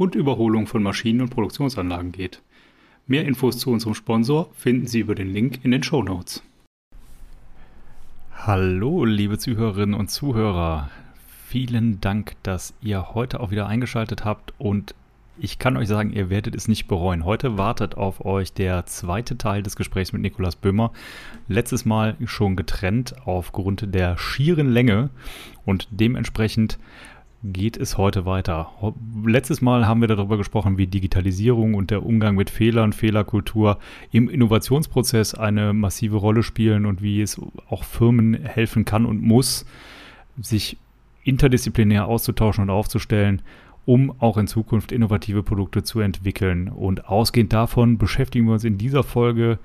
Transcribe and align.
und 0.00 0.14
Überholung 0.14 0.66
von 0.66 0.82
Maschinen 0.82 1.20
und 1.20 1.28
Produktionsanlagen 1.28 2.10
geht. 2.10 2.40
Mehr 3.06 3.26
Infos 3.26 3.58
zu 3.58 3.70
unserem 3.70 3.94
Sponsor 3.94 4.48
finden 4.54 4.86
Sie 4.86 5.00
über 5.00 5.14
den 5.14 5.28
Link 5.28 5.62
in 5.62 5.72
den 5.72 5.82
Show 5.82 6.02
Notes. 6.02 6.42
Hallo, 8.32 9.04
liebe 9.04 9.36
Zuhörerinnen 9.36 9.94
und 9.94 10.10
Zuhörer. 10.10 10.88
Vielen 11.48 12.00
Dank, 12.00 12.32
dass 12.42 12.72
ihr 12.80 13.14
heute 13.14 13.40
auch 13.40 13.50
wieder 13.50 13.66
eingeschaltet 13.66 14.24
habt 14.24 14.54
und 14.56 14.94
ich 15.38 15.58
kann 15.58 15.76
euch 15.76 15.88
sagen, 15.88 16.12
ihr 16.12 16.30
werdet 16.30 16.54
es 16.54 16.66
nicht 16.66 16.86
bereuen. 16.86 17.26
Heute 17.26 17.58
wartet 17.58 17.94
auf 17.94 18.24
euch 18.24 18.54
der 18.54 18.86
zweite 18.86 19.36
Teil 19.36 19.62
des 19.62 19.76
Gesprächs 19.76 20.14
mit 20.14 20.22
Nikolas 20.22 20.56
Böhmer. 20.56 20.92
Letztes 21.46 21.84
Mal 21.84 22.16
schon 22.24 22.56
getrennt 22.56 23.14
aufgrund 23.26 23.94
der 23.94 24.16
schieren 24.16 24.70
Länge 24.70 25.10
und 25.66 25.88
dementsprechend 25.90 26.78
geht 27.42 27.76
es 27.76 27.96
heute 27.96 28.26
weiter. 28.26 28.70
Letztes 29.24 29.62
Mal 29.62 29.86
haben 29.86 30.00
wir 30.00 30.08
darüber 30.08 30.36
gesprochen, 30.36 30.76
wie 30.76 30.86
Digitalisierung 30.86 31.74
und 31.74 31.90
der 31.90 32.04
Umgang 32.04 32.34
mit 32.36 32.50
Fehlern, 32.50 32.92
Fehlerkultur 32.92 33.78
im 34.12 34.28
Innovationsprozess 34.28 35.34
eine 35.34 35.72
massive 35.72 36.16
Rolle 36.16 36.42
spielen 36.42 36.84
und 36.84 37.02
wie 37.02 37.22
es 37.22 37.40
auch 37.68 37.84
Firmen 37.84 38.34
helfen 38.34 38.84
kann 38.84 39.06
und 39.06 39.22
muss, 39.22 39.64
sich 40.40 40.76
interdisziplinär 41.24 42.06
auszutauschen 42.06 42.64
und 42.64 42.70
aufzustellen 42.70 43.42
um 43.86 44.14
auch 44.20 44.36
in 44.36 44.46
Zukunft 44.46 44.92
innovative 44.92 45.42
Produkte 45.42 45.82
zu 45.82 46.00
entwickeln. 46.00 46.68
Und 46.68 47.08
ausgehend 47.08 47.52
davon 47.52 47.98
beschäftigen 47.98 48.46
wir 48.46 48.52
uns 48.52 48.62
in 48.62 48.78
dieser 48.78 49.02
Folge 49.02 49.58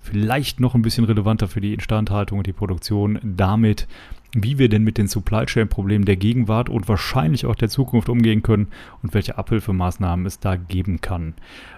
vielleicht 0.00 0.60
noch 0.60 0.74
ein 0.74 0.82
bisschen 0.82 1.04
relevanter 1.04 1.48
für 1.48 1.60
die 1.60 1.74
Instandhaltung 1.74 2.38
und 2.38 2.46
die 2.46 2.52
Produktion 2.52 3.18
damit, 3.22 3.86
wie 4.32 4.58
wir 4.58 4.68
denn 4.68 4.84
mit 4.84 4.98
den 4.98 5.08
Supply 5.08 5.46
Chain 5.46 5.68
Problemen 5.68 6.04
der 6.04 6.16
Gegenwart 6.16 6.68
und 6.68 6.88
wahrscheinlich 6.88 7.46
auch 7.46 7.54
der 7.54 7.68
Zukunft 7.68 8.08
umgehen 8.08 8.42
können 8.42 8.68
und 9.02 9.14
welche 9.14 9.38
Abhilfemaßnahmen 9.38 10.26
es 10.26 10.38
da 10.40 10.56
geben 10.56 11.00
kann. 11.00 11.34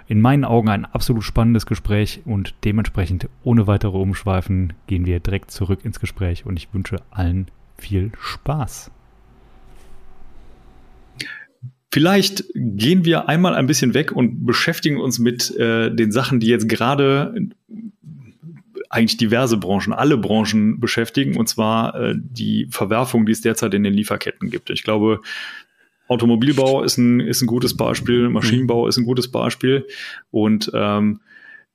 In 0.09 0.21
meinen 0.21 0.45
Augen 0.45 0.69
ein 0.69 0.85
absolut 0.85 1.25
spannendes 1.25 1.67
Gespräch 1.67 2.21
und 2.25 2.55
dementsprechend 2.65 3.29
ohne 3.43 3.67
weitere 3.67 3.97
Umschweifen 3.97 4.75
gehen 4.87 5.07
wir 5.07 5.21
direkt 5.21 5.51
zurück 5.51 5.85
ins 5.85 6.01
Gespräch 6.01 6.45
und 6.45 6.59
ich 6.59 6.73
wünsche 6.75 6.97
allen 7.11 7.47
viel 7.79 8.13
Spaß. 8.21 8.91
Vielleicht 11.93 12.45
gehen 12.55 13.05
wir 13.05 13.29
einmal 13.29 13.55
ein 13.55 13.67
bisschen 13.67 13.93
weg 13.93 14.13
und 14.13 14.47
beschäftigen 14.47 14.99
uns 14.99 15.19
mit 15.19 15.55
äh, 15.57 15.95
den 15.95 16.11
Sachen, 16.11 16.41
die 16.41 16.47
jetzt 16.47 16.67
gerade 16.67 17.35
eigentlich 18.93 19.17
diverse 19.17 19.57
Branchen, 19.57 19.93
alle 19.95 20.19
Branchen 20.19 20.79
beschäftigen, 20.79 21.37
und 21.37 21.49
zwar 21.49 21.95
äh, 21.95 22.15
die 22.17 22.69
Verwerfung, 22.71 23.25
die 23.25 23.33
es 23.33 23.41
derzeit 23.41 23.73
in 23.73 23.83
den 23.83 23.95
Lieferketten 23.95 24.51
gibt. 24.51 24.69
Ich 24.69 24.85
glaube, 24.85 25.23
Automobilbau 26.09 26.83
ist 26.83 26.99
ein, 26.99 27.21
ist 27.21 27.41
ein 27.41 27.47
gutes 27.47 27.75
Beispiel, 27.75 28.29
Maschinenbau 28.29 28.87
ist 28.87 28.99
ein 28.99 29.07
gutes 29.07 29.31
Beispiel. 29.31 29.87
Und 30.31 30.71
ähm, 30.75 31.21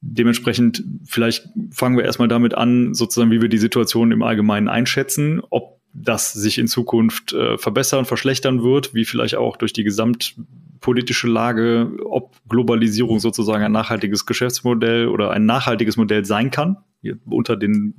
dementsprechend 0.01 0.83
vielleicht 1.05 1.49
fangen 1.71 1.97
wir 1.97 2.05
erstmal 2.05 2.27
damit 2.27 2.53
an, 2.53 2.93
sozusagen, 2.93 3.31
wie 3.31 3.41
wir 3.41 3.49
die 3.49 3.57
Situation 3.57 4.11
im 4.11 4.21
Allgemeinen 4.21 4.67
einschätzen, 4.67 5.41
ob 5.49 5.76
das 5.99 6.33
sich 6.33 6.57
in 6.57 6.67
Zukunft 6.67 7.33
äh, 7.33 7.57
verbessern, 7.57 8.05
verschlechtern 8.05 8.63
wird, 8.63 8.93
wie 8.93 9.05
vielleicht 9.05 9.35
auch 9.35 9.57
durch 9.57 9.73
die 9.73 9.83
gesamtpolitische 9.83 11.27
Lage, 11.27 11.91
ob 12.05 12.35
Globalisierung 12.47 13.19
sozusagen 13.19 13.63
ein 13.63 13.71
nachhaltiges 13.71 14.25
Geschäftsmodell 14.25 15.07
oder 15.07 15.31
ein 15.31 15.45
nachhaltiges 15.45 15.97
Modell 15.97 16.23
sein 16.23 16.51
kann, 16.51 16.77
unter 17.25 17.55
den 17.55 17.95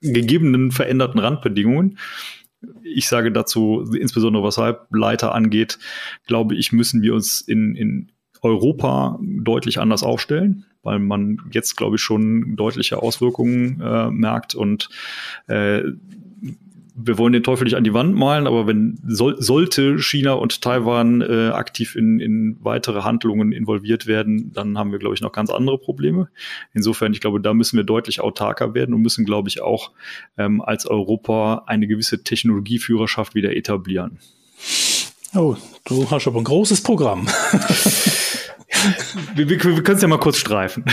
gegebenen 0.00 0.70
veränderten 0.70 1.18
Randbedingungen. 1.18 1.98
Ich 2.82 3.08
sage 3.08 3.32
dazu, 3.32 3.84
insbesondere 3.98 4.42
was 4.42 4.58
Halbleiter 4.58 5.34
angeht, 5.34 5.78
glaube 6.26 6.54
ich, 6.54 6.72
müssen 6.72 7.02
wir 7.02 7.14
uns 7.14 7.40
in, 7.40 7.74
in 7.74 8.12
Europa 8.42 9.18
deutlich 9.20 9.78
anders 9.78 10.02
aufstellen, 10.02 10.66
weil 10.82 10.98
man 10.98 11.38
jetzt, 11.50 11.76
glaube 11.76 11.96
ich, 11.96 12.02
schon 12.02 12.56
deutliche 12.56 13.02
Auswirkungen 13.02 13.80
äh, 13.80 14.10
merkt 14.10 14.54
und 14.54 14.90
äh, 15.46 15.82
wir 16.96 17.18
wollen 17.18 17.32
den 17.32 17.42
Teufel 17.42 17.64
nicht 17.64 17.76
an 17.76 17.82
die 17.82 17.92
Wand 17.92 18.14
malen, 18.14 18.46
aber 18.46 18.66
wenn 18.66 18.98
soll, 19.06 19.40
sollte 19.42 19.98
China 19.98 20.34
und 20.34 20.62
Taiwan 20.62 21.20
äh, 21.22 21.48
aktiv 21.48 21.96
in, 21.96 22.20
in 22.20 22.56
weitere 22.60 23.02
Handlungen 23.02 23.52
involviert 23.52 24.06
werden, 24.06 24.52
dann 24.52 24.78
haben 24.78 24.92
wir, 24.92 25.00
glaube 25.00 25.14
ich, 25.14 25.20
noch 25.20 25.32
ganz 25.32 25.50
andere 25.50 25.78
Probleme. 25.78 26.28
Insofern, 26.72 27.12
ich 27.12 27.20
glaube, 27.20 27.40
da 27.40 27.52
müssen 27.52 27.76
wir 27.76 27.84
deutlich 27.84 28.20
autarker 28.20 28.74
werden 28.74 28.94
und 28.94 29.02
müssen, 29.02 29.24
glaube 29.24 29.48
ich, 29.48 29.60
auch 29.60 29.90
ähm, 30.38 30.60
als 30.60 30.86
Europa 30.86 31.64
eine 31.66 31.88
gewisse 31.88 32.22
Technologieführerschaft 32.22 33.34
wieder 33.34 33.56
etablieren. 33.56 34.18
Oh, 35.34 35.56
du 35.84 36.08
hast 36.10 36.28
aber 36.28 36.40
ein 36.40 36.44
großes 36.44 36.82
Programm. 36.82 37.26
wir, 39.34 39.48
wir, 39.48 39.64
wir 39.64 39.82
können 39.82 39.96
es 39.96 40.02
ja 40.02 40.08
mal 40.08 40.18
kurz 40.18 40.36
streifen. 40.38 40.84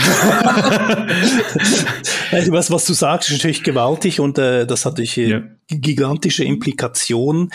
was, 2.48 2.70
was 2.70 2.84
du 2.86 2.92
sagst, 2.92 3.30
ist 3.30 3.36
natürlich 3.36 3.62
gewaltig 3.62 4.20
und 4.20 4.38
äh, 4.38 4.66
das 4.66 4.84
hat 4.84 4.92
natürlich 4.94 5.18
äh, 5.18 5.28
ja. 5.28 5.42
gigantische 5.68 6.44
Implikationen. 6.44 7.50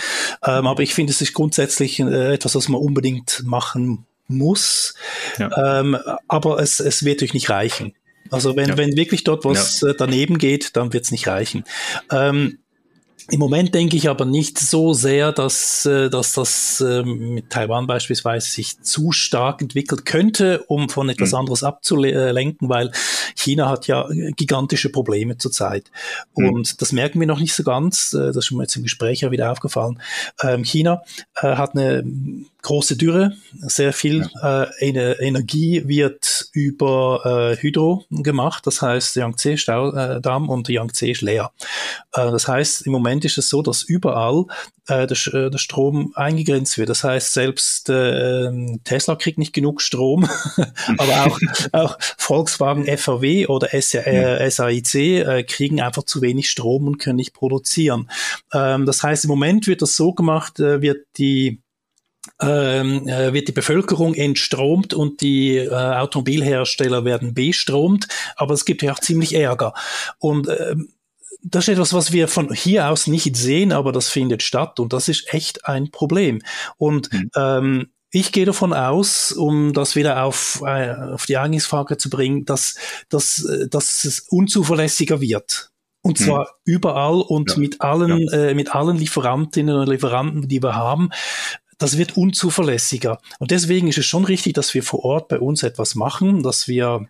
Ähm, 0.46 0.68
aber 0.68 0.84
ich 0.84 0.94
finde, 0.94 1.12
es 1.12 1.22
ist 1.22 1.34
grundsätzlich 1.34 2.00
äh, 2.00 2.34
etwas, 2.34 2.56
was 2.56 2.70
man 2.70 2.82
unbedingt 2.82 3.44
machen 3.46 4.06
muss. 4.28 4.94
Ja. 5.38 5.80
Ähm, 5.80 5.98
aber 6.28 6.60
es, 6.60 6.80
es 6.80 7.04
wird 7.06 7.18
natürlich 7.18 7.34
nicht 7.34 7.50
reichen. 7.50 7.94
Also 8.32 8.56
wenn, 8.56 8.70
ja. 8.70 8.78
wenn 8.78 8.96
wirklich 8.96 9.24
dort 9.24 9.46
was. 9.46 9.82
Äh, 9.84 9.94
daneben 9.98 10.38
geht, 10.38 10.76
dann 10.76 10.94
wird 10.94 11.06
es 11.06 11.12
nicht 11.12 11.28
reichen. 11.28 11.64
Ähm, 12.12 12.60
im 13.30 13.40
Moment 13.40 13.76
denke 13.76 13.98
ich 13.98 14.10
aber 14.10 14.26
nicht 14.26 14.58
so 14.58 14.94
sehr, 14.94 15.32
dass, 15.32 15.86
äh, 15.86 16.10
dass 16.10 16.34
das 16.34 16.82
ähm, 16.82 17.34
mit 17.34 17.50
Taiwan 17.50 17.86
beispielsweise 17.86 18.50
sich 18.50 18.82
zu 18.82 19.12
stark 19.12 19.62
entwickelt 19.62 20.06
könnte, 20.06 20.64
um 20.68 20.90
von 20.90 21.10
etwas 21.10 21.32
mhm. 21.32 21.40
anderes 21.40 21.64
abzulenken, 21.64 22.70
weil 22.70 22.92
China 23.36 23.70
hat 23.70 23.88
ja 23.88 24.08
gigantische 24.36 24.90
Probleme 24.90 25.38
zurzeit. 25.38 25.92
Mhm. 26.36 26.50
Und 26.50 26.82
das 26.82 26.94
merken 26.94 27.20
wir 27.20 27.28
noch 27.28 27.40
nicht 27.40 27.54
so 27.54 27.64
ganz. 27.64 28.14
Äh, 28.14 28.28
das 28.28 28.38
ist 28.38 28.46
schon 28.46 28.58
mal 28.58 28.64
jetzt 28.64 28.78
im 28.78 28.84
Gespräch 28.84 29.22
ja 29.22 29.32
wieder 29.32 29.52
aufgefallen. 29.52 30.00
Ähm, 30.42 30.64
China 30.64 31.02
äh, 31.36 31.56
hat 31.56 31.76
eine 31.76 32.04
große 32.62 32.98
Dürre, 32.98 33.34
sehr 33.60 33.94
viel 33.94 34.30
ja. 34.42 34.68
Energie 34.80 35.84
wird 35.88 36.37
über 36.58 37.54
äh, 37.54 37.62
Hydro 37.62 38.06
gemacht, 38.10 38.66
das 38.66 38.82
heißt 38.82 39.16
Yangtze 39.16 39.58
Staudamm 39.58 40.50
und 40.50 40.68
Yangtze 40.70 41.08
ist 41.08 41.22
leer. 41.22 41.52
Äh, 42.14 42.32
das 42.32 42.48
heißt, 42.48 42.88
im 42.88 42.94
Moment 42.94 43.26
ist 43.26 43.38
es 43.38 43.50
so, 43.50 43.62
dass 43.62 43.84
überall 43.84 44.46
äh, 44.88 45.06
der, 45.06 45.34
äh, 45.34 45.50
der 45.52 45.58
Strom 45.60 46.14
eingegrenzt 46.16 46.80
wird. 46.80 46.90
Das 46.90 47.04
heißt, 47.04 47.32
selbst 47.32 47.90
äh, 47.90 48.50
Tesla 48.86 49.16
kriegt 49.16 49.38
nicht 49.38 49.54
genug 49.54 49.84
Strom, 49.84 50.28
aber 50.98 51.28
auch, 51.28 51.40
auch 51.74 51.98
Volkswagen 52.18 52.86
FAW 52.98 53.46
oder 53.46 53.70
SAIC 53.72 54.96
äh, 54.96 55.44
kriegen 55.44 55.80
einfach 55.80 56.04
zu 56.04 56.24
wenig 56.24 56.50
Strom 56.50 56.88
und 56.88 56.98
können 56.98 57.18
nicht 57.18 57.34
produzieren. 57.34 58.10
Ähm, 58.52 58.88
das 58.88 59.04
heißt, 59.04 59.26
im 59.26 59.30
Moment 59.30 59.68
wird 59.68 59.84
das 59.84 59.96
so 59.96 60.12
gemacht, 60.12 60.60
äh, 60.60 60.82
wird 60.82 61.06
die 61.20 61.62
ähm, 62.42 63.08
äh, 63.08 63.34
wird 63.34 63.48
die 63.48 63.54
Bevölkerung 63.54 64.14
entstromt 64.14 64.94
und 64.94 65.22
die 65.22 65.58
äh, 65.58 65.70
Automobilhersteller 65.72 67.06
werden 67.06 67.34
bestromt, 67.34 68.08
aber 68.36 68.54
es 68.54 68.66
gibt 68.66 68.82
ja 68.82 68.94
auch 68.94 69.00
ziemlich 69.00 69.34
Ärger. 69.34 69.74
Und 70.20 70.48
ähm, 70.48 70.90
das 71.44 71.66
ist 71.68 71.74
etwas, 71.74 71.94
was 71.94 72.12
wir 72.12 72.28
von 72.28 72.54
hier 72.54 72.90
aus 72.90 73.08
nicht 73.08 73.36
sehen, 73.36 73.72
aber 73.72 73.92
das 73.92 74.10
findet 74.10 74.44
statt 74.44 74.80
und 74.80 74.94
das 74.94 75.08
ist 75.08 75.34
echt 75.34 75.66
ein 75.66 75.92
Problem. 75.92 76.42
Und 76.78 77.12
mhm. 77.14 77.32
ähm, 77.36 77.88
ich 78.12 78.32
gehe 78.32 78.46
davon 78.46 78.74
aus, 78.74 79.32
um 79.32 79.74
das 79.74 79.96
wieder 79.96 80.24
auf, 80.24 80.62
äh, 80.66 80.94
auf 80.94 81.26
die 81.26 81.38
Eingangsfrage 81.38 81.98
zu 81.98 82.10
bringen, 82.10 82.46
dass, 82.46 82.76
dass, 83.10 83.44
äh, 83.44 83.68
dass 83.68 84.04
es 84.06 84.22
unzuverlässiger 84.30 85.22
wird. 85.22 85.72
Und 86.02 86.20
zwar 86.20 86.46
hm. 86.46 86.54
überall 86.64 87.22
und 87.22 87.52
ja. 87.52 87.58
mit 87.58 87.82
allen, 87.82 88.20
ja. 88.20 88.32
äh, 88.32 88.54
mit 88.54 88.74
allen 88.74 88.96
Lieferantinnen 88.96 89.76
und 89.76 89.90
Lieferanten, 89.90 90.48
die 90.48 90.64
wir 90.64 90.76
haben 90.76 91.10
das 91.78 91.98
wird 91.98 92.18
unzuverlässiger. 92.18 93.20
Und 93.40 93.52
deswegen 93.52 93.88
ist 93.88 93.98
es 93.98 94.06
schon 94.06 94.26
richtig, 94.26 94.54
dass 94.54 94.74
wir 94.74 94.84
vor 94.84 95.04
Ort 95.04 95.28
bei 95.28 95.40
uns 95.40 95.64
etwas 95.64 95.96
machen, 95.96 96.44
dass 96.44 96.68
wir 96.68 97.08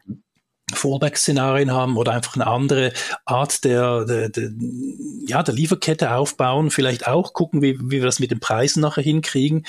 Fallback-Szenarien 0.73 1.71
haben 1.71 1.95
oder 1.95 2.11
einfach 2.11 2.35
eine 2.35 2.47
andere 2.47 2.91
Art 3.25 3.63
der, 3.63 4.03
der, 4.03 4.29
der, 4.29 4.51
ja, 5.25 5.41
der 5.41 5.53
Lieferkette 5.53 6.13
aufbauen, 6.13 6.71
vielleicht 6.71 7.07
auch 7.07 7.33
gucken, 7.33 7.61
wie, 7.61 7.79
wie 7.79 7.91
wir 7.91 8.03
das 8.05 8.19
mit 8.19 8.31
den 8.31 8.41
Preisen 8.41 8.81
nachher 8.81 9.03
hinkriegen. 9.03 9.65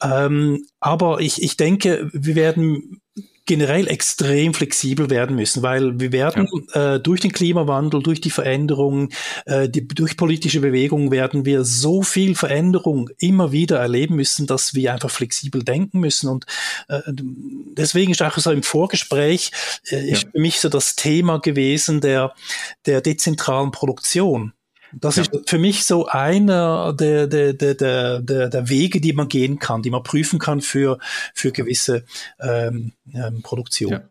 Ähm, 0.00 0.64
aber 0.78 1.20
ich, 1.20 1.42
ich 1.42 1.56
denke, 1.56 2.08
wir 2.12 2.36
werden 2.36 3.00
generell 3.48 3.88
extrem 3.88 4.52
flexibel 4.52 5.08
werden 5.08 5.34
müssen, 5.34 5.62
weil 5.62 5.98
wir 5.98 6.12
werden 6.12 6.46
ja. 6.74 6.94
äh, 6.94 7.00
durch 7.00 7.22
den 7.22 7.32
Klimawandel, 7.32 8.02
durch 8.02 8.20
die 8.20 8.30
Veränderungen, 8.30 9.08
äh, 9.46 9.70
die, 9.70 9.88
durch 9.88 10.18
politische 10.18 10.60
Bewegungen 10.60 11.10
werden 11.10 11.46
wir 11.46 11.64
so 11.64 12.02
viel 12.02 12.34
Veränderung 12.34 13.08
immer 13.18 13.50
wieder 13.50 13.78
erleben 13.78 14.16
müssen, 14.16 14.46
dass 14.46 14.74
wir 14.74 14.92
einfach 14.92 15.10
flexibel 15.10 15.64
denken 15.64 15.98
müssen. 15.98 16.28
Und 16.28 16.44
äh, 16.88 17.00
deswegen 17.08 18.12
ist 18.12 18.22
auch 18.22 18.36
so 18.36 18.52
im 18.52 18.62
Vorgespräch 18.62 19.50
äh, 19.90 20.10
ist 20.10 20.24
ja. 20.24 20.28
für 20.30 20.40
mich 20.40 20.60
so 20.60 20.68
das 20.68 20.94
Thema 20.94 21.40
gewesen 21.40 22.02
der, 22.02 22.34
der 22.84 23.00
dezentralen 23.00 23.70
Produktion. 23.70 24.52
Das 24.92 25.16
ja. 25.16 25.22
ist 25.22 25.48
für 25.48 25.58
mich 25.58 25.84
so 25.84 26.06
einer 26.06 26.92
der, 26.92 27.26
der, 27.26 27.52
der, 27.52 27.74
der, 28.20 28.48
der 28.48 28.68
Wege, 28.68 29.00
die 29.00 29.12
man 29.12 29.28
gehen 29.28 29.58
kann, 29.58 29.82
die 29.82 29.90
man 29.90 30.02
prüfen 30.02 30.38
kann 30.38 30.60
für, 30.60 30.98
für 31.34 31.52
gewisse 31.52 32.04
ähm, 32.40 32.92
ähm, 33.12 33.42
Produktion. 33.42 33.92
Ja. 33.92 34.02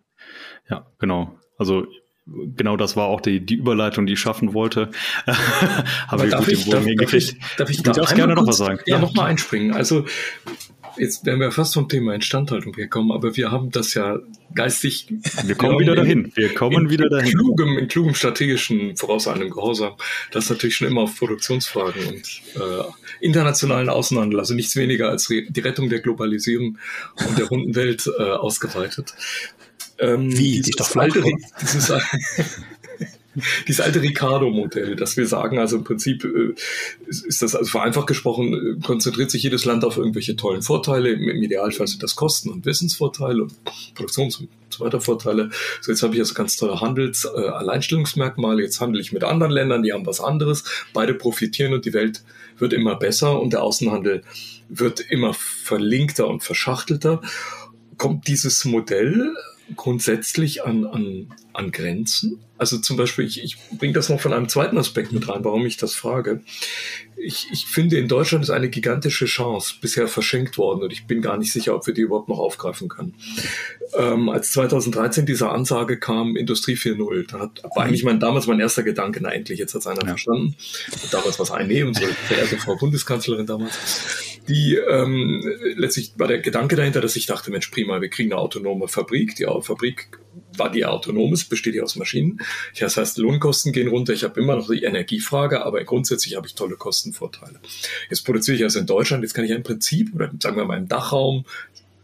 ja, 0.70 0.86
genau. 1.00 1.38
Also 1.58 1.88
genau 2.56 2.78
das 2.78 2.96
war 2.96 3.06
auch 3.06 3.22
die, 3.22 3.46
die 3.46 3.56
Überleitung, 3.56 4.06
die 4.06 4.14
ich 4.14 4.20
schaffen 4.20 4.54
wollte. 4.54 4.92
Habe 6.08 6.28
ich 6.28 6.36
gut 6.36 6.48
ich, 6.48 6.70
darf, 6.70 6.86
darf, 6.86 7.14
ich, 7.14 7.40
darf 7.58 7.70
ich 7.70 7.82
da 7.82 7.94
gerne 8.14 8.36
noch 8.36 8.48
was 8.48 8.58
sagen? 8.58 8.80
Ja, 8.86 8.96
ja. 8.96 9.02
nochmal 9.02 9.32
einspringen. 9.32 9.74
Also 9.74 10.06
jetzt 10.98 11.26
werden 11.26 11.40
wir 11.40 11.52
fast 11.52 11.74
vom 11.74 11.88
Thema 11.90 12.14
Instandhaltung 12.14 12.76
herkommen, 12.76 13.12
aber 13.12 13.36
wir 13.36 13.52
haben 13.52 13.72
das 13.72 13.94
ja 13.94 14.20
geistig. 14.54 15.08
Wir 15.44 15.56
kommen 15.56 15.80
wieder 15.80 15.96
dahin. 15.96 16.32
Wir 16.36 16.54
kommen 16.54 16.86
in, 16.86 16.90
wieder 16.90 17.10
dahin. 17.10 17.32
In 17.32 17.38
klugem, 17.38 17.78
in 17.78 17.88
klugem 17.88 18.16
strategischen 18.16 18.98
vorauseilendem 18.98 19.52
Gehorsam. 19.52 19.94
Das 20.32 20.46
ist 20.46 20.50
natürlich 20.50 20.76
schon 20.76 20.88
immer 20.88 21.02
auf 21.02 21.18
Produktionsfragen 21.18 22.06
und 22.08 22.42
äh, 22.56 22.84
internationalen 23.20 23.90
Außenhandel, 23.90 24.40
also 24.40 24.54
nichts 24.54 24.76
weniger 24.76 25.10
als 25.10 25.28
die 25.28 25.60
Rettung 25.60 25.90
der 25.90 26.00
Globalisierung 26.00 26.78
und 27.28 27.38
der 27.38 27.48
runden 27.48 27.76
Welt 27.76 28.10
äh, 28.18 28.24
ausgeweitet. 28.24 29.14
Ähm, 30.00 30.32
Wie? 30.38 30.62
Die 30.62 30.70
ist 30.70 30.80
doch 30.80 30.96
alte, 30.96 31.24
dieses, 31.62 31.92
dieses 33.68 33.81
alte 33.81 34.01
Ricardo-Modell, 34.01 34.95
dass 34.95 35.18
wir 35.18 35.28
sagen, 35.28 35.60
also 35.60 35.78
im 35.78 35.84
Prinzip 35.84 36.24
äh, 36.24 36.54
ist 37.07 37.42
das, 37.42 37.56
also 37.56 37.69
vereinfacht 37.69 38.07
gesprochen, 38.07 38.54
äh, 38.54 38.86
konzentriert 38.86 39.31
sich 39.31 39.44
jedes 39.44 39.66
Land 39.66 39.86
auf 39.86 39.98
irgendwelche 39.98 40.36
tollen 40.36 40.62
Vorteile. 40.62 41.10
Im 41.12 41.44
Idealfall 41.44 41.88
sind 41.88 42.04
das 42.04 42.16
Kosten- 42.16 42.50
und 42.50 42.66
Wissensvorteile 42.66 43.44
und 43.44 43.54
Produktions- 43.95 44.38
und 44.38 44.50
so 44.69 44.84
weiter 44.84 45.01
Vorteile. 45.01 45.50
So, 45.81 45.92
jetzt 45.92 46.04
habe 46.04 46.13
ich 46.16 46.19
also 46.19 46.34
ganz 46.34 46.56
tolle 46.57 46.81
Handels-Alleinstellungsmerkmale. 46.81 48.62
Äh, 48.62 48.66
jetzt 48.66 48.81
handle 48.81 49.01
ich 49.01 49.12
mit 49.12 49.24
anderen 49.24 49.51
Ländern, 49.51 49.83
die 49.83 49.94
haben 49.94 50.06
was 50.06 50.22
anderes. 50.22 50.63
Beide 50.94 51.13
profitieren 51.13 51.74
und 51.74 51.86
die 51.86 51.94
Welt 51.94 52.24
wird 52.57 52.74
immer 52.74 52.95
besser 52.95 53.40
und 53.40 53.54
der 53.54 53.63
Außenhandel 53.63 54.24
wird 54.69 55.00
immer 55.00 55.33
verlinkter 55.33 56.28
und 56.28 56.44
verschachtelter. 56.44 57.22
Kommt 57.98 58.28
dieses 58.28 58.66
Modell 58.66 59.33
grundsätzlich 59.75 60.64
an, 60.64 60.86
an, 60.86 61.34
an 61.54 61.72
Grenzen? 61.72 62.40
Also 62.58 62.80
zum 62.80 62.98
Beispiel, 62.98 63.25
ich, 63.25 63.44
ich 63.44 63.58
bringe 63.78 63.94
das 63.94 64.10
noch 64.10 64.19
von 64.19 64.34
einem 64.34 64.50
zweiten 64.50 64.78
Aspekt 64.78 65.12
mit 65.12 65.28
rein, 65.30 65.44
warum 65.44 65.66
ich 65.66 65.78
das 65.78 65.94
frage. 65.94 66.42
Ich, 67.16 67.48
ich 67.52 67.66
finde, 67.66 67.98
in 67.98 68.08
Deutschland 68.08 68.44
ist 68.44 68.50
eine 68.50 68.69
gigantische 68.69 69.25
Chance 69.25 69.75
bisher 69.81 70.08
verschenkt 70.08 70.58
worden 70.58 70.84
und 70.84 70.92
ich 70.92 71.06
bin 71.06 71.22
gar 71.22 71.38
nicht 71.38 71.52
sicher, 71.52 71.75
ob 71.75 71.86
wir 71.86 71.94
die 71.94 72.02
überhaupt 72.02 72.30
noch 72.30 72.40
aufgreifen 72.40 72.90
können. 72.90 73.14
Ähm, 73.96 74.30
als 74.30 74.52
2013 74.52 75.25
diese 75.25 75.50
Ansage 75.50 76.00
kam, 76.00 76.36
Industrie 76.36 76.75
4.0, 76.75 77.31
da 77.31 77.40
hat, 77.40 77.64
war 77.75 77.86
eigentlich 77.86 78.04
mein, 78.04 78.19
damals 78.19 78.48
mein 78.48 78.60
erster 78.60 78.84
Gedanke, 78.84 79.19
na 79.22 79.30
endlich, 79.30 79.60
jetzt 79.60 79.74
hat 79.74 79.81
es 79.81 79.88
einer 79.88 80.02
ja. 80.02 80.10
verstanden. 80.10 80.56
Und 81.04 81.14
damals 81.14 81.38
war 81.38 81.44
es 81.44 81.52
eine, 81.52 81.86
unsere 81.86 82.08
verehrte 82.08 82.58
Frau 82.58 82.75
Bundeskanzlerin 82.75 83.46
damals 83.46 83.78
die 84.48 84.75
ähm, 84.75 85.44
letztlich 85.75 86.14
war 86.16 86.28
der 86.28 86.40
Gedanke 86.40 86.75
dahinter, 86.75 87.02
dass 87.02 87.16
ich 87.16 87.25
dachte, 87.25 87.52
Mensch, 87.52 87.68
prima, 87.68 88.02
wir 88.02 88.10
kriegen 88.10 88.31
eine 88.31 88.42
autonome 88.42 88.88
Fabrik. 88.88 89.36
Die 89.36 89.46
Fabrik 89.62 90.19
war 90.56 90.71
die 90.71 90.86
autonomes, 90.86 91.45
besteht 91.45 91.75
ja 91.75 91.83
aus 91.83 91.95
Maschinen. 91.95 92.39
Das 92.80 92.98
heißt, 92.98 93.18
Lohnkosten 93.18 93.71
gehen 93.71 93.88
runter. 93.88 94.13
Ich 94.13 94.24
habe 94.24 94.39
immer 94.39 94.56
noch 94.56 94.69
die 94.69 94.83
Energiefrage, 94.83 95.65
aber 95.65 95.83
grundsätzlich 95.83 96.36
habe 96.36 96.48
ich 96.48 96.56
tolle 96.56 96.75
Kostenvorteile. 96.75 97.59
Jetzt 98.09 98.25
produziere 98.25 98.57
ich 98.57 98.63
also 98.63 98.80
in 98.80 98.86
Deutschland, 98.86 99.24
jetzt 99.24 99.33
kann 99.33 99.45
ich 99.45 99.51
im 99.51 99.63
Prinzip, 99.63 100.13
oder 100.13 100.31
sagen 100.39 100.57
wir 100.57 100.65
mal 100.65 100.77
im 100.77 100.88
Dachraum, 100.88 101.45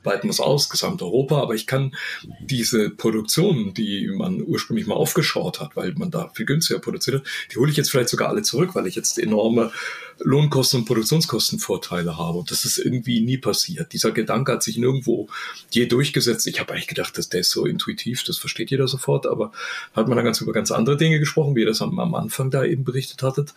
weiten 0.03 0.29
es 0.29 0.39
aus, 0.39 0.69
Gesamteuropa, 0.69 1.41
aber 1.41 1.55
ich 1.55 1.67
kann 1.67 1.95
diese 2.39 2.89
Produktion, 2.89 3.73
die 3.73 4.07
man 4.07 4.41
ursprünglich 4.41 4.87
mal 4.87 4.95
aufgeschaut 4.95 5.59
hat, 5.59 5.75
weil 5.75 5.93
man 5.93 6.11
da 6.11 6.29
viel 6.33 6.45
günstiger 6.45 6.79
produziert 6.79 7.17
hat, 7.17 7.23
die 7.51 7.57
hole 7.57 7.71
ich 7.71 7.77
jetzt 7.77 7.91
vielleicht 7.91 8.09
sogar 8.09 8.29
alle 8.29 8.41
zurück, 8.41 8.71
weil 8.73 8.87
ich 8.87 8.95
jetzt 8.95 9.17
enorme 9.19 9.71
Lohnkosten- 10.19 10.81
und 10.81 10.85
Produktionskostenvorteile 10.85 12.17
habe. 12.17 12.39
Und 12.39 12.51
das 12.51 12.65
ist 12.65 12.77
irgendwie 12.77 13.21
nie 13.21 13.37
passiert. 13.37 13.93
Dieser 13.93 14.11
Gedanke 14.11 14.53
hat 14.53 14.63
sich 14.63 14.77
nirgendwo 14.77 15.27
je 15.71 15.85
durchgesetzt. 15.85 16.47
Ich 16.47 16.59
habe 16.59 16.73
eigentlich 16.73 16.87
gedacht, 16.87 17.17
dass 17.17 17.29
der 17.29 17.41
ist 17.41 17.51
so 17.51 17.65
intuitiv, 17.65 18.23
das 18.23 18.37
versteht 18.37 18.71
jeder 18.71 18.87
sofort, 18.87 19.25
aber 19.25 19.51
hat 19.93 20.07
man 20.07 20.15
dann 20.15 20.25
ganz 20.25 20.41
über 20.41 20.53
ganz 20.53 20.71
andere 20.71 20.97
Dinge 20.97 21.19
gesprochen, 21.19 21.55
wie 21.55 21.61
ihr 21.61 21.67
das 21.67 21.81
am, 21.81 21.99
am 21.99 22.15
Anfang 22.15 22.51
da 22.51 22.63
eben 22.63 22.83
berichtet 22.83 23.23
hattet. 23.23 23.53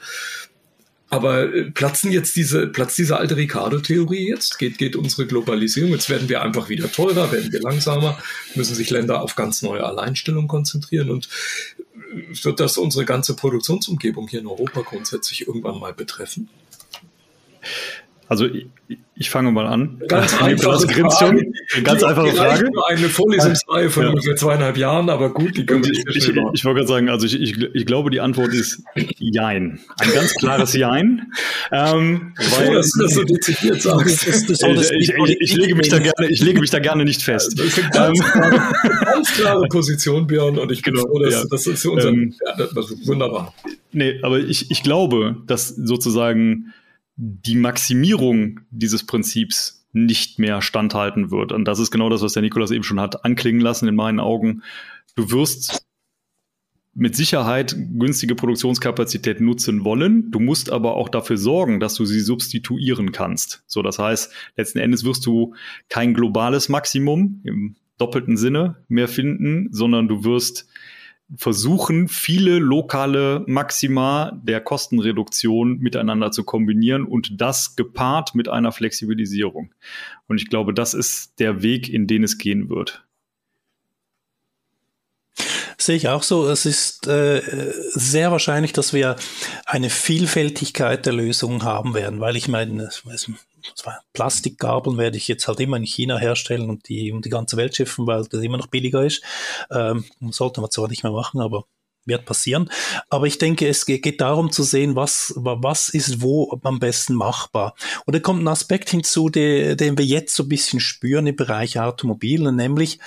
Aber 1.08 1.54
äh, 1.54 1.70
platzen 1.70 2.10
jetzt 2.10 2.34
diese, 2.36 2.66
platzt 2.66 2.98
diese 2.98 3.16
alte 3.16 3.36
Ricardo-Theorie 3.36 4.28
jetzt? 4.28 4.58
Geht, 4.58 4.78
geht 4.78 4.96
unsere 4.96 5.26
Globalisierung? 5.26 5.92
Jetzt 5.92 6.10
werden 6.10 6.28
wir 6.28 6.42
einfach 6.42 6.68
wieder 6.68 6.90
teurer, 6.90 7.30
werden 7.30 7.52
wir 7.52 7.60
langsamer, 7.60 8.18
müssen 8.54 8.74
sich 8.74 8.90
Länder 8.90 9.22
auf 9.22 9.36
ganz 9.36 9.62
neue 9.62 9.84
Alleinstellungen 9.84 10.48
konzentrieren 10.48 11.10
und 11.10 11.28
äh, 12.12 12.44
wird 12.44 12.60
das 12.60 12.76
unsere 12.76 13.04
ganze 13.04 13.36
Produktionsumgebung 13.36 14.28
hier 14.28 14.40
in 14.40 14.48
Europa 14.48 14.80
grundsätzlich 14.80 15.46
irgendwann 15.46 15.78
mal 15.78 15.94
betreffen? 15.94 16.48
Also 18.28 18.46
ich, 18.46 18.66
ich 19.14 19.30
fange 19.30 19.52
mal 19.52 19.66
an. 19.66 20.02
Ganz 20.08 20.40
einfache 20.40 20.78
Frage. 20.78 21.52
Ganz 21.82 22.02
einfache 22.02 22.32
Frage. 22.32 22.70
Eine 22.88 23.08
Vorlesungsreihe 23.08 23.88
von 23.88 24.02
ja. 24.02 24.08
ungefähr 24.10 24.36
zweieinhalb 24.36 24.76
Jahren, 24.76 25.08
aber 25.10 25.32
gut, 25.32 25.56
die 25.56 25.64
können 25.64 25.84
wir 25.84 25.90
nicht 25.90 26.06
Ich, 26.08 26.28
ich, 26.28 26.36
ich 26.52 26.64
wollte 26.64 26.80
gerade 26.80 26.86
sagen, 26.86 27.08
also 27.08 27.24
ich, 27.24 27.40
ich, 27.40 27.56
ich 27.74 27.86
glaube, 27.86 28.10
die 28.10 28.20
Antwort 28.20 28.52
ist 28.52 28.82
Jein. 29.18 29.80
Ein 29.98 30.12
ganz 30.12 30.34
klares 30.34 30.74
Jein. 30.74 31.32
Ähm, 31.72 32.34
weil, 32.58 32.74
dass 32.74 32.90
du 32.90 33.02
das 33.02 33.14
so 33.14 33.24
dezidiert 33.24 33.80
sagst. 33.82 34.26
Das, 34.26 34.46
das, 34.46 34.58
das 34.58 34.90
ich, 34.90 35.54
lege 35.54 35.76
mich 35.76 35.88
da 35.88 35.98
gerne, 35.98 36.28
ich 36.28 36.42
lege 36.42 36.60
mich 36.60 36.70
da 36.70 36.80
gerne 36.80 37.04
nicht 37.04 37.22
fest. 37.22 37.58
Das 37.58 37.66
ist 37.66 37.78
eine 37.78 37.90
ganz, 37.90 38.18
ähm, 38.18 38.24
klare, 38.24 38.74
ganz 39.04 39.32
klare 39.34 39.68
Position, 39.68 40.26
Björn, 40.26 40.58
und 40.58 40.72
ich 40.72 40.82
bin 40.82 40.94
genau, 40.94 41.06
froh, 41.06 41.20
dass 41.20 41.34
ja. 41.34 41.44
das 41.48 41.66
ist 41.66 41.82
für 41.82 41.92
uns 41.92 42.04
ähm, 42.04 42.34
ja, 42.44 42.66
das 42.66 42.90
ist 42.90 43.06
wunderbar. 43.06 43.54
Nee, 43.92 44.18
aber 44.22 44.40
ich, 44.40 44.70
ich 44.70 44.82
glaube, 44.82 45.36
dass 45.46 45.68
sozusagen 45.68 46.72
die 47.16 47.56
Maximierung 47.56 48.60
dieses 48.70 49.04
Prinzips 49.04 49.86
nicht 49.92 50.38
mehr 50.38 50.60
standhalten 50.60 51.30
wird. 51.30 51.52
Und 51.52 51.64
das 51.64 51.78
ist 51.78 51.90
genau 51.90 52.10
das, 52.10 52.22
was 52.22 52.34
der 52.34 52.42
Nikolas 52.42 52.70
eben 52.70 52.84
schon 52.84 53.00
hat 53.00 53.24
anklingen 53.24 53.62
lassen 53.62 53.88
in 53.88 53.94
meinen 53.94 54.20
Augen. 54.20 54.62
Du 55.14 55.30
wirst 55.30 55.86
mit 56.96 57.14
Sicherheit 57.14 57.76
günstige 57.98 58.34
Produktionskapazität 58.34 59.40
nutzen 59.40 59.84
wollen. 59.84 60.30
Du 60.30 60.40
musst 60.40 60.70
aber 60.70 60.96
auch 60.96 61.10
dafür 61.10 61.36
sorgen, 61.36 61.78
dass 61.80 61.94
du 61.94 62.06
sie 62.06 62.20
substituieren 62.20 63.12
kannst. 63.12 63.62
So, 63.66 63.82
das 63.82 63.98
heißt, 63.98 64.32
letzten 64.56 64.78
Endes 64.78 65.04
wirst 65.04 65.24
du 65.26 65.54
kein 65.88 66.14
globales 66.14 66.68
Maximum 66.68 67.42
im 67.44 67.76
doppelten 67.98 68.36
Sinne 68.36 68.76
mehr 68.88 69.08
finden, 69.08 69.68
sondern 69.72 70.08
du 70.08 70.24
wirst 70.24 70.68
versuchen, 71.34 72.08
viele 72.08 72.58
lokale 72.58 73.42
Maxima 73.46 74.38
der 74.42 74.60
Kostenreduktion 74.60 75.78
miteinander 75.78 76.30
zu 76.30 76.44
kombinieren 76.44 77.04
und 77.04 77.40
das 77.40 77.74
gepaart 77.74 78.34
mit 78.34 78.48
einer 78.48 78.70
Flexibilisierung. 78.70 79.72
Und 80.28 80.40
ich 80.40 80.48
glaube, 80.48 80.72
das 80.72 80.94
ist 80.94 81.40
der 81.40 81.62
Weg, 81.62 81.88
in 81.88 82.06
den 82.06 82.22
es 82.22 82.38
gehen 82.38 82.68
wird. 82.68 83.04
Sehe 85.78 85.96
ich 85.96 86.08
auch 86.08 86.22
so. 86.22 86.48
Es 86.48 86.64
ist 86.64 87.06
äh, 87.06 87.42
sehr 87.92 88.30
wahrscheinlich, 88.30 88.72
dass 88.72 88.92
wir 88.92 89.16
eine 89.66 89.90
Vielfältigkeit 89.90 91.04
der 91.04 91.12
Lösungen 91.12 91.64
haben 91.64 91.92
werden, 91.92 92.20
weil 92.20 92.36
ich 92.36 92.48
meine, 92.48 92.88
Plastikgabeln 94.12 94.98
werde 94.98 95.16
ich 95.16 95.28
jetzt 95.28 95.48
halt 95.48 95.60
immer 95.60 95.76
in 95.76 95.84
China 95.84 96.18
herstellen 96.18 96.70
und 96.70 96.88
die 96.88 97.12
um 97.12 97.22
die 97.22 97.30
ganze 97.30 97.56
Welt 97.56 97.76
schiffen, 97.76 98.06
weil 98.06 98.24
das 98.24 98.42
immer 98.42 98.58
noch 98.58 98.68
billiger 98.68 99.04
ist. 99.04 99.22
Ähm, 99.70 100.04
sollte 100.30 100.60
man 100.60 100.70
zwar 100.70 100.88
nicht 100.88 101.02
mehr 101.02 101.12
machen, 101.12 101.40
aber 101.40 101.64
wird 102.06 102.24
passieren. 102.24 102.70
Aber 103.10 103.26
ich 103.26 103.38
denke, 103.38 103.68
es 103.68 103.84
geht 103.84 104.20
darum 104.20 104.52
zu 104.52 104.62
sehen, 104.62 104.94
was, 104.94 105.34
was 105.36 105.88
ist 105.88 106.22
wo 106.22 106.58
am 106.62 106.78
besten 106.78 107.14
machbar. 107.14 107.74
Und 108.06 108.14
da 108.14 108.20
kommt 108.20 108.42
ein 108.42 108.48
Aspekt 108.48 108.90
hinzu, 108.90 109.28
den, 109.28 109.76
den 109.76 109.98
wir 109.98 110.04
jetzt 110.04 110.34
so 110.34 110.44
ein 110.44 110.48
bisschen 110.48 110.80
spüren 110.80 111.26
im 111.26 111.36
Bereich 111.36 111.78
Automobil, 111.80 112.50
nämlich 112.52 113.00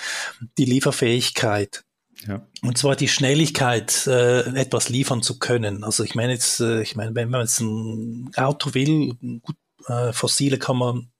die 0.58 0.66
Lieferfähigkeit. 0.66 1.84
Ja. 2.28 2.46
Und 2.62 2.78
zwar 2.78 2.98
die 2.98 3.08
Schnelligkeit, 3.08 4.06
äh, 4.08 4.42
etwas 4.60 4.90
liefern 4.90 5.22
zu 5.22 5.40
können. 5.40 5.86
Also 5.86 6.04
ich 6.04 6.16
meine 6.16 6.34
jetzt, 6.34 6.60
äh, 6.60 6.82
ich 6.82 6.98
meine, 6.98 7.16
wenn 7.16 7.30
man 7.30 7.42
jetzt 7.42 7.62
ein 7.62 8.32
Auto 8.36 8.74
will, 8.74 9.16
gut, 9.42 9.56
äh, 9.90 10.14
Fossile 10.14 10.58
kann 10.58 10.78
man 10.78 11.12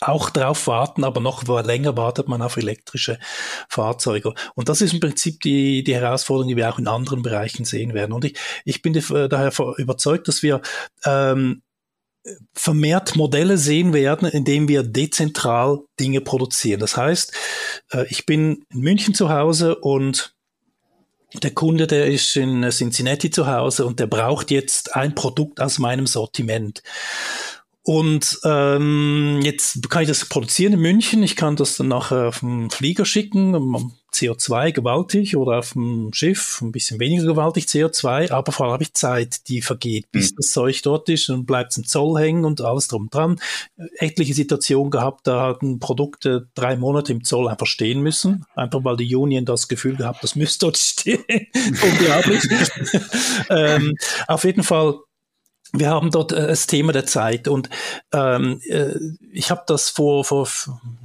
auch 0.00 0.30
drauf 0.30 0.66
warten, 0.66 1.04
aber 1.04 1.20
noch 1.20 1.46
länger 1.64 1.96
wartet 1.96 2.28
man 2.28 2.42
auf 2.42 2.56
elektrische 2.56 3.18
Fahrzeuge. 3.68 4.34
Und 4.54 4.68
das 4.68 4.80
ist 4.80 4.92
im 4.92 5.00
Prinzip 5.00 5.40
die, 5.40 5.84
die 5.84 5.94
Herausforderung, 5.94 6.48
die 6.48 6.56
wir 6.56 6.68
auch 6.68 6.78
in 6.78 6.88
anderen 6.88 7.22
Bereichen 7.22 7.64
sehen 7.64 7.94
werden. 7.94 8.12
Und 8.12 8.24
ich, 8.24 8.36
ich 8.64 8.82
bin 8.82 8.92
daher 8.92 9.52
überzeugt, 9.78 10.26
dass 10.28 10.42
wir 10.42 10.62
ähm, 11.04 11.62
vermehrt 12.54 13.16
Modelle 13.16 13.58
sehen 13.58 13.92
werden, 13.92 14.26
indem 14.28 14.66
wir 14.66 14.82
dezentral 14.82 15.80
Dinge 16.00 16.20
produzieren. 16.20 16.80
Das 16.80 16.96
heißt, 16.96 17.32
äh, 17.92 18.06
ich 18.08 18.26
bin 18.26 18.64
in 18.70 18.80
München 18.80 19.14
zu 19.14 19.30
Hause 19.30 19.76
und 19.76 20.34
der 21.42 21.52
Kunde, 21.52 21.86
der 21.86 22.06
ist 22.06 22.36
in 22.36 22.68
Cincinnati 22.70 23.30
zu 23.30 23.46
Hause 23.48 23.86
und 23.86 23.98
der 23.98 24.06
braucht 24.06 24.50
jetzt 24.50 24.94
ein 24.94 25.14
Produkt 25.14 25.60
aus 25.60 25.78
meinem 25.78 26.06
Sortiment. 26.06 26.82
Und 27.86 28.40
ähm, 28.44 29.40
jetzt 29.42 29.90
kann 29.90 30.02
ich 30.02 30.08
das 30.08 30.24
produzieren 30.24 30.72
in 30.72 30.80
München. 30.80 31.22
Ich 31.22 31.36
kann 31.36 31.54
das 31.54 31.76
dann 31.76 31.88
nachher 31.88 32.28
auf 32.28 32.40
den 32.40 32.70
Flieger 32.70 33.04
schicken. 33.04 33.92
CO2 34.14 34.72
gewaltig 34.72 35.36
oder 35.36 35.58
auf 35.58 35.72
dem 35.72 36.12
Schiff 36.14 36.60
ein 36.62 36.72
bisschen 36.72 37.00
weniger 37.00 37.26
gewaltig 37.26 37.64
CO2, 37.64 38.30
aber 38.30 38.52
vor 38.52 38.66
allem 38.66 38.74
habe 38.74 38.84
ich 38.84 38.94
Zeit, 38.94 39.48
die 39.48 39.60
vergeht, 39.60 40.10
bis 40.12 40.30
mhm. 40.30 40.36
das 40.36 40.52
Zeug 40.52 40.80
dort 40.82 41.08
ist 41.08 41.28
und 41.30 41.46
bleibt 41.46 41.72
es 41.72 41.78
im 41.78 41.84
Zoll 41.84 42.20
hängen 42.20 42.44
und 42.44 42.60
alles 42.60 42.86
drum 42.86 43.08
dran. 43.10 43.40
Etliche 43.98 44.32
Situationen 44.32 44.90
gehabt, 44.90 45.26
da 45.26 45.48
hatten 45.48 45.80
Produkte 45.80 46.48
drei 46.54 46.76
Monate 46.76 47.12
im 47.12 47.24
Zoll 47.24 47.48
einfach 47.48 47.66
stehen 47.66 48.02
müssen, 48.02 48.46
einfach 48.54 48.84
weil 48.84 48.96
die 48.96 49.14
Union 49.14 49.44
das 49.44 49.66
Gefühl 49.66 49.96
gehabt, 49.96 50.22
das 50.22 50.36
müsste 50.36 50.66
dort 50.66 50.76
stehen. 50.78 51.24
Unglaublich. 51.82 52.44
ähm, 53.50 53.94
auf 54.28 54.44
jeden 54.44 54.62
Fall 54.62 55.00
wir 55.76 55.90
haben 55.90 56.10
dort 56.10 56.32
äh, 56.32 56.46
das 56.46 56.66
Thema 56.66 56.92
der 56.92 57.04
Zeit 57.04 57.48
und 57.48 57.68
ähm, 58.12 58.60
äh, 58.68 58.94
ich 59.32 59.50
habe 59.50 59.62
das 59.66 59.90
vor, 59.90 60.24
vor 60.24 60.48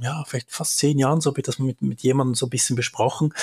ja 0.00 0.24
vielleicht 0.26 0.52
fast 0.52 0.78
zehn 0.78 0.98
Jahren 0.98 1.20
so 1.20 1.30
habe 1.30 1.40
ich 1.40 1.46
das 1.46 1.58
mit, 1.58 1.82
mit 1.82 2.00
jemandem 2.02 2.34
so 2.34 2.46
ein 2.46 2.50
bisschen 2.50 2.76
besprochen, 2.76 3.34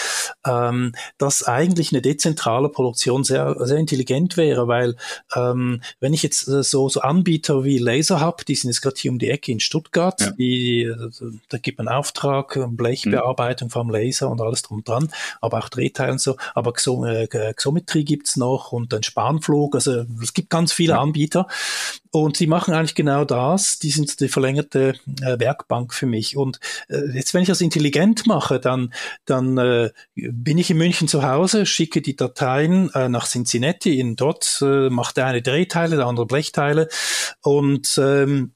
ähm, 0.46 0.94
dass 1.18 1.44
eigentlich 1.44 1.92
eine 1.92 2.02
dezentrale 2.02 2.70
Produktion 2.70 3.24
sehr 3.24 3.56
sehr 3.60 3.78
intelligent 3.78 4.38
wäre, 4.38 4.68
weil 4.68 4.96
ähm, 5.36 5.82
wenn 6.00 6.14
ich 6.14 6.24
jetzt 6.24 6.48
äh, 6.48 6.64
so 6.64 6.88
so 6.88 7.02
Anbieter 7.02 7.64
wie 7.64 7.78
Laser 7.78 8.20
habe, 8.20 8.46
die 8.46 8.56
sind 8.56 8.70
jetzt 8.70 8.82
gerade 8.82 8.96
hier 8.98 9.12
um 9.12 9.20
die 9.20 9.30
Ecke 9.30 9.52
in 9.52 9.60
Stuttgart, 9.60 10.22
ja. 10.22 10.32
die 10.32 10.84
äh, 10.84 11.12
da 11.50 11.58
gibt 11.58 11.78
man 11.78 11.90
Auftrag, 11.90 12.58
Blechbearbeitung 12.70 13.68
mhm. 13.68 13.72
vom 13.72 13.90
Laser 13.90 14.30
und 14.30 14.40
alles 14.40 14.62
drum 14.62 14.84
dran, 14.84 15.10
aber 15.42 15.60
auch 15.60 15.70
Drehteile 15.70 16.14
und 16.14 16.22
so, 16.22 16.38
aber 16.56 16.72
Xo 16.74 17.06
äh, 17.06 17.28
Xometrie 17.54 18.06
gibt's 18.06 18.38
noch 18.38 18.72
und 18.72 18.94
ein 18.94 19.04
Spanflug, 19.04 19.76
also 19.76 20.06
es 20.22 20.34
gibt 20.34 20.50
ganz 20.50 20.72
viele. 20.72 20.98
Anbieter 20.98 21.17
Anbieter. 21.18 21.48
Und 22.12 22.40
die 22.40 22.48
machen 22.48 22.74
eigentlich 22.74 22.96
genau 22.96 23.26
das. 23.26 23.80
Die 23.80 23.90
sind 23.90 24.20
die 24.20 24.30
verlängerte 24.30 24.96
äh, 25.22 25.40
Werkbank 25.40 25.94
für 25.94 26.06
mich. 26.06 26.38
Und 26.38 26.60
äh, 26.90 27.12
jetzt, 27.14 27.34
wenn 27.34 27.42
ich 27.42 27.48
das 27.48 27.62
intelligent 27.62 28.26
mache, 28.28 28.60
dann, 28.60 28.94
dann 29.26 29.58
äh, 29.58 29.92
bin 30.16 30.58
ich 30.58 30.70
in 30.70 30.78
München 30.78 31.08
zu 31.08 31.24
Hause, 31.24 31.66
schicke 31.66 32.02
die 32.02 32.16
Dateien 32.16 32.92
äh, 32.94 33.10
nach 33.10 33.28
Cincinnati. 33.28 34.00
In 34.00 34.16
dort 34.16 34.60
äh, 34.62 34.90
macht 34.90 35.18
der 35.18 35.26
eine 35.26 35.42
Drehteile, 35.42 35.98
der 35.98 36.06
andere 36.06 36.26
Blechteile. 36.26 36.88
Und 37.42 38.00
ähm, 38.02 38.54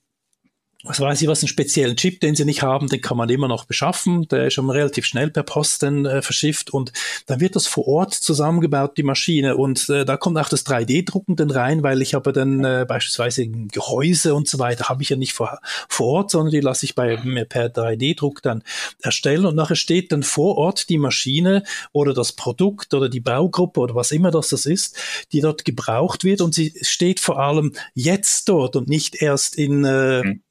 was 0.83 0.99
weiß 0.99 1.21
ich 1.21 1.27
was, 1.27 1.41
einen 1.41 1.47
speziellen 1.47 1.95
Chip, 1.95 2.19
den 2.21 2.35
sie 2.35 2.45
nicht 2.45 2.63
haben, 2.63 2.87
den 2.87 3.01
kann 3.01 3.17
man 3.17 3.29
immer 3.29 3.47
noch 3.47 3.65
beschaffen. 3.65 4.27
Der 4.29 4.47
ist 4.47 4.55
schon 4.55 4.69
relativ 4.69 5.05
schnell 5.05 5.29
per 5.29 5.43
Post 5.43 5.83
dann 5.83 6.05
äh, 6.05 6.21
verschifft 6.21 6.71
und 6.71 6.91
dann 7.27 7.39
wird 7.39 7.55
das 7.55 7.67
vor 7.67 7.87
Ort 7.87 8.13
zusammengebaut, 8.13 8.97
die 8.97 9.03
Maschine. 9.03 9.57
Und 9.57 9.89
äh, 9.89 10.05
da 10.05 10.17
kommt 10.17 10.37
auch 10.39 10.49
das 10.49 10.65
3D-Drucken 10.65 11.35
dann 11.35 11.51
rein, 11.51 11.83
weil 11.83 12.01
ich 12.01 12.15
habe 12.15 12.33
dann 12.33 12.63
äh, 12.63 12.85
beispielsweise 12.87 13.47
Gehäuse 13.47 14.33
und 14.33 14.47
so 14.47 14.57
weiter, 14.57 14.89
habe 14.89 15.03
ich 15.03 15.09
ja 15.09 15.17
nicht 15.17 15.33
vor, 15.33 15.59
vor 15.87 16.07
Ort, 16.07 16.31
sondern 16.31 16.51
die 16.51 16.61
lasse 16.61 16.85
ich 16.85 16.95
bei 16.95 17.21
mir 17.23 17.45
per 17.45 17.67
3D-Druck 17.67 18.41
dann 18.41 18.63
erstellen 19.01 19.45
und 19.45 19.55
nachher 19.55 19.75
steht 19.75 20.11
dann 20.11 20.23
vor 20.23 20.57
Ort 20.57 20.89
die 20.89 20.97
Maschine 20.97 21.63
oder 21.91 22.13
das 22.13 22.31
Produkt 22.31 22.93
oder 22.93 23.07
die 23.07 23.19
Baugruppe 23.19 23.81
oder 23.81 23.95
was 23.95 24.11
immer 24.11 24.31
das, 24.31 24.49
das 24.49 24.65
ist, 24.65 24.97
die 25.31 25.41
dort 25.41 25.63
gebraucht 25.63 26.23
wird 26.23 26.41
und 26.41 26.55
sie 26.55 26.73
steht 26.81 27.19
vor 27.19 27.39
allem 27.39 27.73
jetzt 27.93 28.49
dort 28.49 28.75
und 28.75 28.89
nicht 28.89 29.21
erst 29.21 29.55
in 29.55 29.85
äh, 29.85 30.23
mhm 30.23 30.41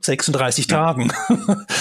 36 0.00 0.70
ja. 0.70 0.76
Tagen. 0.76 1.12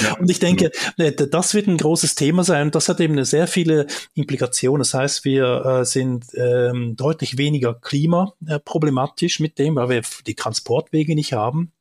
Ja. 0.04 0.14
Und 0.20 0.30
ich 0.30 0.40
denke, 0.40 0.72
äh, 0.98 1.12
das 1.12 1.54
wird 1.54 1.68
ein 1.68 1.78
großes 1.78 2.16
Thema 2.16 2.44
sein. 2.44 2.72
Das 2.72 2.90
hat 2.90 3.00
eben 3.00 3.24
sehr 3.26 3.48
viele 3.48 3.88
Implikationen. 4.14 4.80
Das 4.80 4.94
heißt, 4.94 5.26
wir 5.26 5.66
äh, 5.66 5.86
sind 5.86 6.26
ähm, 6.36 6.96
deutlich 6.96 7.38
weniger 7.38 7.74
klimaproblematisch 7.74 9.40
mit 9.40 9.60
dem, 9.60 9.76
weil 9.76 9.90
wir 9.90 10.02
die 10.28 10.36
Transportwege 10.36 11.16
nicht 11.16 11.34
haben. 11.34 11.72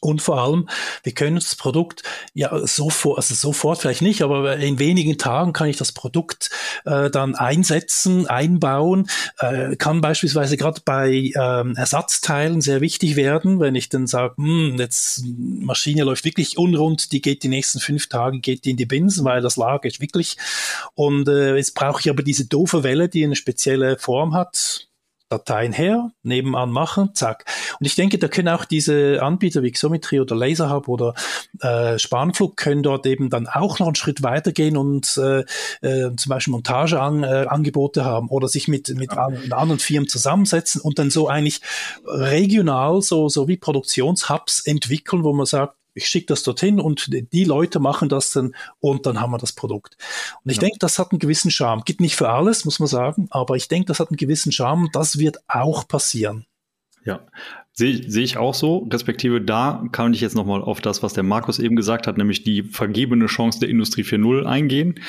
Und 0.00 0.22
vor 0.22 0.40
allem, 0.40 0.68
wir 1.02 1.12
können 1.12 1.36
das 1.36 1.56
Produkt 1.56 2.02
ja 2.34 2.66
sofort, 2.66 3.18
also 3.18 3.34
sofort 3.34 3.80
vielleicht 3.80 4.02
nicht, 4.02 4.22
aber 4.22 4.56
in 4.56 4.78
wenigen 4.78 5.18
Tagen 5.18 5.52
kann 5.52 5.68
ich 5.68 5.76
das 5.76 5.92
Produkt 5.92 6.50
äh, 6.84 7.10
dann 7.10 7.34
einsetzen, 7.34 8.26
einbauen. 8.26 9.08
Äh, 9.38 9.76
kann 9.76 10.00
beispielsweise 10.00 10.56
gerade 10.56 10.80
bei 10.84 11.32
ähm, 11.36 11.74
Ersatzteilen 11.76 12.60
sehr 12.60 12.80
wichtig 12.80 13.16
werden, 13.16 13.60
wenn 13.60 13.74
ich 13.74 13.88
dann 13.88 14.06
sage, 14.06 14.34
hm, 14.36 14.76
jetzt 14.78 15.24
Maschine 15.24 16.04
läuft 16.04 16.24
wirklich 16.24 16.58
unrund, 16.58 17.12
die 17.12 17.20
geht 17.20 17.42
die 17.42 17.48
nächsten 17.48 17.80
fünf 17.80 18.08
Tage, 18.08 18.40
geht 18.40 18.64
die 18.64 18.70
in 18.70 18.76
die 18.76 18.86
Binsen, 18.86 19.24
weil 19.24 19.40
das 19.40 19.56
Lager 19.56 19.88
ist 19.88 20.00
wirklich. 20.00 20.36
Und 20.94 21.28
äh, 21.28 21.56
jetzt 21.56 21.74
brauche 21.74 22.00
ich 22.00 22.10
aber 22.10 22.22
diese 22.22 22.46
doofe 22.46 22.84
Welle, 22.84 23.08
die 23.08 23.24
eine 23.24 23.36
spezielle 23.36 23.98
Form 23.98 24.34
hat, 24.34 24.87
Dateien 25.28 25.72
her, 25.72 26.10
nebenan 26.22 26.70
machen, 26.70 27.10
zack. 27.14 27.44
Und 27.78 27.86
ich 27.86 27.94
denke, 27.94 28.18
da 28.18 28.28
können 28.28 28.48
auch 28.48 28.64
diese 28.64 29.22
Anbieter 29.22 29.62
wie 29.62 29.72
Xometry 29.72 30.20
oder 30.20 30.34
LaserHub 30.34 30.88
oder 30.88 31.14
äh, 31.60 31.98
Spanflug 31.98 32.56
können 32.56 32.82
dort 32.82 33.06
eben 33.06 33.28
dann 33.28 33.46
auch 33.46 33.78
noch 33.78 33.88
einen 33.88 33.94
Schritt 33.94 34.22
weitergehen 34.22 34.76
und 34.76 35.18
äh, 35.18 35.40
äh, 35.82 36.14
zum 36.16 36.30
Beispiel 36.30 36.52
Montageangebote 36.52 38.00
äh, 38.00 38.04
haben 38.04 38.28
oder 38.28 38.48
sich 38.48 38.68
mit, 38.68 38.88
mit 38.96 39.12
ja. 39.12 39.26
anderen 39.50 39.78
Firmen 39.78 40.08
zusammensetzen 40.08 40.80
und 40.80 40.98
dann 40.98 41.10
so 41.10 41.28
eigentlich 41.28 41.60
regional 42.06 43.02
so, 43.02 43.28
so 43.28 43.48
wie 43.48 43.56
Produktionshubs 43.56 44.60
entwickeln, 44.60 45.24
wo 45.24 45.32
man 45.32 45.46
sagt, 45.46 45.74
ich 45.98 46.06
schicke 46.06 46.26
das 46.26 46.42
dorthin 46.42 46.80
und 46.80 47.10
die 47.32 47.44
Leute 47.44 47.80
machen 47.80 48.08
das 48.08 48.30
dann 48.30 48.54
und 48.80 49.04
dann 49.04 49.20
haben 49.20 49.32
wir 49.32 49.38
das 49.38 49.52
Produkt. 49.52 49.96
Und 50.44 50.50
ich 50.50 50.56
ja. 50.56 50.62
denke, 50.62 50.78
das 50.78 50.98
hat 50.98 51.12
einen 51.12 51.18
gewissen 51.18 51.50
Charme. 51.50 51.82
Gibt 51.84 52.00
nicht 52.00 52.16
für 52.16 52.30
alles, 52.30 52.64
muss 52.64 52.78
man 52.78 52.88
sagen, 52.88 53.26
aber 53.30 53.56
ich 53.56 53.68
denke, 53.68 53.86
das 53.86 54.00
hat 54.00 54.08
einen 54.08 54.16
gewissen 54.16 54.52
Charme. 54.52 54.88
Das 54.92 55.18
wird 55.18 55.38
auch 55.48 55.86
passieren. 55.86 56.46
Ja, 57.04 57.26
sehe 57.72 58.10
seh 58.10 58.22
ich 58.22 58.36
auch 58.36 58.54
so. 58.54 58.88
Respektive 58.92 59.40
da 59.40 59.84
kann 59.92 60.12
ich 60.12 60.20
jetzt 60.20 60.34
nochmal 60.34 60.62
auf 60.62 60.80
das, 60.80 61.02
was 61.02 61.14
der 61.14 61.22
Markus 61.24 61.58
eben 61.58 61.76
gesagt 61.76 62.06
hat, 62.06 62.18
nämlich 62.18 62.44
die 62.44 62.62
vergebene 62.62 63.26
Chance 63.26 63.60
der 63.60 63.68
Industrie 63.68 64.02
4.0 64.02 64.44
eingehen. 64.44 65.00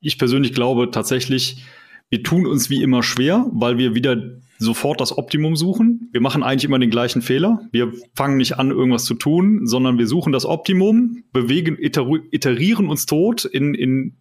Ich 0.00 0.18
persönlich 0.18 0.52
glaube 0.52 0.90
tatsächlich, 0.90 1.64
wir 2.10 2.22
tun 2.22 2.46
uns 2.46 2.70
wie 2.70 2.82
immer 2.82 3.02
schwer, 3.02 3.46
weil 3.52 3.78
wir 3.78 3.94
wieder 3.94 4.16
sofort 4.58 5.00
das 5.00 5.16
Optimum 5.16 5.56
suchen. 5.56 6.08
Wir 6.12 6.20
machen 6.20 6.42
eigentlich 6.42 6.64
immer 6.64 6.78
den 6.78 6.90
gleichen 6.90 7.22
Fehler. 7.22 7.60
Wir 7.72 7.92
fangen 8.14 8.36
nicht 8.36 8.58
an, 8.58 8.70
irgendwas 8.70 9.04
zu 9.04 9.14
tun, 9.14 9.66
sondern 9.66 9.98
wir 9.98 10.06
suchen 10.06 10.32
das 10.32 10.44
Optimum, 10.44 11.24
bewegen, 11.32 11.76
iterieren 11.78 12.88
uns 12.88 13.06
tot 13.06 13.44
in, 13.44 13.74
in 13.74 14.14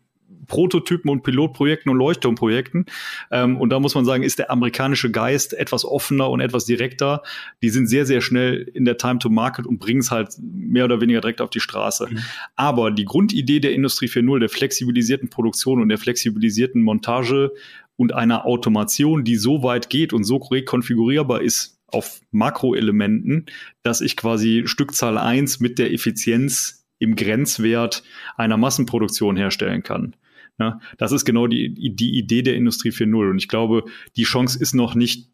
Prototypen 0.48 1.10
und 1.10 1.24
Pilotprojekten 1.24 1.92
und 1.92 1.98
Leuchtturmprojekten. 1.98 2.86
Ähm, 3.32 3.58
und 3.58 3.70
da 3.70 3.80
muss 3.80 3.96
man 3.96 4.06
sagen, 4.06 4.24
ist 4.24 4.40
der 4.40 4.52
amerikanische 4.52 5.12
Geist 5.12 5.54
etwas 5.54 5.86
offener 5.86 6.30
und 6.30 6.42
etwas 6.42 6.66
direkter. 6.66 7.24
Die 7.62 7.70
sind 7.70 7.88
sehr, 7.88 8.06
sehr 8.06 8.22
schnell 8.22 8.70
in 8.74 8.86
der 8.86 8.98
Time 8.98 9.20
to 9.20 9.30
Market 9.30 9.66
und 9.66 9.80
bringen 9.80 10.02
es 10.02 10.12
halt 10.12 10.30
mehr 10.42 10.86
oder 10.86 11.02
weniger 11.02 11.22
direkt 11.22 11.42
auf 11.42 11.50
die 11.50 11.60
Straße. 11.60 12.08
Mhm. 12.10 12.20
Aber 12.56 12.92
die 12.92 13.06
Grundidee 13.06 13.60
der 13.60 13.74
Industrie 13.74 14.08
4.0, 14.08 14.40
der 14.40 14.50
flexibilisierten 14.50 15.30
Produktion 15.30 15.82
und 15.82 15.90
der 15.90 15.98
flexibilisierten 15.98 16.82
Montage 16.82 17.52
und 17.96 18.14
einer 18.14 18.46
Automation, 18.46 19.24
die 19.24 19.36
so 19.36 19.64
weit 19.64 19.90
geht 19.90 20.14
und 20.14 20.24
so 20.24 20.38
rekonfigurierbar 20.38 21.42
ist 21.42 21.80
auf 21.88 22.22
Makroelementen, 22.32 23.46
dass 23.84 24.02
ich 24.02 24.18
quasi 24.18 24.64
Stückzahl 24.66 25.18
1 25.18 25.60
mit 25.60 25.78
der 25.78 25.94
Effizienz 25.94 26.86
im 27.00 27.16
Grenzwert 27.16 28.04
einer 28.36 28.58
Massenproduktion 28.58 29.38
herstellen 29.38 29.84
kann. 29.84 30.16
Ja, 30.60 30.80
das 30.98 31.12
ist 31.12 31.26
genau 31.26 31.48
die, 31.48 31.74
die 31.74 32.18
Idee 32.18 32.44
der 32.44 32.56
Industrie 32.56 32.90
4.0. 32.90 33.30
Und 33.32 33.38
ich 33.38 33.48
glaube, 33.48 33.86
die 34.16 34.24
Chance 34.24 34.60
ist 34.60 34.74
noch 34.74 34.96
nicht 34.96 35.30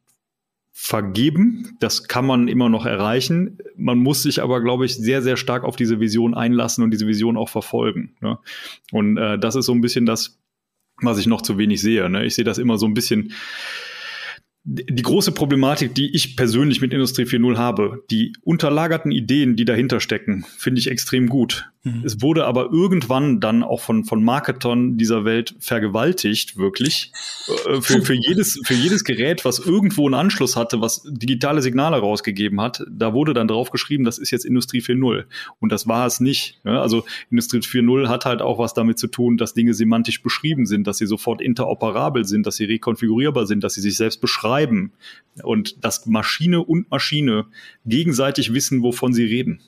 vergeben. 0.71 1.75
Das 1.79 2.07
kann 2.07 2.25
man 2.25 2.47
immer 2.47 2.69
noch 2.69 2.85
erreichen. 2.85 3.57
Man 3.75 3.97
muss 3.97 4.23
sich 4.23 4.41
aber, 4.41 4.61
glaube 4.61 4.85
ich, 4.85 4.95
sehr, 4.95 5.21
sehr 5.21 5.35
stark 5.35 5.65
auf 5.65 5.75
diese 5.75 5.99
Vision 5.99 6.33
einlassen 6.33 6.83
und 6.83 6.91
diese 6.91 7.05
Vision 7.05 7.35
auch 7.35 7.49
verfolgen. 7.49 8.15
Ne? 8.21 8.39
Und 8.91 9.17
äh, 9.17 9.37
das 9.37 9.55
ist 9.55 9.65
so 9.65 9.73
ein 9.73 9.81
bisschen 9.81 10.05
das, 10.05 10.39
was 11.01 11.17
ich 11.17 11.27
noch 11.27 11.41
zu 11.41 11.57
wenig 11.57 11.81
sehe. 11.81 12.09
Ne? 12.09 12.25
Ich 12.25 12.35
sehe 12.35 12.45
das 12.45 12.57
immer 12.57 12.77
so 12.77 12.85
ein 12.85 12.93
bisschen 12.93 13.33
die 14.65 15.01
große 15.01 15.31
Problematik, 15.31 15.95
die 15.95 16.13
ich 16.13 16.35
persönlich 16.35 16.81
mit 16.81 16.93
Industrie 16.93 17.23
4.0 17.23 17.57
habe, 17.57 18.03
die 18.11 18.33
unterlagerten 18.43 19.11
Ideen, 19.11 19.55
die 19.55 19.65
dahinter 19.65 19.99
stecken, 20.01 20.45
finde 20.57 20.79
ich 20.79 20.91
extrem 20.91 21.27
gut. 21.27 21.69
Mhm. 21.83 22.03
Es 22.03 22.21
wurde 22.21 22.45
aber 22.45 22.69
irgendwann 22.71 23.39
dann 23.39 23.63
auch 23.63 23.79
von, 23.79 24.03
von 24.03 24.21
Marketern 24.21 24.97
dieser 24.97 25.23
Welt 25.23 25.55
vergewaltigt, 25.59 26.57
wirklich. 26.57 27.13
Äh, 27.47 27.79
für, 27.79 28.01
für, 28.01 28.13
jedes, 28.13 28.59
für 28.65 28.73
jedes 28.73 29.05
Gerät, 29.05 29.45
was 29.45 29.59
irgendwo 29.59 30.05
einen 30.05 30.13
Anschluss 30.13 30.57
hatte, 30.57 30.81
was 30.81 31.03
digitale 31.07 31.61
Signale 31.61 31.97
rausgegeben 31.97 32.59
hat, 32.59 32.83
da 32.91 33.13
wurde 33.13 33.33
dann 33.33 33.47
drauf 33.47 33.71
geschrieben, 33.71 34.03
das 34.03 34.17
ist 34.17 34.31
jetzt 34.31 34.43
Industrie 34.43 34.81
4.0. 34.81 35.23
Und 35.59 35.71
das 35.71 35.87
war 35.87 36.05
es 36.05 36.19
nicht. 36.19 36.59
Also 36.65 37.05
Industrie 37.31 37.59
4.0 37.59 38.09
hat 38.09 38.25
halt 38.25 38.41
auch 38.41 38.59
was 38.59 38.73
damit 38.73 38.99
zu 38.99 39.07
tun, 39.07 39.37
dass 39.37 39.53
Dinge 39.53 39.73
semantisch 39.73 40.21
beschrieben 40.21 40.65
sind, 40.65 40.85
dass 40.85 40.97
sie 40.97 41.07
sofort 41.07 41.41
interoperabel 41.41 42.25
sind, 42.25 42.45
dass 42.45 42.57
sie 42.57 42.65
rekonfigurierbar 42.65 43.47
sind, 43.47 43.63
dass 43.63 43.75
sie 43.75 43.81
sich 43.81 43.95
selbst 43.95 44.19
beschreiben 44.19 44.48
und 45.43 45.83
dass 45.83 46.05
Maschine 46.05 46.61
und 46.61 46.89
Maschine 46.91 47.45
gegenseitig 47.85 48.53
wissen, 48.53 48.83
wovon 48.83 49.13
sie 49.13 49.25
reden. 49.25 49.61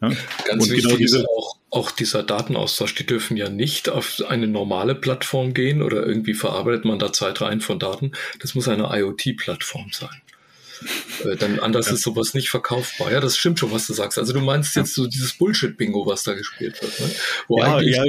Ja? 0.00 0.08
Ganz 0.46 0.64
und 0.64 0.70
wichtig 0.70 0.84
genau 0.84 0.96
diese, 0.96 1.18
ist 1.18 1.26
auch, 1.26 1.56
auch 1.70 1.90
dieser 1.90 2.22
Datenaustausch. 2.22 2.94
Die 2.94 3.06
dürfen 3.06 3.36
ja 3.36 3.48
nicht 3.48 3.88
auf 3.88 4.22
eine 4.26 4.48
normale 4.48 4.94
Plattform 4.94 5.54
gehen 5.54 5.82
oder 5.82 6.04
irgendwie 6.04 6.34
verarbeitet 6.34 6.84
man 6.84 6.98
da 6.98 7.12
Zeit 7.12 7.40
rein 7.40 7.60
von 7.60 7.78
Daten. 7.78 8.12
Das 8.40 8.54
muss 8.54 8.68
eine 8.68 8.88
IoT-Plattform 8.92 9.90
sein. 9.92 10.21
Äh, 11.24 11.36
dann 11.36 11.58
anders 11.60 11.86
ja. 11.86 11.94
ist 11.94 12.02
sowas 12.02 12.34
nicht 12.34 12.48
verkaufbar. 12.50 13.12
Ja, 13.12 13.20
das 13.20 13.36
stimmt 13.36 13.58
schon, 13.58 13.72
was 13.72 13.86
du 13.86 13.92
sagst. 13.92 14.18
Also 14.18 14.32
du 14.32 14.40
meinst 14.40 14.76
jetzt 14.76 14.94
so 14.94 15.06
dieses 15.06 15.32
Bullshit-Bingo, 15.34 16.06
was 16.06 16.22
da 16.22 16.34
gespielt 16.34 16.80
wird, 16.82 17.00
ne? 17.00 17.10
wo 17.48 17.58
ja, 17.58 17.76
eigentlich 17.76 17.96
ja. 17.96 18.04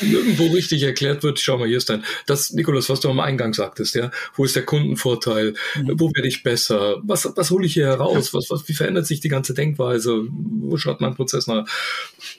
nirgendwo 0.00 0.46
richtig 0.48 0.82
erklärt 0.82 1.22
wird, 1.22 1.40
schau 1.40 1.58
mal, 1.58 1.68
hier 1.68 1.78
ist 1.78 1.88
dein, 1.88 2.04
das, 2.26 2.52
Nikolas, 2.52 2.88
was 2.88 3.00
du 3.00 3.10
am 3.10 3.20
Eingang 3.20 3.54
sagtest, 3.54 3.94
ja, 3.94 4.10
wo 4.36 4.44
ist 4.44 4.56
der 4.56 4.64
Kundenvorteil, 4.64 5.54
mhm. 5.76 6.00
wo 6.00 6.12
werde 6.14 6.28
ich 6.28 6.42
besser, 6.42 6.96
was, 7.02 7.28
was 7.34 7.50
hole 7.50 7.66
ich 7.66 7.74
hier 7.74 7.86
heraus, 7.86 8.34
was, 8.34 8.50
was, 8.50 8.68
wie 8.68 8.74
verändert 8.74 9.06
sich 9.06 9.20
die 9.20 9.28
ganze 9.28 9.54
Denkweise, 9.54 10.22
wo 10.30 10.76
schaut 10.76 11.00
mein 11.00 11.14
Prozess 11.14 11.46
nach, 11.46 11.66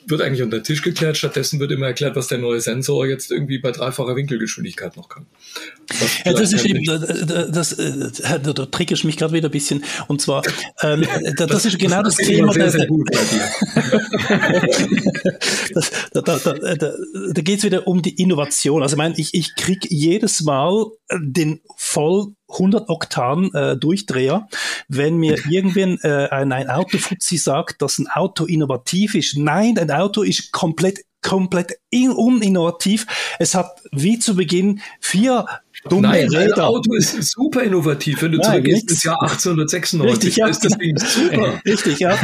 wird 0.06 0.22
eigentlich 0.22 0.42
unter 0.42 0.58
den 0.58 0.64
Tisch 0.64 0.82
geklärt, 0.82 1.16
stattdessen 1.16 1.60
wird 1.60 1.72
immer 1.72 1.86
erklärt, 1.86 2.16
was 2.16 2.28
der 2.28 2.38
neue 2.38 2.60
Sensor 2.60 3.06
jetzt 3.06 3.30
irgendwie 3.30 3.58
bei 3.58 3.72
dreifacher 3.72 4.16
Winkelgeschwindigkeit 4.16 4.96
noch 4.96 5.08
kann. 5.08 5.26
Ja, 6.24 6.32
das 6.32 6.52
ist 6.52 6.64
eben, 6.64 6.84
das, 6.84 7.26
das, 7.26 7.76
das, 7.76 8.22
da, 8.22 8.38
da 8.38 8.66
trigger 8.66 8.94
ich 8.94 9.04
mich 9.04 9.16
gerade 9.16 9.32
wieder 9.34 9.48
ein 9.48 9.52
bisschen 9.52 9.73
bisschen. 9.80 10.04
Und 10.08 10.20
zwar, 10.20 10.42
ähm, 10.82 11.06
das, 11.36 11.48
das, 11.48 11.64
ist 11.64 11.78
genau 11.78 12.02
das, 12.02 12.16
das 12.16 12.26
Thema. 12.26 12.52
Sehr, 12.52 12.70
sehr 12.70 12.86
gut 12.86 13.08
das, 15.74 15.90
da 16.12 16.20
da, 16.20 16.38
da, 16.38 16.74
da, 16.74 16.92
da 17.32 17.42
geht 17.42 17.58
es 17.58 17.64
wieder 17.64 17.86
um 17.86 18.02
die 18.02 18.20
Innovation. 18.20 18.82
Also 18.82 18.94
ich 18.94 18.98
meine, 18.98 19.14
ich, 19.16 19.34
ich 19.34 19.54
kriege 19.56 19.88
jedes 19.90 20.42
Mal 20.42 20.86
den 21.12 21.60
voll 21.76 22.34
100 22.48 22.88
Oktan 22.88 23.52
äh, 23.52 23.76
Durchdreher, 23.76 24.48
wenn 24.88 25.16
mir 25.16 25.38
irgendwann 25.48 25.98
äh, 26.02 26.28
ein, 26.30 26.52
ein 26.52 26.70
Autofuzzi 26.70 27.36
sagt, 27.36 27.82
dass 27.82 27.98
ein 27.98 28.08
Auto 28.08 28.44
innovativ 28.44 29.14
ist. 29.14 29.36
Nein, 29.36 29.78
ein 29.78 29.90
Auto 29.90 30.22
ist 30.22 30.52
komplett 30.52 31.00
komplett 31.24 31.78
uninnovativ. 31.90 33.06
Es 33.38 33.54
hat 33.54 33.80
wie 33.92 34.18
zu 34.18 34.36
Beginn 34.36 34.82
vier 35.00 35.46
Dumme 35.88 36.08
Nein, 36.08 36.28
Räder. 36.28 36.54
ein 36.56 36.60
Auto 36.62 36.94
ist 36.94 37.22
super 37.22 37.62
innovativ. 37.62 38.22
Wenn 38.22 38.32
du 38.32 38.38
Nein, 38.38 38.46
zurückgehst 38.46 38.90
ins 38.90 39.02
Jahr 39.02 39.20
1896, 39.20 40.12
Richtig, 40.12 40.36
ja. 40.36 40.46
ist 40.46 40.64
das 40.64 40.78
Ding 40.78 40.96
super. 40.98 41.60
Richtig, 41.66 41.98
ja. 41.98 42.18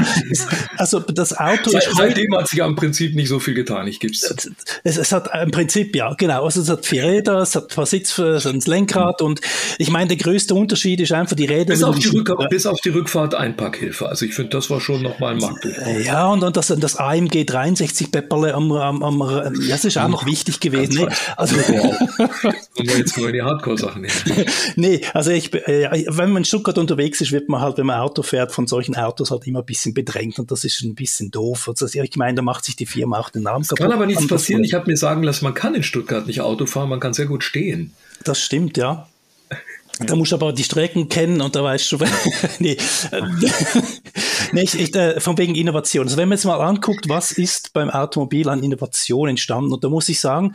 Also 0.79 1.01
das 1.01 1.37
Auto 1.37 1.71
Seit, 1.71 1.87
ist 1.87 1.97
Seitdem 1.97 2.35
hat 2.37 2.49
sich 2.49 2.59
ja 2.59 2.67
im 2.67 2.75
Prinzip 2.75 3.15
nicht 3.15 3.29
so 3.29 3.39
viel 3.39 3.53
getan. 3.53 3.87
Ich 3.87 4.01
gebe 4.01 4.15
es. 4.15 4.51
Es 4.85 5.13
hat 5.13 5.29
im 5.43 5.51
Prinzip, 5.51 5.95
ja, 5.95 6.15
genau. 6.15 6.45
Also 6.45 6.63
es 6.63 6.71
hat 6.71 6.87
vier 6.87 7.05
Räder, 7.05 7.41
es 7.41 7.55
hat 7.55 7.71
zwei 7.71 7.85
Sitz 7.85 8.13
für 8.13 8.41
das 8.41 8.67
Lenkrad 8.67 9.21
mhm. 9.21 9.27
und 9.27 9.41
ich 9.77 9.91
meine, 9.91 10.09
der 10.09 10.17
größte 10.17 10.55
Unterschied 10.55 11.01
ist 11.01 11.13
einfach 11.13 11.37
die 11.37 11.45
Räder. 11.45 11.75
Bis, 11.75 11.83
auf 11.83 11.99
die, 11.99 12.09
Rück 12.09 12.33
bis 12.49 12.65
auf 12.65 12.81
die 12.81 12.91
Rückfahrt 12.91 13.35
Einpackhilfe. 13.35 14.09
Also 14.09 14.25
ich 14.25 14.35
finde, 14.35 14.51
das 14.51 14.71
war 14.71 14.81
schon 14.81 15.03
nochmal 15.03 15.35
ein 15.35 15.39
Markt. 15.39 15.67
Ja, 16.03 16.29
und, 16.29 16.43
und 16.43 16.57
das, 16.57 16.69
das 16.69 16.97
AMG 16.97 17.45
63 17.45 18.11
Pepperle 18.11 18.55
am, 18.55 18.73
am, 18.73 19.03
am, 19.03 19.53
das 19.69 19.85
ist 19.85 19.99
auch 19.99 20.09
noch 20.09 20.25
wichtig 20.25 20.61
gewesen. 20.61 21.05
Ne? 21.05 21.09
Also, 21.37 21.57
jetzt 22.87 23.19
mal 23.19 23.33
die 23.33 23.43
Hardcore-Sachen 23.43 24.07
nee, 24.77 25.01
also 25.15 25.31
ich, 25.31 25.53
äh, 25.55 26.05
wenn 26.09 26.31
man 26.31 26.39
in 26.39 26.45
Stuttgart 26.45 26.79
unterwegs 26.79 27.21
ist, 27.21 27.33
wird 27.33 27.49
man 27.49 27.61
halt, 27.61 27.79
wenn 27.79 27.87
man 27.87 28.01
Auto 28.01 28.23
fährt, 28.23 28.53
von 28.53 28.67
solchen 28.67 28.97
Autos 28.97 29.31
halt 29.31 29.47
immer 29.47 29.61
ein 29.61 29.67
bisschen 29.67 29.95
bedrängt 29.95 30.39
und 30.39 30.51
das 30.51 30.65
ist 30.65 30.83
ein 30.83 30.95
bisschen 30.95 31.31
doof. 31.31 31.69
Also 31.69 31.87
ich 31.87 32.17
meine, 32.17 32.37
da 32.37 32.43
macht 32.43 32.65
sich 32.65 32.77
die 32.77 32.87
Firma 32.87 33.19
auch 33.19 33.31
den 33.31 33.43
Namen 33.43 33.65
kaputt. 33.65 33.79
Kann 33.79 33.93
aber 33.93 34.07
nichts 34.07 34.27
passieren. 34.27 34.65
Ich 34.65 34.75
habe 34.75 34.91
mir 34.91 34.97
sagen 34.97 35.23
lassen, 35.23 35.45
man 35.45 35.55
kann 35.55 35.75
in 35.75 35.83
Stuttgart 35.83 36.27
nicht 36.27 36.41
Auto 36.41 36.67
fahren, 36.67 36.89
man 36.89 37.01
kann 37.01 37.13
sehr 37.13 37.27
gut 37.27 37.45
stehen. 37.45 37.93
Das 38.25 38.41
stimmt, 38.41 38.77
ja. 38.77 39.09
Da 40.07 40.17
musst 40.17 40.33
du 40.33 40.37
aber 40.37 40.55
die 40.55 40.65
Strecken 40.65 41.11
kennen 41.11 41.43
und 41.43 41.55
da 41.55 41.63
weißt 41.63 41.93
du, 41.93 41.99
nee, 42.59 42.79
nee 44.53 44.63
ich, 44.63 44.79
ich, 44.79 44.95
äh, 44.95 45.21
von 45.21 45.39
wegen 45.39 45.55
Innovation. 45.55 46.07
Also 46.07 46.17
wenn 46.17 46.29
man 46.29 46.37
jetzt 46.37 46.45
mal 46.45 46.61
anguckt, 46.61 47.09
was 47.09 47.33
ist 47.33 47.73
beim 47.73 47.91
Automobil 47.91 48.49
an 48.49 48.63
Innovation 48.63 49.29
entstanden, 49.29 49.73
und 49.73 49.85
da 49.85 49.89
muss 49.89 50.09
ich 50.09 50.21
sagen, 50.21 50.55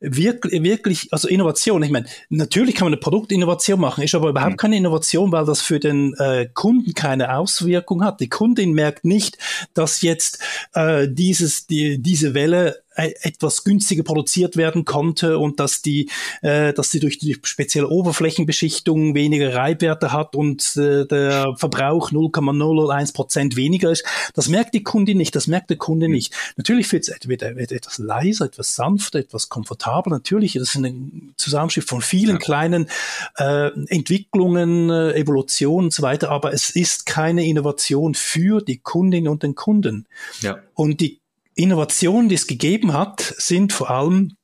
wirklich, 0.00 0.62
wirklich, 0.62 1.12
also 1.12 1.28
Innovation, 1.28 1.82
ich 1.82 1.90
meine, 1.90 2.06
natürlich 2.28 2.74
kann 2.74 2.86
man 2.86 2.94
eine 2.94 3.00
Produktinnovation 3.00 3.80
machen, 3.80 4.04
ist 4.04 4.14
aber 4.14 4.28
überhaupt 4.28 4.52
mhm. 4.52 4.56
keine 4.58 4.76
Innovation, 4.76 5.32
weil 5.32 5.44
das 5.44 5.60
für 5.60 5.80
den 5.80 6.14
äh, 6.14 6.48
Kunden 6.52 6.94
keine 6.94 7.36
Auswirkung 7.36 8.04
hat. 8.04 8.20
Die 8.20 8.28
Kundin 8.28 8.72
merkt 8.72 9.04
nicht, 9.04 9.38
dass 9.74 10.02
jetzt 10.02 10.38
äh, 10.74 11.08
dieses, 11.08 11.66
die, 11.66 12.00
diese 12.00 12.34
Welle 12.34 12.83
etwas 12.94 13.64
günstiger 13.64 14.02
produziert 14.02 14.56
werden 14.56 14.84
konnte 14.84 15.38
und 15.38 15.60
dass 15.60 15.82
die, 15.82 16.10
äh, 16.42 16.72
dass 16.72 16.90
sie 16.90 17.00
durch 17.00 17.18
die 17.18 17.36
spezielle 17.42 17.88
Oberflächenbeschichtung 17.88 19.14
weniger 19.14 19.54
Reibwerte 19.54 20.12
hat 20.12 20.36
und 20.36 20.76
äh, 20.76 21.06
der 21.06 21.54
Verbrauch 21.56 22.12
0,001 22.12 23.12
Prozent 23.12 23.56
weniger 23.56 23.90
ist. 23.90 24.04
Das 24.34 24.48
merkt 24.48 24.74
die 24.74 24.82
Kundin 24.82 25.18
nicht, 25.18 25.34
das 25.34 25.46
merkt 25.46 25.70
der 25.70 25.76
Kunde 25.76 26.08
nicht. 26.08 26.32
Natürlich 26.56 26.90
wird 26.92 27.08
es 27.08 27.08
etwas 27.08 27.98
leiser, 27.98 28.46
etwas 28.46 28.74
sanfter, 28.74 29.18
etwas 29.18 29.48
komfortabler. 29.48 30.12
Natürlich, 30.12 30.54
das 30.54 30.74
ist 30.74 30.76
ein 30.76 31.34
Zusammenspiel 31.36 31.82
von 31.82 32.00
vielen 32.00 32.36
ja. 32.36 32.38
kleinen 32.38 32.88
äh, 33.36 33.70
Entwicklungen, 33.88 34.90
äh, 34.90 35.12
Evolutionen 35.14 35.86
und 35.86 35.92
so 35.92 36.02
weiter, 36.02 36.30
aber 36.30 36.52
es 36.52 36.70
ist 36.70 37.06
keine 37.06 37.44
Innovation 37.44 38.14
für 38.14 38.60
die 38.60 38.78
Kundin 38.78 39.28
und 39.28 39.42
den 39.42 39.54
Kunden. 39.54 40.06
Ja. 40.40 40.58
Und 40.74 41.00
die 41.00 41.23
Innovationen, 41.54 42.28
die 42.28 42.34
es 42.34 42.46
gegeben 42.46 42.92
hat, 42.92 43.34
sind 43.38 43.72
vor 43.72 43.90
allem 43.90 44.36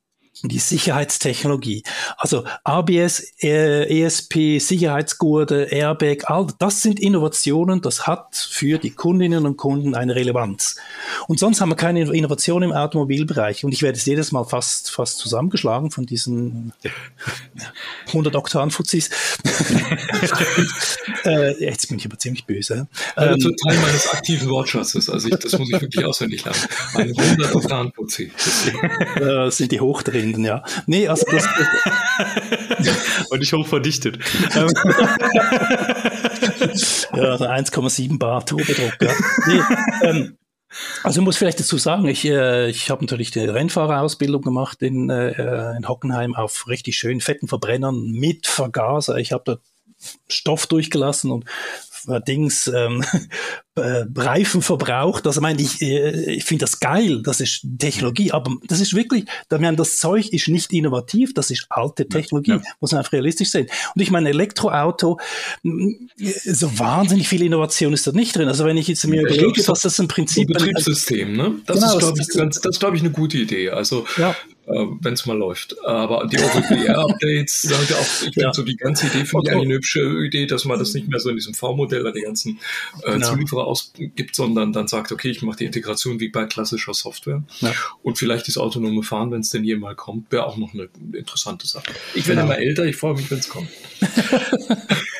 die 0.49 0.59
Sicherheitstechnologie. 0.59 1.83
Also 2.17 2.43
ABS, 2.63 3.33
ESP, 3.39 4.35
äh, 4.35 4.55
e 4.55 4.59
Sicherheitsgurte, 4.59 5.67
Airbag, 5.71 6.29
all 6.29 6.47
das 6.59 6.81
sind 6.81 6.99
Innovationen, 6.99 7.81
das 7.81 8.07
hat 8.07 8.35
für 8.35 8.77
die 8.77 8.91
Kundinnen 8.91 9.45
und 9.45 9.57
Kunden 9.57 9.95
eine 9.95 10.15
Relevanz. 10.15 10.77
Und 11.27 11.39
sonst 11.39 11.61
haben 11.61 11.69
wir 11.69 11.75
keine 11.75 12.01
Innovation 12.01 12.63
im 12.63 12.71
Automobilbereich. 12.71 13.63
Und 13.63 13.73
ich 13.73 13.81
werde 13.81 13.97
es 13.97 14.05
jedes 14.05 14.31
Mal 14.31 14.43
fast, 14.43 14.91
fast 14.91 15.17
zusammengeschlagen 15.17 15.91
von 15.91 16.05
diesen 16.05 16.73
100 18.07 18.35
Oktan-Fuzis. 18.35 19.09
äh, 21.25 21.63
jetzt 21.63 21.87
bin 21.89 21.97
ich 21.97 22.05
aber 22.05 22.17
ziemlich 22.17 22.45
böse. 22.45 22.87
Also 23.15 23.49
ähm, 23.49 23.55
Teil 23.57 23.77
meines 23.79 24.09
aktiven 24.09 24.49
Wortschatzes. 24.49 25.09
Also 25.09 25.27
ich, 25.27 25.35
das 25.35 25.57
muss 25.57 25.71
ich 25.71 25.81
wirklich 25.81 26.05
auswendig 26.05 26.43
lernen. 26.43 26.59
Ein 26.95 27.17
100 27.17 27.55
Oktan-Fuzzi. 27.55 28.31
Das 29.17 29.57
sind 29.57 29.71
die 29.71 29.79
Hochdrehen 29.79 30.30
finden, 30.31 30.45
ja. 30.45 30.63
Nee, 30.85 31.07
also 31.07 31.25
das. 31.29 31.45
Und 33.29 33.39
nicht 33.39 33.53
hochverdichtet. 33.53 34.17
ja, 34.53 34.65
1,7 37.35 38.17
Bar 38.17 38.45
Turbodruck, 38.45 38.97
ja. 39.01 39.11
Nee, 39.47 39.61
ähm, 40.03 40.37
also 41.03 41.19
ich 41.19 41.25
muss 41.25 41.37
vielleicht 41.37 41.59
dazu 41.59 41.77
sagen, 41.77 42.07
ich, 42.07 42.25
äh, 42.25 42.69
ich 42.69 42.89
habe 42.89 43.03
natürlich 43.03 43.31
die 43.31 43.39
Rennfahrerausbildung 43.39 44.41
gemacht 44.41 44.81
in, 44.81 45.09
äh, 45.09 45.75
in 45.75 45.87
Hockenheim 45.87 46.35
auf 46.35 46.67
richtig 46.67 46.97
schönen 46.97 47.21
fetten 47.21 47.47
Verbrennern 47.47 48.11
mit 48.11 48.47
Vergaser. 48.47 49.17
Ich 49.17 49.33
habe 49.33 49.43
da 49.45 49.57
Stoff 50.27 50.67
durchgelassen 50.67 51.31
und 51.31 51.45
Dings 52.27 52.67
ähm, 52.67 53.03
äh, 53.75 54.05
Reifen 54.15 54.61
verbraucht. 54.61 55.25
Also 55.27 55.41
meine 55.41 55.61
ich, 55.61 55.81
äh, 55.81 56.33
ich 56.33 56.43
finde 56.43 56.65
das 56.65 56.79
geil, 56.79 57.21
das 57.23 57.41
ist 57.41 57.65
Technologie, 57.79 58.31
aber 58.31 58.51
das 58.67 58.81
ist 58.81 58.93
wirklich, 58.93 59.25
da 59.49 59.57
meine, 59.57 59.77
das 59.77 59.97
Zeug 59.97 60.31
ist 60.33 60.47
nicht 60.47 60.73
innovativ, 60.73 61.33
das 61.33 61.51
ist 61.51 61.67
alte 61.69 62.07
Technologie, 62.07 62.51
ja, 62.51 62.57
ja. 62.57 62.63
muss 62.79 62.91
man 62.91 62.99
einfach 62.99 63.13
realistisch 63.13 63.49
sehen. 63.49 63.67
Und 63.95 64.01
ich 64.01 64.11
meine, 64.11 64.29
Elektroauto, 64.29 65.19
so 65.63 66.79
wahnsinnig 66.79 67.27
viel 67.27 67.43
Innovation 67.43 67.93
ist 67.93 68.07
da 68.07 68.11
nicht 68.11 68.35
drin. 68.35 68.47
Also 68.47 68.65
wenn 68.65 68.77
ich 68.77 68.87
jetzt 68.87 69.05
mir 69.07 69.21
ja, 69.21 69.21
überlege, 69.21 69.63
dass 69.63 69.81
das 69.81 69.99
im 69.99 70.07
Prinzip 70.07 70.49
ein 70.49 70.53
Betriebssystem, 70.53 71.35
ne? 71.35 71.55
Das 71.65 71.77
genau, 71.77 71.93
ist, 71.93 71.99
glaube 71.99 72.19
ich, 72.21 72.27
ganz, 72.29 72.61
das 72.61 72.79
glaube 72.79 72.97
ich 72.97 73.03
eine 73.03 73.11
gute 73.11 73.37
Idee. 73.37 73.69
Also 73.69 74.05
ja 74.17 74.35
äh, 74.67 74.85
wenn 75.01 75.13
es 75.13 75.25
mal 75.25 75.37
läuft. 75.37 75.75
Aber 75.85 76.27
die 76.27 76.37
auch, 76.37 76.55
ich 76.55 76.85
ja. 76.85 77.07
finde 77.07 78.53
so 78.53 78.63
die 78.63 78.75
ganze 78.75 79.07
Idee 79.07 79.25
finde 79.25 79.43
ich 79.43 79.51
eigentlich 79.51 79.65
eine 79.65 79.73
hübsche 79.75 80.01
Idee, 80.25 80.45
dass 80.45 80.65
man 80.65 80.79
das 80.79 80.93
nicht 80.93 81.07
mehr 81.07 81.19
so 81.19 81.29
in 81.29 81.35
diesem 81.35 81.53
V-Modell 81.53 82.05
an 82.05 82.13
die 82.13 82.21
ganzen 82.21 82.59
äh, 83.03 83.13
genau. 83.13 83.29
Zulieferer 83.29 83.65
ausgibt, 83.65 84.35
sondern 84.35 84.73
dann 84.73 84.87
sagt, 84.87 85.11
okay, 85.11 85.29
ich 85.29 85.41
mache 85.41 85.57
die 85.57 85.65
Integration 85.65 86.19
wie 86.19 86.29
bei 86.29 86.45
klassischer 86.45 86.93
Software. 86.93 87.43
Ja. 87.59 87.73
Und 88.03 88.17
vielleicht 88.17 88.47
das 88.47 88.57
autonome 88.57 89.03
Fahren, 89.03 89.31
wenn 89.31 89.41
es 89.41 89.49
denn 89.49 89.63
jemals 89.63 89.97
kommt, 89.97 90.31
wäre 90.31 90.45
auch 90.45 90.57
noch 90.57 90.73
eine 90.73 90.89
interessante 91.13 91.67
Sache. 91.67 91.91
Ich 92.13 92.27
werde 92.27 92.41
genau. 92.41 92.53
immer 92.53 92.61
älter, 92.61 92.85
ich 92.85 92.95
freue 92.95 93.15
mich, 93.15 93.29
wenn 93.31 93.39
es 93.39 93.49
kommt. 93.49 93.69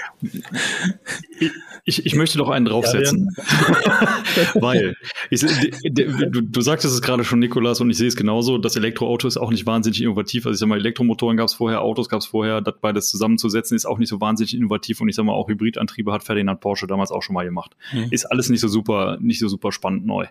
Ich, 1.84 2.06
ich 2.06 2.16
möchte 2.16 2.38
doch 2.38 2.50
einen 2.50 2.66
draufsetzen. 2.66 3.30
Ja, 3.38 4.54
Weil, 4.62 4.96
ich, 5.30 5.42
du, 5.42 6.42
du 6.42 6.62
sagtest 6.62 6.94
es 6.94 7.02
gerade 7.02 7.24
schon, 7.24 7.40
Nikolas, 7.40 7.82
und 7.82 7.90
ich 7.90 7.98
sehe 7.98 8.08
es 8.08 8.16
genauso, 8.16 8.58
das 8.58 8.76
Elektroauto 8.76 9.28
ist 9.28 9.38
auch 9.38 9.50
nicht 9.50 9.66
wahnsinnig 9.66 10.02
innovativ. 10.02 10.46
Also 10.46 10.54
ich 10.54 10.60
sag 10.60 10.68
mal, 10.68 10.78
Elektromotoren 10.78 11.38
gab 11.38 11.48
es 11.48 11.56
vorher, 11.56 11.82
Autos 11.82 12.08
gab 12.08 12.20
es 12.20 12.28
vorher, 12.28 12.62
das 12.62 12.76
beides 12.80 13.10
zusammenzusetzen 13.10 13.76
ist 13.76 13.86
auch 13.86 13.98
nicht 13.98 14.10
so 14.10 14.22
wahnsinnig 14.22 14.56
innovativ 14.56 15.02
und 15.02 15.10
ich 15.10 15.16
sag 15.16 15.26
mal, 15.26 15.34
auch 15.34 15.50
Hybridantriebe 15.50 16.12
hat 16.12 16.24
Ferdinand 16.24 16.60
Porsche 16.60 16.88
damals 16.88 17.12
auch 17.12 17.24
schon 17.24 17.34
mal 17.34 17.46
gemacht. 17.46 17.76
Mhm. 17.94 18.08
Ist 18.12 18.26
alles 18.26 18.50
nicht 18.50 18.62
so 18.62 18.68
super, 18.68 19.18
nicht 19.20 19.40
so 19.40 19.48
super 19.48 19.72
spannend 19.72 20.06
neu. 20.06 20.28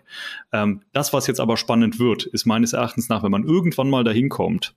Ähm, 0.53 0.81
das, 0.93 1.11
was 1.11 1.27
jetzt 1.27 1.39
aber 1.39 1.57
spannend 1.57 1.99
wird, 1.99 2.25
ist 2.25 2.45
meines 2.45 2.73
Erachtens 2.73 3.09
nach, 3.09 3.23
wenn 3.23 3.31
man 3.31 3.43
irgendwann 3.43 3.89
mal 3.89 4.03
dahin 4.03 4.29
kommt, 4.29 4.73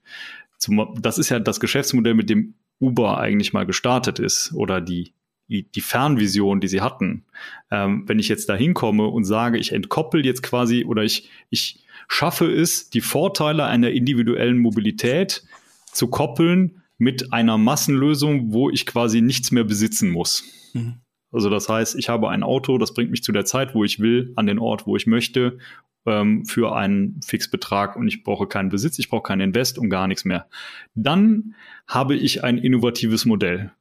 das 1.00 1.18
ist 1.18 1.28
ja 1.28 1.40
das 1.40 1.60
Geschäftsmodell, 1.60 2.14
mit 2.14 2.30
dem 2.30 2.54
Uber 2.84 3.18
eigentlich 3.18 3.52
mal 3.52 3.66
gestartet 3.66 4.18
ist 4.18 4.52
oder 4.54 4.80
die 4.80 5.14
die, 5.48 5.80
Fernvision, 5.80 6.60
die 6.60 6.68
sie 6.68 6.80
hatten. 6.80 7.24
Ähm, 7.70 8.04
wenn 8.06 8.18
ich 8.18 8.28
jetzt 8.28 8.48
da 8.48 8.54
hinkomme 8.54 9.06
und 9.06 9.24
sage, 9.24 9.58
ich 9.58 9.72
entkoppel 9.72 10.24
jetzt 10.24 10.42
quasi 10.42 10.84
oder 10.84 11.04
ich, 11.04 11.28
ich 11.50 11.84
schaffe 12.08 12.50
es, 12.50 12.90
die 12.90 13.00
Vorteile 13.00 13.64
einer 13.64 13.90
individuellen 13.90 14.58
Mobilität 14.58 15.44
zu 15.92 16.08
koppeln 16.08 16.82
mit 16.98 17.32
einer 17.32 17.58
Massenlösung, 17.58 18.52
wo 18.52 18.70
ich 18.70 18.86
quasi 18.86 19.20
nichts 19.20 19.50
mehr 19.50 19.64
besitzen 19.64 20.10
muss. 20.10 20.44
Mhm. 20.72 21.03
Also 21.34 21.50
das 21.50 21.68
heißt, 21.68 21.96
ich 21.96 22.08
habe 22.08 22.30
ein 22.30 22.42
Auto, 22.42 22.78
das 22.78 22.94
bringt 22.94 23.10
mich 23.10 23.24
zu 23.24 23.32
der 23.32 23.44
Zeit, 23.44 23.74
wo 23.74 23.82
ich 23.84 23.98
will, 23.98 24.32
an 24.36 24.46
den 24.46 24.58
Ort, 24.58 24.86
wo 24.86 24.96
ich 24.96 25.06
möchte, 25.06 25.58
ähm, 26.06 26.44
für 26.46 26.76
einen 26.76 27.20
Fixbetrag 27.22 27.96
und 27.96 28.06
ich 28.06 28.22
brauche 28.22 28.46
keinen 28.46 28.68
Besitz, 28.68 28.98
ich 28.98 29.08
brauche 29.08 29.24
keinen 29.24 29.40
Invest 29.40 29.78
und 29.78 29.90
gar 29.90 30.06
nichts 30.06 30.24
mehr. 30.24 30.46
Dann 30.94 31.54
habe 31.88 32.14
ich 32.14 32.44
ein 32.44 32.58
innovatives 32.58 33.24
Modell. 33.24 33.72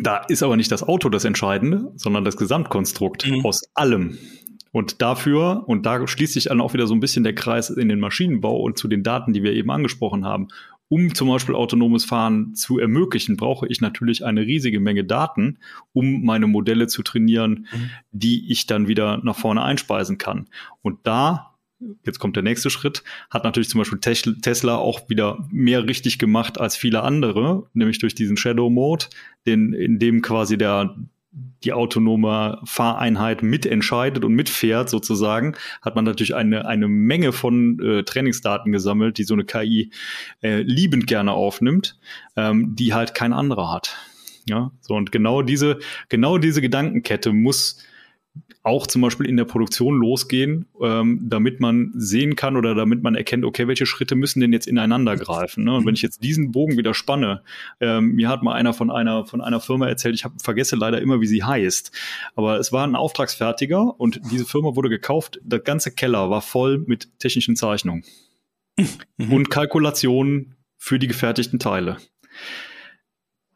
Da 0.00 0.18
ist 0.28 0.42
aber 0.42 0.56
nicht 0.56 0.70
das 0.70 0.82
Auto 0.82 1.08
das 1.08 1.24
Entscheidende, 1.24 1.92
sondern 1.96 2.24
das 2.24 2.36
Gesamtkonstrukt 2.36 3.26
mhm. 3.26 3.44
aus 3.44 3.62
allem. 3.74 4.18
Und 4.72 5.00
dafür, 5.00 5.62
und 5.68 5.86
da 5.86 6.04
schließt 6.06 6.32
sich 6.32 6.44
dann 6.44 6.60
auch 6.60 6.74
wieder 6.74 6.88
so 6.88 6.94
ein 6.94 7.00
bisschen 7.00 7.22
der 7.22 7.34
Kreis 7.34 7.70
in 7.70 7.88
den 7.88 8.00
Maschinenbau 8.00 8.60
und 8.60 8.76
zu 8.76 8.88
den 8.88 9.04
Daten, 9.04 9.32
die 9.32 9.44
wir 9.44 9.52
eben 9.52 9.70
angesprochen 9.70 10.24
haben. 10.24 10.48
Um 10.88 11.14
zum 11.14 11.28
Beispiel 11.28 11.54
autonomes 11.54 12.04
Fahren 12.04 12.54
zu 12.54 12.78
ermöglichen, 12.78 13.36
brauche 13.36 13.66
ich 13.66 13.80
natürlich 13.80 14.24
eine 14.24 14.42
riesige 14.42 14.80
Menge 14.80 15.04
Daten, 15.04 15.58
um 15.92 16.22
meine 16.24 16.46
Modelle 16.46 16.86
zu 16.86 17.02
trainieren, 17.02 17.66
mhm. 17.72 17.90
die 18.12 18.50
ich 18.52 18.66
dann 18.66 18.86
wieder 18.86 19.20
nach 19.24 19.36
vorne 19.36 19.62
einspeisen 19.62 20.18
kann. 20.18 20.46
Und 20.82 20.98
da 21.04 21.54
jetzt 22.04 22.18
kommt 22.18 22.36
der 22.36 22.42
nächste 22.42 22.70
Schritt, 22.70 23.02
hat 23.30 23.44
natürlich 23.44 23.68
zum 23.68 23.80
Beispiel 23.80 23.98
Tesla 23.98 24.76
auch 24.76 25.08
wieder 25.08 25.46
mehr 25.50 25.86
richtig 25.86 26.18
gemacht 26.18 26.58
als 26.60 26.76
viele 26.76 27.02
andere, 27.02 27.66
nämlich 27.72 27.98
durch 27.98 28.14
diesen 28.14 28.36
Shadow 28.36 28.70
Mode, 28.70 29.06
den, 29.46 29.72
in 29.72 29.98
dem 29.98 30.22
quasi 30.22 30.56
der, 30.56 30.96
die 31.64 31.72
autonome 31.72 32.60
Fahreinheit 32.64 33.42
mitentscheidet 33.42 34.24
und 34.24 34.34
mitfährt 34.34 34.88
sozusagen, 34.88 35.56
hat 35.82 35.96
man 35.96 36.04
natürlich 36.04 36.34
eine, 36.34 36.66
eine 36.66 36.88
Menge 36.88 37.32
von 37.32 37.80
äh, 37.80 38.02
Trainingsdaten 38.04 38.70
gesammelt, 38.70 39.18
die 39.18 39.24
so 39.24 39.34
eine 39.34 39.44
KI 39.44 39.90
äh, 40.42 40.62
liebend 40.62 41.06
gerne 41.06 41.32
aufnimmt, 41.32 41.98
ähm, 42.36 42.76
die 42.76 42.94
halt 42.94 43.14
kein 43.14 43.32
anderer 43.32 43.72
hat. 43.72 43.96
Ja, 44.48 44.72
so 44.80 44.94
und 44.94 45.10
genau 45.10 45.40
diese, 45.42 45.78
genau 46.10 46.38
diese 46.38 46.60
Gedankenkette 46.60 47.32
muss 47.32 47.82
auch 48.62 48.86
zum 48.86 49.02
Beispiel 49.02 49.26
in 49.26 49.36
der 49.36 49.44
Produktion 49.44 49.96
losgehen, 49.96 50.66
ähm, 50.80 51.20
damit 51.22 51.60
man 51.60 51.92
sehen 51.94 52.34
kann 52.34 52.56
oder 52.56 52.74
damit 52.74 53.02
man 53.02 53.14
erkennt, 53.14 53.44
okay, 53.44 53.68
welche 53.68 53.84
Schritte 53.84 54.14
müssen 54.14 54.40
denn 54.40 54.54
jetzt 54.54 54.66
ineinander 54.66 55.16
greifen? 55.16 55.64
Ne? 55.64 55.74
Und 55.74 55.86
wenn 55.86 55.94
ich 55.94 56.02
jetzt 56.02 56.24
diesen 56.24 56.50
Bogen 56.50 56.78
wieder 56.78 56.94
spanne, 56.94 57.42
ähm, 57.80 58.12
mir 58.12 58.30
hat 58.30 58.42
mal 58.42 58.54
einer 58.54 58.72
von 58.72 58.90
einer 58.90 59.26
von 59.26 59.42
einer 59.42 59.60
Firma 59.60 59.86
erzählt, 59.86 60.14
ich 60.14 60.24
hab, 60.24 60.40
vergesse 60.40 60.76
leider 60.76 61.00
immer, 61.02 61.20
wie 61.20 61.26
sie 61.26 61.44
heißt, 61.44 61.92
aber 62.36 62.58
es 62.58 62.72
war 62.72 62.86
ein 62.86 62.96
Auftragsfertiger 62.96 64.00
und 64.00 64.20
diese 64.30 64.46
Firma 64.46 64.74
wurde 64.74 64.88
gekauft. 64.88 65.38
Der 65.42 65.58
ganze 65.58 65.90
Keller 65.90 66.30
war 66.30 66.40
voll 66.40 66.78
mit 66.78 67.18
technischen 67.18 67.56
Zeichnungen 67.56 68.04
mhm. 68.78 69.32
und 69.32 69.50
Kalkulationen 69.50 70.56
für 70.78 70.98
die 70.98 71.06
gefertigten 71.06 71.58
Teile. 71.58 71.98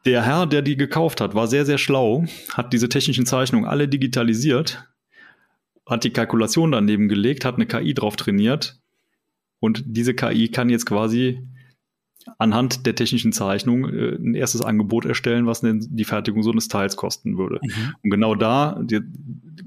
Der 0.09 0.25
Herr, 0.25 0.47
der 0.47 0.63
die 0.63 0.75
gekauft 0.75 1.21
hat, 1.21 1.35
war 1.35 1.45
sehr, 1.47 1.67
sehr 1.67 1.77
schlau, 1.77 2.25
hat 2.53 2.73
diese 2.73 2.89
technischen 2.89 3.27
Zeichnungen 3.27 3.69
alle 3.69 3.87
digitalisiert 3.87 4.89
hat 5.89 6.03
die 6.03 6.11
Kalkulation 6.11 6.71
daneben 6.71 7.09
gelegt, 7.09 7.43
hat 7.43 7.55
eine 7.55 7.65
KI 7.65 7.93
drauf 7.93 8.15
trainiert 8.15 8.79
und 9.59 9.83
diese 9.85 10.13
KI 10.13 10.49
kann 10.49 10.69
jetzt 10.69 10.85
quasi 10.85 11.41
anhand 12.37 12.85
der 12.85 12.95
technischen 12.95 13.33
Zeichnung 13.33 13.89
äh, 13.89 14.15
ein 14.15 14.35
erstes 14.35 14.61
Angebot 14.61 15.05
erstellen, 15.05 15.47
was 15.47 15.61
denn 15.61 15.87
die 15.89 16.03
Fertigung 16.03 16.43
so 16.43 16.51
eines 16.51 16.67
Teils 16.67 16.95
kosten 16.95 17.37
würde. 17.37 17.59
Mhm. 17.63 17.95
Und 18.03 18.09
genau 18.11 18.35
da 18.35 18.79
die, 18.83 19.01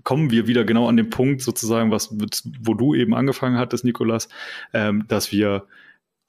kommen 0.04 0.30
wir 0.30 0.46
wieder 0.46 0.64
genau 0.64 0.88
an 0.88 0.96
den 0.96 1.10
Punkt 1.10 1.42
sozusagen, 1.42 1.90
was 1.90 2.14
wo 2.60 2.74
du 2.74 2.94
eben 2.94 3.14
angefangen 3.14 3.58
hattest, 3.58 3.84
Nikolas, 3.84 4.28
ähm, 4.72 5.04
dass 5.08 5.32
wir 5.32 5.66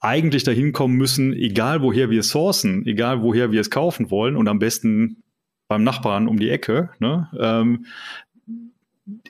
eigentlich 0.04 0.44
dahin 0.44 0.72
kommen 0.72 0.96
müssen, 0.96 1.32
egal 1.32 1.82
woher 1.82 2.10
wir 2.10 2.22
sourcen, 2.22 2.86
egal 2.86 3.22
woher 3.22 3.50
wir 3.50 3.60
es 3.60 3.70
kaufen 3.70 4.10
wollen 4.10 4.36
und 4.36 4.48
am 4.48 4.58
besten 4.58 5.22
beim 5.66 5.82
Nachbarn 5.82 6.28
um 6.28 6.38
die 6.38 6.50
Ecke, 6.50 6.90
ne, 6.98 7.28
ähm, 7.38 7.86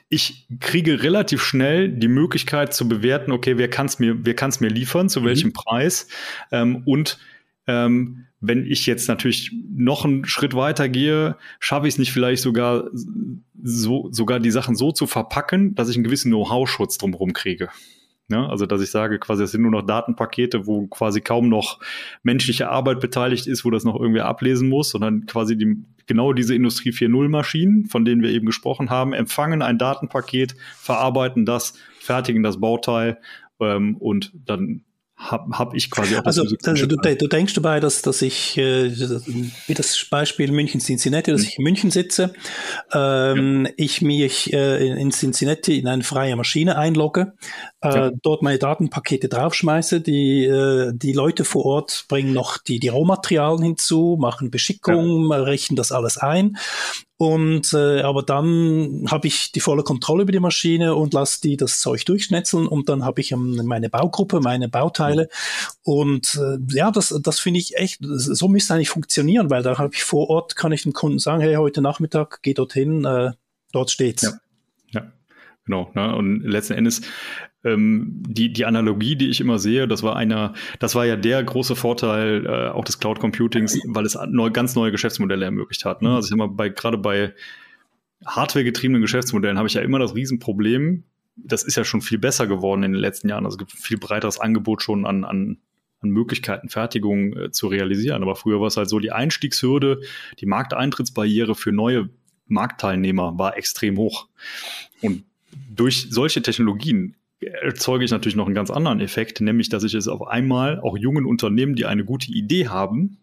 ich 0.09 0.47
kriege 0.59 1.03
relativ 1.03 1.41
schnell 1.41 1.89
die 1.89 2.07
Möglichkeit 2.07 2.73
zu 2.73 2.87
bewerten, 2.87 3.31
okay, 3.31 3.57
wer 3.57 3.69
kann 3.69 3.87
es 3.87 3.99
mir, 3.99 4.25
wer 4.25 4.33
kann 4.33 4.49
es 4.49 4.59
mir 4.59 4.69
liefern, 4.69 5.09
zu 5.09 5.21
mhm. 5.21 5.25
welchem 5.25 5.53
Preis 5.53 6.07
ähm, 6.51 6.83
und 6.85 7.19
ähm, 7.67 8.25
wenn 8.41 8.65
ich 8.65 8.85
jetzt 8.85 9.07
natürlich 9.07 9.51
noch 9.75 10.05
einen 10.05 10.25
Schritt 10.25 10.53
weiter 10.53 10.87
gehe, 10.89 11.37
schaffe 11.59 11.87
ich 11.87 11.95
es 11.95 11.97
nicht 11.97 12.11
vielleicht 12.11 12.43
sogar 12.43 12.89
so, 13.63 14.09
sogar 14.11 14.39
die 14.39 14.51
Sachen 14.51 14.75
so 14.75 14.91
zu 14.91 15.07
verpacken, 15.07 15.73
dass 15.73 15.89
ich 15.89 15.95
einen 15.95 16.03
gewissen 16.03 16.31
Know-how-Schutz 16.31 16.97
drumherum 16.97 17.33
kriege. 17.33 17.69
Ja, 18.27 18.47
also, 18.47 18.65
dass 18.65 18.81
ich 18.81 18.89
sage, 18.89 19.19
quasi, 19.19 19.43
es 19.43 19.51
sind 19.51 19.61
nur 19.61 19.71
noch 19.71 19.83
Datenpakete, 19.83 20.65
wo 20.65 20.87
quasi 20.87 21.21
kaum 21.21 21.47
noch 21.47 21.79
menschliche 22.23 22.69
Arbeit 22.69 22.99
beteiligt 22.99 23.45
ist, 23.45 23.65
wo 23.65 23.69
das 23.69 23.83
noch 23.83 23.99
irgendwie 23.99 24.21
ablesen 24.21 24.67
muss, 24.67 24.89
sondern 24.89 25.27
quasi 25.27 25.55
die, 25.55 25.77
genau 26.07 26.33
diese 26.33 26.55
Industrie 26.55 26.89
4.0 26.89 27.29
Maschinen, 27.29 27.85
von 27.85 28.03
denen 28.03 28.23
wir 28.23 28.31
eben 28.31 28.47
gesprochen 28.47 28.89
haben, 28.89 29.13
empfangen 29.13 29.61
ein 29.61 29.77
Datenpaket, 29.77 30.55
verarbeiten 30.75 31.45
das, 31.45 31.75
fertigen 31.99 32.41
das 32.41 32.59
Bauteil 32.59 33.19
ähm, 33.59 33.95
und 33.97 34.31
dann 34.33 34.83
habe 35.31 35.57
hab 35.57 35.73
ich 35.73 35.89
quasi 35.91 36.15
auch 36.15 36.25
Also, 36.25 36.43
also 36.43 36.85
du, 36.85 36.95
du, 36.97 37.27
denkst 37.27 37.53
dabei, 37.53 37.79
dass, 37.79 38.01
dass 38.01 38.21
ich, 38.21 38.57
äh, 38.57 38.91
wie 39.67 39.73
das 39.73 40.05
Beispiel 40.09 40.51
München-Cincinnati, 40.51 41.31
dass 41.31 41.41
hm. 41.41 41.47
ich 41.47 41.57
in 41.57 41.63
München 41.63 41.91
sitze, 41.91 42.33
ähm, 42.93 43.65
ja. 43.65 43.71
ich 43.77 44.01
mich 44.01 44.53
äh, 44.53 44.87
in 44.87 45.11
Cincinnati 45.11 45.79
in 45.79 45.87
eine 45.87 46.03
freie 46.03 46.35
Maschine 46.35 46.77
einlogge, 46.77 47.33
äh, 47.81 47.95
ja. 47.95 48.11
dort 48.21 48.41
meine 48.41 48.59
Datenpakete 48.59 49.27
draufschmeiße, 49.27 50.01
die, 50.01 50.45
äh, 50.45 50.91
die 50.93 51.13
Leute 51.13 51.45
vor 51.45 51.65
Ort 51.65 52.05
bringen 52.07 52.33
noch 52.33 52.57
die, 52.57 52.79
die 52.79 52.89
Rohmaterialien 52.89 53.63
hinzu, 53.63 54.17
machen 54.19 54.51
Beschickung, 54.51 55.31
ja. 55.31 55.37
rechnen 55.37 55.75
das 55.75 55.91
alles 55.91 56.17
ein 56.17 56.57
und 57.17 57.73
äh, 57.73 58.01
aber 58.01 58.23
dann 58.23 59.05
habe 59.09 59.27
ich 59.27 59.53
die 59.53 59.61
volle 59.61 59.83
Kontrolle 59.83 60.23
über 60.23 60.33
die 60.33 60.41
Maschine 60.41 60.95
und 60.95 61.13
lasse 61.13 61.39
die 61.39 61.55
das 61.55 61.79
Zeug 61.79 62.05
durchschnetzeln 62.05 62.67
und 62.67 62.89
dann 62.89 63.05
habe 63.05 63.21
ich 63.21 63.31
ähm, 63.31 63.61
meine 63.65 63.89
Baugruppe, 63.89 64.41
meine 64.41 64.67
Bauteile. 64.67 65.29
Und 65.83 66.35
äh, 66.35 66.57
ja, 66.75 66.91
das, 66.91 67.17
das 67.23 67.39
finde 67.39 67.61
ich 67.61 67.77
echt, 67.77 67.99
so 68.01 68.49
müsste 68.49 68.73
eigentlich 68.73 68.89
funktionieren, 68.89 69.49
weil 69.49 69.63
da 69.63 69.77
habe 69.77 69.93
ich 69.93 70.03
vor 70.03 70.29
Ort, 70.29 70.57
kann 70.57 70.73
ich 70.73 70.83
dem 70.83 70.91
Kunden 70.91 71.19
sagen, 71.19 71.41
hey, 71.41 71.55
heute 71.55 71.81
Nachmittag 71.81 72.39
geh 72.41 72.53
dorthin, 72.53 73.05
äh, 73.05 73.31
dort 73.71 73.91
steht's. 73.91 74.23
Ja. 74.23 74.33
Genau, 75.65 75.91
ne? 75.95 76.15
und 76.15 76.41
letzten 76.43 76.73
Endes 76.73 77.01
ähm, 77.63 78.21
die, 78.27 78.53
die 78.53 78.65
Analogie, 78.65 79.15
die 79.15 79.29
ich 79.29 79.41
immer 79.41 79.57
sehe, 79.57 79.87
das 79.87 80.03
war 80.03 80.15
einer, 80.15 80.53
das 80.79 80.93
war 80.93 81.05
ja 81.05 81.15
der 81.15 81.43
große 81.43 81.75
Vorteil 81.75 82.45
äh, 82.45 82.69
auch 82.69 82.85
des 82.85 82.99
Cloud 82.99 83.19
Computings, 83.19 83.79
weil 83.87 84.05
es 84.05 84.17
neu, 84.27 84.51
ganz 84.51 84.75
neue 84.75 84.91
Geschäftsmodelle 84.91 85.43
ermöglicht 85.43 85.83
hat. 85.83 86.03
Ne? 86.03 86.15
Also 86.15 86.27
ich 86.27 86.31
immer 86.31 86.47
bei 86.47 86.69
gerade 86.69 86.99
bei 86.99 87.33
Hardware-getriebenen 88.25 89.01
Geschäftsmodellen 89.01 89.57
habe 89.57 89.67
ich 89.67 89.73
ja 89.73 89.81
immer 89.81 89.99
das 89.99 90.15
Riesenproblem. 90.15 91.03
Das 91.35 91.63
ist 91.63 91.75
ja 91.75 91.83
schon 91.83 92.01
viel 92.01 92.19
besser 92.19 92.47
geworden 92.47 92.83
in 92.83 92.93
den 92.93 93.01
letzten 93.01 93.27
Jahren. 93.27 93.45
Also 93.45 93.55
es 93.55 93.59
gibt 93.59 93.71
viel 93.71 93.97
breiteres 93.97 94.39
Angebot 94.39 94.83
schon 94.83 95.05
an, 95.05 95.23
an, 95.23 95.57
an 95.99 96.09
Möglichkeiten, 96.09 96.69
Fertigung 96.69 97.35
äh, 97.35 97.51
zu 97.51 97.67
realisieren. 97.67 98.21
Aber 98.21 98.35
früher 98.35 98.61
war 98.61 98.67
es 98.67 98.77
halt 98.77 98.89
so, 98.89 98.99
die 98.99 99.11
Einstiegshürde, 99.11 100.01
die 100.39 100.45
Markteintrittsbarriere 100.45 101.55
für 101.55 101.71
neue 101.71 102.09
Marktteilnehmer 102.47 103.37
war 103.37 103.57
extrem 103.57 103.97
hoch. 103.97 104.27
Und 105.01 105.23
durch 105.69 106.07
solche 106.09 106.41
Technologien 106.41 107.15
erzeuge 107.39 108.05
ich 108.05 108.11
natürlich 108.11 108.35
noch 108.35 108.45
einen 108.45 108.55
ganz 108.55 108.71
anderen 108.71 108.99
Effekt, 108.99 109.41
nämlich 109.41 109.69
dass 109.69 109.83
ich 109.83 109.93
es 109.93 110.07
auf 110.07 110.27
einmal 110.27 110.79
auch 110.79 110.97
jungen 110.97 111.25
Unternehmen, 111.25 111.75
die 111.75 111.85
eine 111.85 112.05
gute 112.05 112.31
Idee 112.31 112.67
haben, 112.67 113.17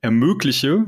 ermögliche, 0.00 0.86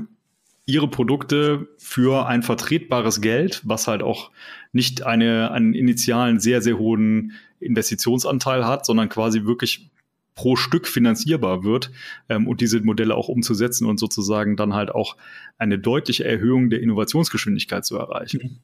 ihre 0.67 0.89
Produkte 0.89 1.69
für 1.79 2.27
ein 2.27 2.43
vertretbares 2.43 3.21
Geld, 3.21 3.63
was 3.65 3.87
halt 3.87 4.03
auch 4.03 4.31
nicht 4.73 5.05
eine, 5.05 5.53
einen 5.53 5.75
initialen 5.75 6.41
sehr, 6.41 6.61
sehr 6.61 6.79
hohen 6.79 7.33
Investitionsanteil 7.61 8.67
hat, 8.67 8.85
sondern 8.85 9.09
quasi 9.09 9.45
wirklich 9.45 9.89
pro 10.35 10.57
Stück 10.57 10.87
finanzierbar 10.87 11.65
wird 11.65 11.91
ähm, 12.29 12.47
und 12.47 12.61
diese 12.61 12.81
Modelle 12.81 13.15
auch 13.15 13.29
umzusetzen 13.29 13.87
und 13.87 13.99
sozusagen 13.99 14.57
dann 14.57 14.75
halt 14.75 14.91
auch 14.91 15.17
eine 15.57 15.79
deutliche 15.79 16.25
Erhöhung 16.25 16.69
der 16.69 16.83
Innovationsgeschwindigkeit 16.83 17.87
zu 17.87 17.97
erreichen. 17.97 18.61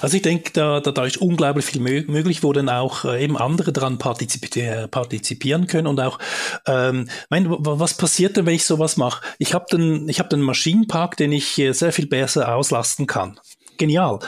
Also 0.00 0.16
ich 0.16 0.22
denke, 0.22 0.50
da, 0.52 0.80
da, 0.80 0.90
da 0.92 1.04
ist 1.04 1.18
unglaublich 1.18 1.64
viel 1.64 1.80
möglich, 1.80 2.42
wo 2.42 2.52
dann 2.52 2.68
auch 2.68 3.04
äh, 3.04 3.22
eben 3.22 3.36
andere 3.36 3.72
daran 3.72 3.98
partizipieren, 3.98 4.90
partizipieren 4.90 5.66
können 5.66 5.86
und 5.86 6.00
auch, 6.00 6.18
ähm, 6.66 7.08
mein, 7.28 7.46
was 7.48 7.94
passiert 7.94 8.36
denn, 8.36 8.46
wenn 8.46 8.54
ich 8.54 8.64
sowas 8.64 8.96
mache? 8.96 9.22
Ich 9.38 9.54
habe 9.54 9.66
den, 9.70 10.08
ich 10.08 10.18
habe 10.18 10.28
den 10.28 10.40
Maschinenpark, 10.40 11.16
den 11.16 11.32
ich 11.32 11.58
äh, 11.58 11.72
sehr 11.72 11.92
viel 11.92 12.06
besser 12.06 12.54
auslasten 12.54 13.06
kann 13.06 13.38
genial. 13.80 14.20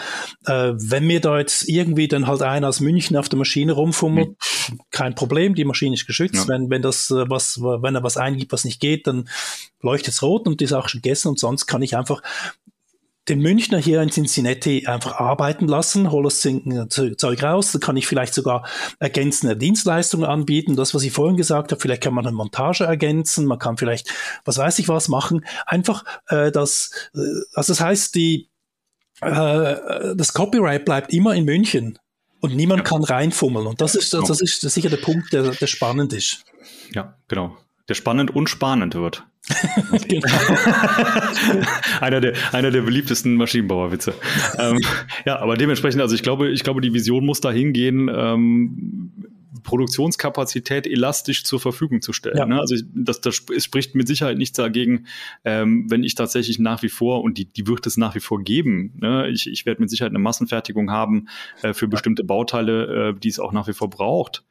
Äh, 0.47 0.73
wenn 0.75 1.07
mir 1.07 1.21
da 1.21 1.39
jetzt 1.39 1.69
irgendwie 1.69 2.09
dann 2.09 2.27
halt 2.27 2.43
einer 2.43 2.69
aus 2.69 2.81
München 2.81 3.17
auf 3.17 3.29
der 3.29 3.39
Maschine 3.39 3.73
rumfummelt, 3.73 4.31
mhm. 4.31 4.81
kein 4.91 5.15
Problem, 5.15 5.55
die 5.55 5.65
Maschine 5.65 5.95
ist 5.95 6.07
geschützt. 6.07 6.49
Ja. 6.49 6.49
Wenn, 6.49 6.71
wenn 6.71 6.83
das 6.83 7.11
äh, 7.13 7.29
was, 7.29 7.61
wenn 7.61 7.95
er 7.95 8.03
was 8.03 8.17
eingibt, 8.17 8.53
was 8.53 8.65
nicht 8.65 8.81
geht, 8.81 9.07
dann 9.07 9.29
leuchtet 9.81 10.15
es 10.15 10.23
rot 10.23 10.49
und 10.49 10.61
die 10.61 10.67
Sache 10.67 10.89
schon 10.89 11.03
gegessen 11.03 11.29
und 11.29 11.39
sonst 11.39 11.67
kann 11.67 11.83
ich 11.83 11.97
einfach 11.97 12.23
den 13.29 13.41
Münchner 13.41 13.79
hier 13.79 14.03
in 14.03 14.11
Cincinnati 14.11 14.87
einfach 14.87 15.21
arbeiten 15.21 15.69
lassen, 15.69 16.11
hole 16.11 16.25
das 16.25 16.41
Zeug 16.41 17.43
raus, 17.43 17.73
da 17.73 17.79
kann 17.79 17.97
ich 17.97 18.07
vielleicht 18.09 18.35
sogar 18.35 18.67
ergänzende 18.99 19.57
Dienstleistungen 19.57 20.27
anbieten. 20.27 20.75
Das, 20.75 20.93
was 20.95 21.05
ich 21.05 21.13
vorhin 21.13 21.37
gesagt 21.37 21.71
habe, 21.71 21.81
vielleicht 21.81 22.03
kann 22.03 22.15
man 22.15 22.27
eine 22.27 22.35
Montage 22.35 22.85
ergänzen, 22.85 23.47
man 23.47 23.61
kann 23.61 23.77
vielleicht, 23.77 24.13
was 24.45 24.59
weiß 24.59 24.79
ich 24.81 24.89
was 24.89 25.09
machen. 25.09 25.45
Einfach, 25.67 26.05
äh, 26.29 26.51
das, 26.51 26.91
äh, 27.15 27.21
also 27.55 27.73
das 27.73 27.81
heißt, 27.81 28.15
die, 28.17 28.49
äh, 29.21 30.15
das 30.17 30.33
Copyright 30.33 30.85
bleibt 30.85 31.13
immer 31.13 31.35
in 31.35 31.45
München 31.45 31.99
und 32.41 32.57
niemand 32.57 32.81
ja. 32.81 32.85
kann 32.85 33.05
reinfummeln. 33.05 33.69
Und 33.69 33.81
das 33.81 33.95
ist, 33.95 34.13
das, 34.15 34.27
das 34.27 34.41
ist 34.41 34.61
sicher 34.63 34.91
der 34.91 34.97
Punkt, 34.97 35.33
der, 35.33 35.53
der 35.53 35.67
spannend 35.69 36.13
ist. 36.13 36.45
Ja, 36.93 37.17
genau. 37.29 37.57
Der 37.89 37.95
spannend 37.95 38.35
und 38.35 38.51
spannend 38.51 38.97
wird. 38.97 39.25
Genau. 40.09 40.29
einer, 42.01 42.21
der, 42.21 42.35
einer 42.53 42.71
der 42.71 42.83
beliebtesten 42.83 43.35
Maschinenbauerwitze. 43.35 44.15
ähm, 44.59 44.81
ja, 45.25 45.39
aber 45.39 45.57
dementsprechend, 45.57 46.01
also 46.01 46.15
ich 46.15 46.23
glaube, 46.23 46.51
ich 46.51 46.63
glaube, 46.63 46.81
die 46.81 46.95
Vision 46.95 47.27
muss 47.27 47.41
dahin 47.41 47.73
gehen, 47.73 48.11
ähm, 48.15 49.13
Produktionskapazität 49.63 50.87
elastisch 50.87 51.45
zur 51.45 51.61
Verfügung 51.61 52.03
zu 52.03 52.13
stellen. 52.13 52.37
Ja. 52.37 52.47
Ne? 52.47 52.59
Also 52.59 52.77
das, 52.95 53.21
das 53.21 53.35
spricht 53.35 53.95
mit 53.95 54.09
Sicherheit 54.09 54.39
nichts 54.39 54.57
dagegen, 54.57 55.07
ähm, 55.45 55.87
wenn 55.89 56.03
ich 56.03 56.15
tatsächlich 56.15 56.59
nach 56.59 56.83
wie 56.83 56.89
vor, 56.89 57.23
und 57.23 57.39
die, 57.39 57.47
die 57.47 57.67
wird 57.67 57.87
es 57.87 57.97
nach 57.97 58.15
wie 58.15 58.21
vor 58.21 58.43
geben, 58.43 58.95
ne? 59.01 59.29
ich, 59.29 59.47
ich 59.49 59.67
werde 59.67 59.81
mit 59.81 59.91
Sicherheit 59.91 60.11
eine 60.11 60.19
Massenfertigung 60.19 60.91
haben 60.91 61.29
äh, 61.63 61.75
für 61.75 61.89
bestimmte 61.89 62.25
Bauteile, 62.25 63.11
äh, 63.11 63.19
die 63.19 63.29
es 63.29 63.39
auch 63.39 63.53
nach 63.53 63.69
wie 63.69 63.73
vor 63.73 63.91
braucht. 63.91 64.45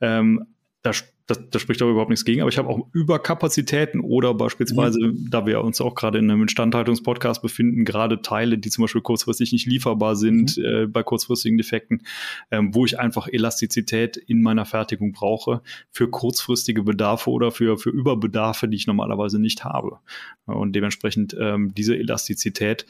Ähm, 0.00 0.46
da 0.82 0.92
das, 1.28 1.38
das 1.50 1.60
spricht 1.60 1.82
aber 1.82 1.90
überhaupt 1.90 2.08
nichts 2.08 2.24
gegen, 2.24 2.40
aber 2.40 2.48
ich 2.48 2.56
habe 2.56 2.68
auch 2.70 2.88
Überkapazitäten 2.92 4.00
oder 4.00 4.32
beispielsweise, 4.32 4.98
mhm. 4.98 5.28
da 5.30 5.44
wir 5.44 5.62
uns 5.62 5.78
auch 5.80 5.94
gerade 5.94 6.18
in 6.18 6.30
einem 6.30 6.42
Instandhaltungspodcast 6.42 7.42
befinden, 7.42 7.84
gerade 7.84 8.22
Teile, 8.22 8.56
die 8.56 8.70
zum 8.70 8.82
Beispiel 8.82 9.02
kurzfristig 9.02 9.52
nicht 9.52 9.66
lieferbar 9.66 10.16
sind 10.16 10.56
mhm. 10.56 10.64
äh, 10.64 10.86
bei 10.86 11.02
kurzfristigen 11.02 11.58
Defekten, 11.58 12.02
ähm, 12.50 12.74
wo 12.74 12.86
ich 12.86 12.98
einfach 12.98 13.28
Elastizität 13.28 14.16
in 14.16 14.40
meiner 14.40 14.64
Fertigung 14.64 15.12
brauche 15.12 15.60
für 15.90 16.08
kurzfristige 16.08 16.82
Bedarfe 16.82 17.30
oder 17.30 17.50
für, 17.50 17.76
für 17.76 17.90
Überbedarfe, 17.90 18.66
die 18.66 18.76
ich 18.76 18.86
normalerweise 18.86 19.38
nicht 19.38 19.64
habe. 19.64 19.98
Und 20.46 20.74
dementsprechend 20.74 21.36
ähm, 21.38 21.74
diese 21.74 21.94
Elastizität 21.94 22.86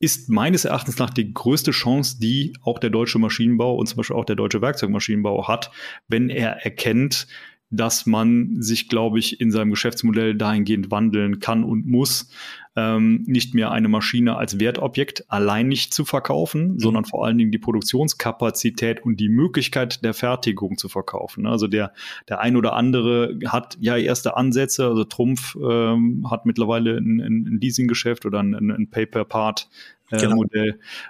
ist 0.00 0.30
meines 0.30 0.64
Erachtens 0.64 0.98
nach 0.98 1.10
die 1.10 1.32
größte 1.32 1.70
Chance, 1.72 2.18
die 2.18 2.54
auch 2.62 2.78
der 2.78 2.90
deutsche 2.90 3.18
Maschinenbau 3.18 3.76
und 3.76 3.86
zum 3.86 3.98
Beispiel 3.98 4.16
auch 4.16 4.24
der 4.24 4.34
deutsche 4.34 4.62
Werkzeugmaschinenbau 4.62 5.46
hat, 5.46 5.70
wenn 6.08 6.30
er 6.30 6.64
erkennt, 6.64 7.28
dass 7.70 8.04
man 8.04 8.60
sich, 8.60 8.88
glaube 8.88 9.18
ich, 9.18 9.40
in 9.40 9.50
seinem 9.50 9.70
Geschäftsmodell 9.70 10.34
dahingehend 10.34 10.90
wandeln 10.90 11.38
kann 11.38 11.62
und 11.64 11.86
muss, 11.86 12.28
ähm, 12.76 13.24
nicht 13.26 13.54
mehr 13.54 13.72
eine 13.72 13.88
Maschine 13.88 14.36
als 14.36 14.60
Wertobjekt 14.60 15.24
allein 15.28 15.68
nicht 15.68 15.92
zu 15.92 16.04
verkaufen, 16.04 16.72
mhm. 16.72 16.78
sondern 16.78 17.04
vor 17.04 17.24
allen 17.24 17.38
Dingen 17.38 17.50
die 17.50 17.58
Produktionskapazität 17.58 19.02
und 19.04 19.18
die 19.18 19.28
Möglichkeit 19.28 20.04
der 20.04 20.14
Fertigung 20.14 20.78
zu 20.78 20.88
verkaufen. 20.88 21.46
Also 21.46 21.66
der, 21.66 21.92
der 22.28 22.40
ein 22.40 22.56
oder 22.56 22.74
andere 22.74 23.38
hat 23.46 23.76
ja 23.80 23.96
erste 23.96 24.36
Ansätze, 24.36 24.86
also 24.86 25.04
Trumpf 25.04 25.56
ähm, 25.56 26.28
hat 26.30 26.46
mittlerweile 26.46 26.96
ein, 26.96 27.20
ein 27.20 27.58
Leasinggeschäft 27.60 28.24
oder 28.24 28.40
ein, 28.40 28.54
ein 28.54 28.88
Pay-per-Part 28.90 29.68
äh, 30.10 30.18
genau. 30.18 30.44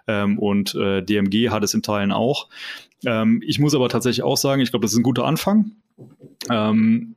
Ähm, 0.06 0.38
und 0.38 0.74
äh, 0.74 1.02
DMG 1.02 1.50
hat 1.50 1.62
es 1.64 1.74
in 1.74 1.82
Teilen 1.82 2.12
auch. 2.12 2.48
Ähm, 3.06 3.42
ich 3.46 3.58
muss 3.58 3.74
aber 3.74 3.88
tatsächlich 3.88 4.22
auch 4.22 4.36
sagen, 4.36 4.60
ich 4.60 4.70
glaube, 4.70 4.84
das 4.84 4.92
ist 4.92 4.98
ein 4.98 5.02
guter 5.02 5.24
Anfang. 5.24 5.72
Ähm, 6.48 7.16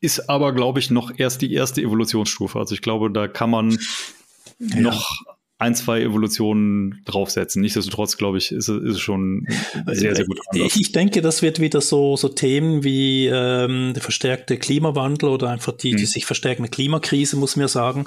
ist 0.00 0.28
aber, 0.28 0.52
glaube 0.52 0.80
ich, 0.80 0.90
noch 0.90 1.12
erst 1.16 1.42
die 1.42 1.52
erste 1.52 1.80
Evolutionsstufe. 1.80 2.58
Also 2.58 2.74
ich 2.74 2.82
glaube, 2.82 3.10
da 3.10 3.28
kann 3.28 3.50
man 3.50 3.78
ja. 4.58 4.80
noch 4.80 5.08
ein, 5.62 5.76
zwei 5.76 6.00
Evolutionen 6.00 7.02
draufsetzen. 7.04 7.62
Nichtsdestotrotz, 7.62 8.16
glaube 8.16 8.38
ich, 8.38 8.50
ist 8.50 8.68
es 8.68 8.98
schon 8.98 9.46
sehr, 9.86 10.16
sehr 10.16 10.26
gut. 10.26 10.40
Anders. 10.52 10.74
Ich 10.74 10.90
denke, 10.90 11.22
das 11.22 11.40
wird 11.40 11.60
wieder 11.60 11.80
so, 11.80 12.16
so 12.16 12.28
Themen 12.28 12.82
wie 12.82 13.26
ähm, 13.26 13.92
der 13.94 14.02
verstärkte 14.02 14.56
Klimawandel 14.56 15.28
oder 15.28 15.50
einfach 15.50 15.72
die, 15.72 15.92
die 15.92 16.02
hm. 16.02 16.06
sich 16.06 16.26
verstärkende 16.26 16.68
Klimakrise, 16.68 17.36
muss 17.36 17.54
man 17.54 17.62
ja 17.62 17.68
sagen, 17.68 18.06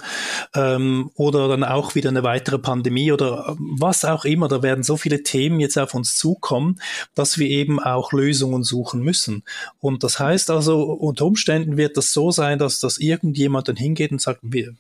ähm, 0.54 1.12
oder 1.16 1.48
dann 1.48 1.64
auch 1.64 1.96
wieder 1.96 2.10
eine 2.10 2.24
weitere 2.24 2.60
Pandemie 2.60 3.14
oder 3.14 3.56
was 3.58 4.04
auch 4.04 4.26
immer. 4.26 4.50
Da 4.50 4.62
werden 4.62 4.84
so 4.84 4.98
viele 4.98 5.24
Themen 5.24 5.62
jetzt 5.62 5.78
auf 5.78 5.94
uns 5.94 6.18
zukommen, 6.18 6.82
dass 7.14 7.38
wir 7.40 7.48
eben 7.48 7.80
auch 7.80 8.12
Lösungen 8.12 8.64
suchen 8.64 9.02
müssen. 9.02 9.44
Und 9.80 10.04
das 10.04 10.20
heißt 10.20 10.52
also, 10.52 10.84
unter 10.84 11.26
Umständen 11.26 11.78
wird 11.78 11.96
das 11.96 12.12
so 12.12 12.32
sein, 12.32 12.60
dass, 12.60 12.82
dass 12.82 12.98
irgendjemand 12.98 13.70
dann 13.70 13.78
hingeht 13.78 14.12
und 14.12 14.20
sagt, 14.20 14.42
wir, 14.44 14.76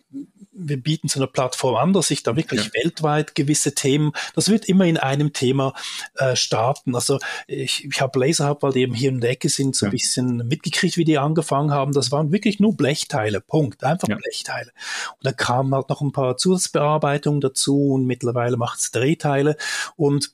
wir 0.56 0.82
bieten 0.82 1.08
so 1.08 1.20
eine 1.20 1.28
Plattform 1.28 1.76
an, 1.76 1.94
dass 1.94 2.08
sich 2.08 2.24
da 2.24 2.36
wirklich 2.36 2.66
ja. 2.66 2.84
weltweit 2.84 3.36
gewisse 3.36 3.76
Themen, 3.76 4.14
das 4.36 4.50
wird 4.50 4.66
immer 4.66 4.86
in 4.86 4.98
einem 4.98 5.34
Thema 5.34 5.74
äh, 6.16 6.36
starten. 6.36 6.96
Also 6.96 7.20
ich, 7.48 7.86
ich 7.86 8.02
habe 8.02 8.20
Laserhub, 8.20 8.64
weil 8.64 8.72
die 8.72 8.82
eben 8.82 8.94
hier 8.94 9.10
in 9.10 9.22
der 9.22 9.32
Ecke 9.32 9.50
sind, 9.50 9.76
so 9.76 9.86
ja. 9.86 9.90
ein 9.90 9.92
bisschen 9.92 10.48
mitgekriegt, 10.48 10.98
wie 10.98 11.04
die 11.04 11.18
angefangen 11.18 11.72
haben. 11.72 11.92
Das 11.92 12.12
waren 12.12 12.32
wirklich 12.32 12.60
nur 12.60 12.76
Blechteile, 12.76 13.42
Punkt, 13.42 13.84
einfach 13.84 14.08
ja. 14.08 14.16
Blechteile. 14.16 14.72
Und 15.12 15.26
da 15.26 15.32
kamen 15.34 15.74
halt 15.76 15.90
noch 15.90 16.02
ein 16.02 16.12
paar 16.12 16.38
Zusatzbearbeitungen 16.38 17.42
dazu 17.42 17.94
und 17.94 18.06
mittlerweile 18.06 18.58
macht 18.58 18.80
es 18.80 18.92
Drehteile 18.92 19.58
und 19.96 20.32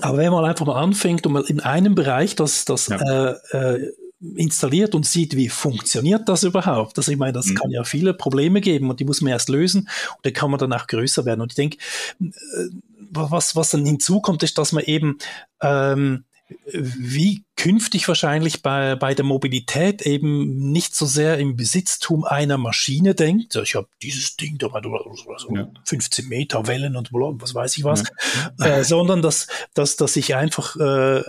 aber 0.00 0.18
wenn 0.18 0.32
man 0.32 0.44
einfach 0.44 0.66
mal 0.66 0.80
anfängt 0.80 1.26
und 1.26 1.32
mal 1.32 1.44
in 1.46 1.60
einem 1.60 1.94
Bereich 1.94 2.36
das, 2.36 2.64
das 2.64 2.88
ja. 2.88 2.96
äh, 2.96 3.36
äh, 3.50 3.92
installiert 4.20 4.94
und 4.94 5.06
sieht, 5.06 5.34
wie 5.36 5.48
funktioniert 5.48 6.28
das 6.28 6.42
überhaupt. 6.42 6.98
Also 6.98 7.10
ich 7.10 7.18
meine, 7.18 7.32
das 7.32 7.46
mhm. 7.46 7.54
kann 7.54 7.70
ja 7.70 7.84
viele 7.84 8.12
Probleme 8.12 8.60
geben 8.60 8.90
und 8.90 9.00
die 9.00 9.04
muss 9.04 9.20
man 9.20 9.32
erst 9.32 9.48
lösen 9.48 9.88
und 10.16 10.26
dann 10.26 10.32
kann 10.32 10.50
man 10.50 10.60
danach 10.60 10.86
größer 10.86 11.24
werden. 11.24 11.40
Und 11.40 11.52
ich 11.52 11.56
denke, 11.56 11.78
äh, 12.20 12.68
was, 13.10 13.56
was 13.56 13.70
dann 13.70 13.84
hinzukommt, 13.84 14.42
ist, 14.42 14.58
dass 14.58 14.72
man 14.72 14.84
eben 14.84 15.18
ähm, 15.60 16.24
wie 16.72 17.44
künftig 17.56 18.08
wahrscheinlich 18.08 18.62
bei, 18.62 18.96
bei 18.96 19.14
der 19.14 19.24
Mobilität 19.24 20.02
eben 20.02 20.70
nicht 20.72 20.94
so 20.94 21.06
sehr 21.06 21.38
im 21.38 21.56
Besitztum 21.56 22.24
einer 22.24 22.58
Maschine 22.58 23.14
denkt. 23.14 23.54
Ich 23.56 23.74
habe 23.74 23.88
dieses 24.02 24.36
Ding 24.36 24.58
da 24.58 24.68
so 24.68 25.54
ja. 25.54 25.68
15 25.84 26.28
Meter 26.28 26.66
Wellen 26.66 26.96
und 26.96 27.10
was 27.12 27.54
weiß 27.54 27.76
ich 27.76 27.84
was, 27.84 28.04
ja. 28.58 28.78
äh, 28.78 28.84
sondern 28.84 29.22
dass, 29.22 29.46
dass, 29.74 29.96
dass 29.96 30.16
ich 30.16 30.34
einfach 30.34 30.76
äh, 30.76 31.22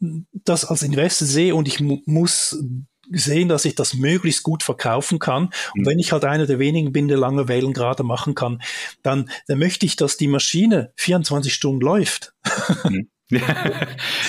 das 0.00 0.64
als 0.64 0.82
Investor 0.82 1.26
sehe 1.26 1.54
und 1.54 1.68
ich 1.68 1.80
mu 1.80 1.98
muss 2.06 2.58
sehen, 3.12 3.48
dass 3.48 3.64
ich 3.64 3.74
das 3.74 3.94
möglichst 3.94 4.42
gut 4.42 4.62
verkaufen 4.62 5.18
kann. 5.18 5.46
Und 5.74 5.82
mhm. 5.82 5.86
wenn 5.86 5.98
ich 5.98 6.12
halt 6.12 6.24
einer 6.24 6.46
der 6.46 6.58
wenigen 6.58 6.92
bin, 6.92 7.08
der 7.08 7.18
lange 7.18 7.48
Wellen 7.48 7.72
gerade 7.72 8.02
machen 8.02 8.34
kann, 8.34 8.62
dann, 9.02 9.30
dann 9.48 9.58
möchte 9.58 9.84
ich, 9.84 9.96
dass 9.96 10.16
die 10.16 10.28
Maschine 10.28 10.92
24 10.96 11.52
Stunden 11.52 11.80
läuft. 11.80 12.34
Mhm. 12.84 13.08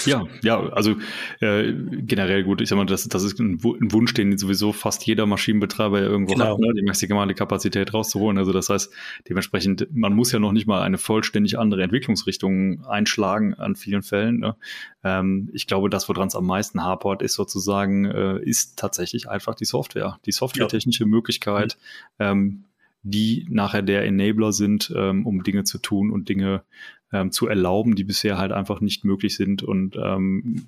ja, 0.06 0.24
ja, 0.44 0.60
also 0.70 0.96
äh, 1.40 1.74
generell 1.74 2.44
gut. 2.44 2.62
Ich 2.62 2.70
sag 2.70 2.76
mal, 2.76 2.86
das, 2.86 3.08
das 3.08 3.24
ist 3.24 3.40
ein, 3.40 3.64
Wunsch, 3.64 4.14
den 4.14 4.38
sowieso 4.38 4.74
fast 4.74 5.06
jeder 5.06 5.26
Maschinenbetreiber 5.26 6.00
irgendwo 6.00 6.34
genau. 6.34 6.54
hat, 6.54 6.60
ne? 6.60 6.74
die 6.76 6.84
maximale 6.84 7.34
Kapazität 7.34 7.94
rauszuholen. 7.94 8.38
Also 8.38 8.52
das 8.52 8.70
heißt, 8.70 8.94
dementsprechend, 9.28 9.88
man 9.92 10.14
muss 10.14 10.32
ja 10.32 10.40
noch 10.40 10.52
nicht 10.52 10.68
mal 10.68 10.82
eine 10.82 10.98
vollständig 10.98 11.58
andere 11.58 11.84
Entwicklungsrichtung 11.84 12.86
einschlagen 12.86 13.56
an 13.56 13.76
vielen 13.76 14.04
Fällen. 14.04 14.40
Ne? 14.40 14.56
Ähm, 15.04 15.50
ich 15.54 15.68
glaube, 15.68 15.90
das, 15.90 16.08
woran 16.08 16.28
es 16.28 16.36
am 16.36 16.46
meisten 16.46 16.84
hapert, 16.84 17.22
ist 17.22 17.34
sozusagen, 17.34 18.06
äh, 18.06 18.40
ist 18.44 18.78
tatsächlich 18.78 19.30
einfach 19.30 19.56
die 19.56 19.66
Software, 19.66 20.20
die 20.26 20.32
softwaretechnische 20.32 21.04
ja. 21.04 21.10
Möglichkeit, 21.10 21.78
mhm. 22.20 22.26
ähm, 22.26 22.64
die 23.04 23.48
nachher 23.50 23.82
der 23.82 24.06
Enabler 24.06 24.54
sind, 24.54 24.94
ähm, 24.96 25.26
um 25.26 25.44
Dinge 25.44 25.64
zu 25.64 25.80
tun 25.80 26.12
und 26.12 26.30
Dinge 26.30 26.64
ähm, 27.14 27.32
zu 27.32 27.48
erlauben, 27.48 27.96
die 27.96 28.04
bisher 28.04 28.38
halt 28.38 28.52
einfach 28.52 28.82
nicht 28.82 29.04
möglich 29.04 29.36
sind. 29.36 29.64
Und 29.64 29.98
ähm, 29.98 30.66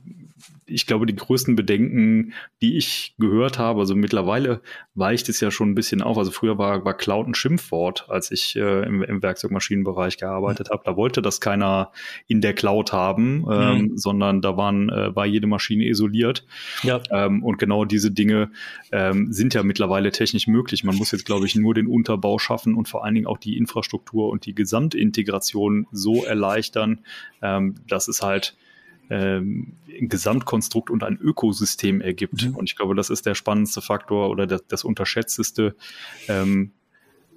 ich 0.66 0.86
glaube, 0.88 1.06
die 1.06 1.16
größten 1.16 1.56
Bedenken, 1.56 2.34
die 2.62 2.78
ich 2.78 3.16
gehört 3.18 3.60
habe, 3.60 3.80
also 3.80 3.96
mittlerweile 3.96 4.62
weicht 4.96 5.30
es 5.30 5.40
ja 5.40 5.52
schon 5.52 5.72
ein 5.72 5.76
bisschen 5.76 6.02
auf. 6.02 6.18
Also 6.18 6.32
früher 6.32 6.58
war, 6.58 6.86
war 6.86 6.96
Cloud 6.96 7.28
ein 7.28 7.36
Schimpfwort, 7.36 8.06
als 8.10 8.32
ich 8.32 8.56
äh, 8.56 8.86
im, 8.86 9.04
im 9.04 9.22
Werkzeugmaschinenbereich 9.22 10.18
gearbeitet 10.18 10.70
habe. 10.70 10.84
Da 10.86 10.96
wollte 10.96 11.22
das 11.22 11.42
keiner 11.42 11.92
in 12.28 12.42
der 12.42 12.54
Cloud 12.54 12.94
haben, 12.94 13.46
ähm, 13.50 13.78
mhm. 13.78 13.98
sondern 13.98 14.42
da 14.42 14.58
waren, 14.58 14.90
äh, 14.90 15.16
war 15.16 15.26
jede 15.26 15.48
Maschine 15.48 15.86
isoliert. 15.86 16.46
Ja. 16.84 17.02
Ähm, 17.12 17.44
und 17.44 17.58
genau 17.58 17.86
diese 17.86 18.12
Dinge 18.12 18.52
ähm, 18.92 19.32
sind 19.32 19.54
ja 19.54 19.64
mittlerweile 19.64 20.12
technisch 20.12 20.48
möglich. 20.48 20.84
Man 20.84 20.96
muss 20.96 21.12
jetzt, 21.12 21.26
glaube 21.26 21.46
ich, 21.46 21.56
nur 21.56 21.74
den 21.74 21.88
Unterbau 21.88 22.40
schaffen 22.40 22.76
und 22.76 22.88
vor 22.88 23.04
allen 23.04 23.16
Dingen 23.16 23.28
auch 23.28 23.38
die 23.38 23.58
Infrastruktur 23.58 24.30
und 24.30 24.46
die 24.46 24.56
Gesamtintegration 24.56 25.88
so 25.92 26.24
erleichtern, 26.34 27.00
ähm, 27.42 27.76
dass 27.88 28.08
es 28.08 28.22
halt 28.22 28.56
ähm, 29.10 29.74
ein 29.90 30.10
Gesamtkonstrukt 30.10 30.90
und 30.90 31.04
ein 31.04 31.18
Ökosystem 31.20 32.02
ergibt. 32.02 32.46
Mhm. 32.46 32.56
Und 32.56 32.70
ich 32.70 32.76
glaube, 32.76 32.96
das 32.96 33.10
ist 33.10 33.26
der 33.26 33.36
spannendste 33.36 33.82
Faktor 33.82 34.30
oder 34.30 34.48
das, 34.48 34.66
das 34.68 34.84
unterschätzteste. 34.84 35.76
Ähm, 36.28 36.72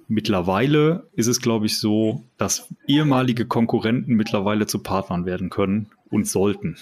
mittlerweile 0.07 1.07
ist 1.13 1.27
es, 1.27 1.41
glaube 1.41 1.65
ich, 1.65 1.79
so, 1.79 2.23
dass 2.37 2.67
ehemalige 2.87 3.45
Konkurrenten 3.45 4.15
mittlerweile 4.15 4.65
zu 4.65 4.79
Partnern 4.79 5.25
werden 5.25 5.49
können 5.49 5.89
und 6.09 6.27
sollten. 6.27 6.77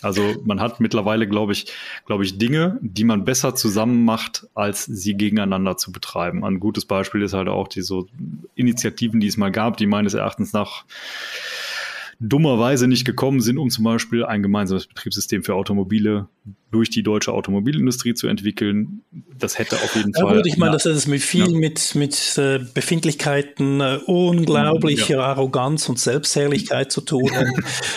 Also 0.00 0.22
man 0.44 0.60
hat 0.60 0.78
mittlerweile, 0.80 1.26
glaube 1.26 1.52
ich, 1.52 1.66
glaube 2.06 2.24
ich, 2.24 2.38
Dinge, 2.38 2.78
die 2.80 3.04
man 3.04 3.24
besser 3.24 3.54
zusammen 3.54 4.04
macht, 4.04 4.46
als 4.54 4.84
sie 4.84 5.14
gegeneinander 5.14 5.76
zu 5.76 5.90
betreiben. 5.90 6.44
Ein 6.44 6.60
gutes 6.60 6.84
Beispiel 6.84 7.22
ist 7.22 7.32
halt 7.32 7.48
auch 7.48 7.68
die 7.68 7.82
so 7.82 8.06
Initiativen, 8.54 9.18
die 9.18 9.26
es 9.26 9.36
mal 9.36 9.50
gab, 9.50 9.76
die 9.76 9.86
meines 9.86 10.14
Erachtens 10.14 10.52
nach 10.52 10.84
dummerweise 12.20 12.88
nicht 12.88 13.04
gekommen 13.04 13.40
sind, 13.40 13.58
um 13.58 13.70
zum 13.70 13.84
Beispiel 13.84 14.24
ein 14.24 14.42
gemeinsames 14.42 14.86
Betriebssystem 14.86 15.44
für 15.44 15.54
Automobile 15.54 16.28
durch 16.70 16.90
die 16.90 17.02
deutsche 17.02 17.32
Automobilindustrie 17.32 18.14
zu 18.14 18.26
entwickeln. 18.26 19.02
Das 19.38 19.58
hätte 19.58 19.76
auf 19.76 19.94
jeden 19.94 20.12
ja, 20.16 20.26
Fall. 20.26 20.36
Gut, 20.36 20.46
ich 20.46 20.56
meine, 20.56 20.72
das 20.72 20.84
hat 20.84 21.06
mit 21.06 21.22
viel 21.22 21.50
ja. 21.52 21.58
mit, 21.58 21.94
mit 21.94 22.38
äh, 22.38 22.58
Befindlichkeiten, 22.58 23.80
äh, 23.80 23.98
unglaublicher 24.06 25.18
ja. 25.18 25.24
Arroganz 25.24 25.88
und 25.88 25.98
Selbstherrlichkeit 25.98 26.90
zu 26.92 27.00
tun. 27.00 27.30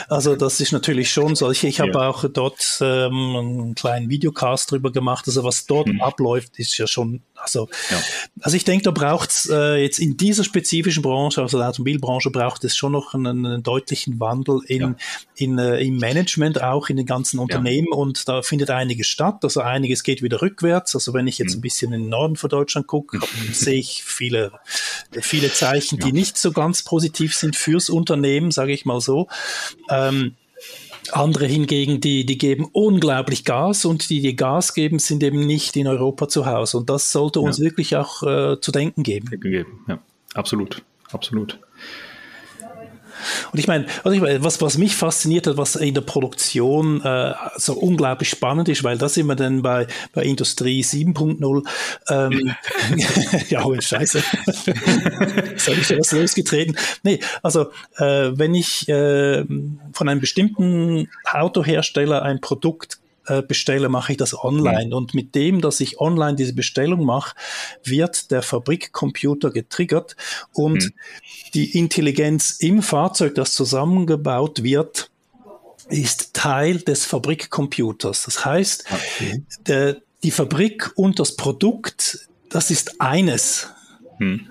also 0.08 0.36
das 0.36 0.60
ist 0.60 0.72
natürlich 0.72 1.12
schon 1.12 1.36
so. 1.36 1.50
Ich, 1.52 1.80
habe 1.80 2.00
auch 2.02 2.26
dort 2.32 2.78
ähm, 2.82 3.36
einen 3.36 3.76
kleinen 3.76 4.10
Videocast 4.10 4.72
drüber 4.72 4.92
gemacht. 4.92 5.26
Also 5.28 5.44
was 5.44 5.66
dort 5.66 5.88
mhm. 5.88 6.02
abläuft, 6.02 6.60
ist 6.60 6.78
ja 6.78 6.88
schon 6.88 7.22
also, 7.42 7.70
also 8.42 8.56
ich 8.56 8.64
denke, 8.64 8.84
da 8.84 8.92
braucht 8.92 9.32
es 9.32 9.50
äh, 9.52 9.82
jetzt 9.82 10.00
in 10.00 10.18
dieser 10.18 10.44
spezifischen 10.44 11.02
Branche, 11.02 11.42
also 11.42 11.58
der 11.58 11.70
Automobilbranche, 11.70 12.30
braucht 12.30 12.64
es 12.64 12.76
schon 12.76 12.92
noch 12.92 13.14
einen, 13.14 13.46
einen 13.46 13.64
deutlichen 13.64 14.20
Wandel 14.20 14.62
in, 14.68 14.96
in, 15.36 15.58
äh, 15.58 15.80
im 15.80 15.98
Management, 15.98 16.62
auch 16.62 16.90
in 16.90 16.98
den 16.98 17.06
ganzen 17.06 17.40
Unternehmen. 17.40 17.88
Und 17.92 18.28
da 18.28 18.42
findet 18.42 18.70
einiges 18.70 19.08
statt. 19.08 19.40
Also 19.44 19.62
einiges 19.62 20.04
geht 20.04 20.22
wieder 20.22 20.42
rückwärts. 20.42 20.96
Also 20.96 21.14
wenn 21.14 21.28
ich 21.28 21.31
jetzt 21.38 21.54
mhm. 21.54 21.60
ein 21.60 21.62
bisschen 21.62 21.94
in 21.94 22.02
den 22.02 22.10
Norden 22.10 22.36
von 22.36 22.50
Deutschland 22.50 22.88
gucke, 22.88 23.20
sehe 23.52 23.80
ich 23.80 24.04
viele, 24.04 24.52
viele 25.22 25.52
Zeichen, 25.52 26.00
die 26.00 26.12
nicht 26.12 26.38
so 26.38 26.52
ganz 26.52 26.84
positiv 26.84 27.36
sind 27.36 27.56
fürs 27.56 27.90
Unternehmen, 27.90 28.52
sage 28.52 28.74
ich 28.74 28.86
mal 28.86 29.02
so. 29.02 29.28
Ähm, 29.90 30.36
andere 31.12 31.46
hingegen, 31.46 32.00
die, 32.00 32.26
die 32.26 32.38
geben 32.38 32.70
unglaublich 32.72 33.44
Gas 33.44 33.86
und 33.86 34.10
die, 34.10 34.22
die 34.22 34.36
Gas 34.36 34.74
geben, 34.74 35.00
sind 35.00 35.24
eben 35.24 35.46
nicht 35.46 35.76
in 35.76 35.88
Europa 35.88 36.28
zu 36.28 36.46
Hause. 36.46 36.78
Und 36.78 36.90
das 36.90 37.12
sollte 37.12 37.40
uns 37.40 37.58
ja. 37.58 37.66
wirklich 37.66 37.96
auch 37.96 38.24
äh, 38.24 38.62
zu 38.62 38.72
denken 38.72 39.04
geben. 39.04 39.30
Ja, 39.88 40.00
absolut, 40.36 40.84
absolut. 41.12 41.60
Und 43.52 43.60
ich 43.60 43.68
meine, 43.68 43.86
also 44.04 44.12
ich 44.12 44.22
meine, 44.22 44.44
was, 44.44 44.62
was 44.62 44.78
mich 44.78 44.96
fasziniert 44.96 45.48
hat, 45.48 45.58
was 45.58 45.76
in 45.76 45.94
der 45.94 46.02
Produktion 46.02 47.02
äh, 47.02 47.34
so 47.58 47.74
unglaublich 47.74 48.30
spannend 48.30 48.70
ist, 48.70 48.84
weil 48.84 48.98
da 48.98 49.10
sind 49.10 49.28
wir 49.28 49.36
dann 49.36 49.62
bei, 49.62 49.88
bei 50.14 50.24
Industrie 50.24 50.82
7.0. 50.82 51.64
Ähm, 52.10 52.56
ja, 53.50 53.66
oh, 53.66 53.80
scheiße. 53.80 54.24
Jetzt 54.56 55.68
habe 55.68 55.78
ich 55.80 55.88
schon 55.88 56.00
was 56.00 56.12
losgetreten. 56.12 56.76
Nee, 57.04 57.20
also 57.42 57.72
äh, 57.98 58.32
wenn 58.34 58.56
ich 58.56 58.88
äh, 58.90 59.44
von 59.94 60.10
einem 60.10 60.20
bestimmten 60.20 61.10
Autohersteller 61.32 62.22
ein 62.24 62.42
Produkt 62.42 63.01
äh, 63.32 63.42
bestelle, 63.42 63.88
mache 63.88 64.12
ich 64.12 64.18
das 64.18 64.38
online. 64.38 64.88
Mhm. 64.88 64.94
Und 64.94 65.14
mit 65.14 65.36
dem, 65.36 65.62
dass 65.62 65.80
ich 65.80 66.00
online 66.00 66.36
diese 66.36 66.54
Bestellung 66.54 67.06
mache, 67.06 67.36
wird 67.84 68.30
der 68.30 68.42
Fabrikcomputer 68.42 69.52
getriggert 69.52 70.18
und 70.54 70.84
mhm. 70.84 70.94
die 71.54 71.78
Intelligenz 71.78 72.58
im 72.60 72.82
Fahrzeug, 72.82 73.36
das 73.36 73.54
zusammengebaut 73.54 74.64
wird, 74.64 75.10
ist 75.88 76.34
Teil 76.34 76.80
des 76.80 77.06
Fabrikcomputers. 77.06 78.24
Das 78.24 78.44
heißt, 78.44 78.86
okay. 78.92 79.44
der, 79.66 80.02
die 80.24 80.32
Fabrik 80.32 80.92
und 80.96 81.20
das 81.20 81.38
Produkt, 81.38 82.28
das 82.50 82.70
ist 82.70 83.00
eines. 83.00 83.70
Mhm. 84.20 84.48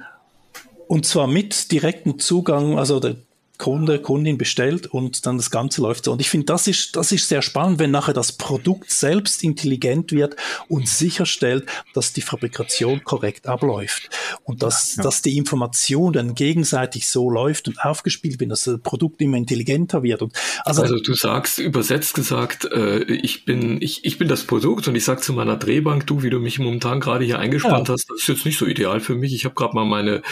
Und 0.87 1.07
zwar 1.07 1.27
mit 1.27 1.71
direktem 1.71 2.19
Zugang, 2.19 2.79
also 2.79 2.99
der 2.99 3.17
Kunde, 3.61 4.01
Kundin 4.01 4.39
bestellt 4.39 4.87
und 4.87 5.27
dann 5.27 5.37
das 5.37 5.51
Ganze 5.51 5.83
läuft 5.83 6.07
so. 6.07 6.13
Und 6.13 6.21
ich 6.21 6.31
finde, 6.31 6.47
das 6.47 6.67
ist, 6.67 6.97
das 6.97 7.13
ist 7.13 7.29
sehr 7.29 7.43
spannend, 7.43 7.79
wenn 7.79 7.91
nachher 7.91 8.15
das 8.15 8.33
Produkt 8.33 8.91
selbst 8.91 9.45
intelligent 9.45 10.13
wird 10.13 10.35
und 10.69 10.89
sicherstellt, 10.89 11.67
dass 11.93 12.15
die 12.15 12.23
Fabrikation 12.23 13.05
korrekt 13.05 13.47
abläuft 13.47 14.09
und 14.45 14.63
dass, 14.63 14.97
ja. 14.97 15.03
dass 15.03 15.21
die 15.21 15.37
Information 15.37 16.15
dann 16.15 16.35
gegenseitig 16.35 17.09
so 17.09 17.31
läuft 17.31 17.69
und 17.69 17.79
aufgespielt 17.85 18.41
wird, 18.41 18.51
dass 18.51 18.65
das 18.65 18.81
Produkt 18.81 19.21
immer 19.21 19.37
intelligenter 19.37 20.03
wird. 20.03 20.23
Und 20.23 20.33
also, 20.65 20.81
also 20.81 20.99
du 20.99 21.13
sagst, 21.13 21.59
übersetzt 21.59 22.15
gesagt, 22.15 22.65
äh, 22.65 23.03
ich 23.03 23.45
bin, 23.45 23.83
ich, 23.83 24.07
ich 24.07 24.17
bin 24.17 24.29
das 24.29 24.45
Produkt 24.45 24.89
und 24.89 24.97
ich 24.97 25.05
sag 25.05 25.23
zu 25.23 25.35
meiner 25.35 25.59
Drehbank, 25.59 26.07
du, 26.07 26.23
wie 26.23 26.31
du 26.31 26.41
mich 26.41 26.59
momentan 26.59 26.99
gerade 26.99 27.27
hier 27.27 27.39
eingespannt 27.39 27.89
ja. 27.89 27.95
hast, 27.95 28.09
das 28.09 28.23
ist 28.23 28.29
jetzt 28.29 28.47
nicht 28.47 28.59
so 28.59 28.65
ideal 28.65 29.01
für 29.01 29.15
mich. 29.15 29.35
Ich 29.35 29.45
habe 29.45 29.55
gerade 29.55 29.75
mal 29.75 29.85
meine 29.85 30.23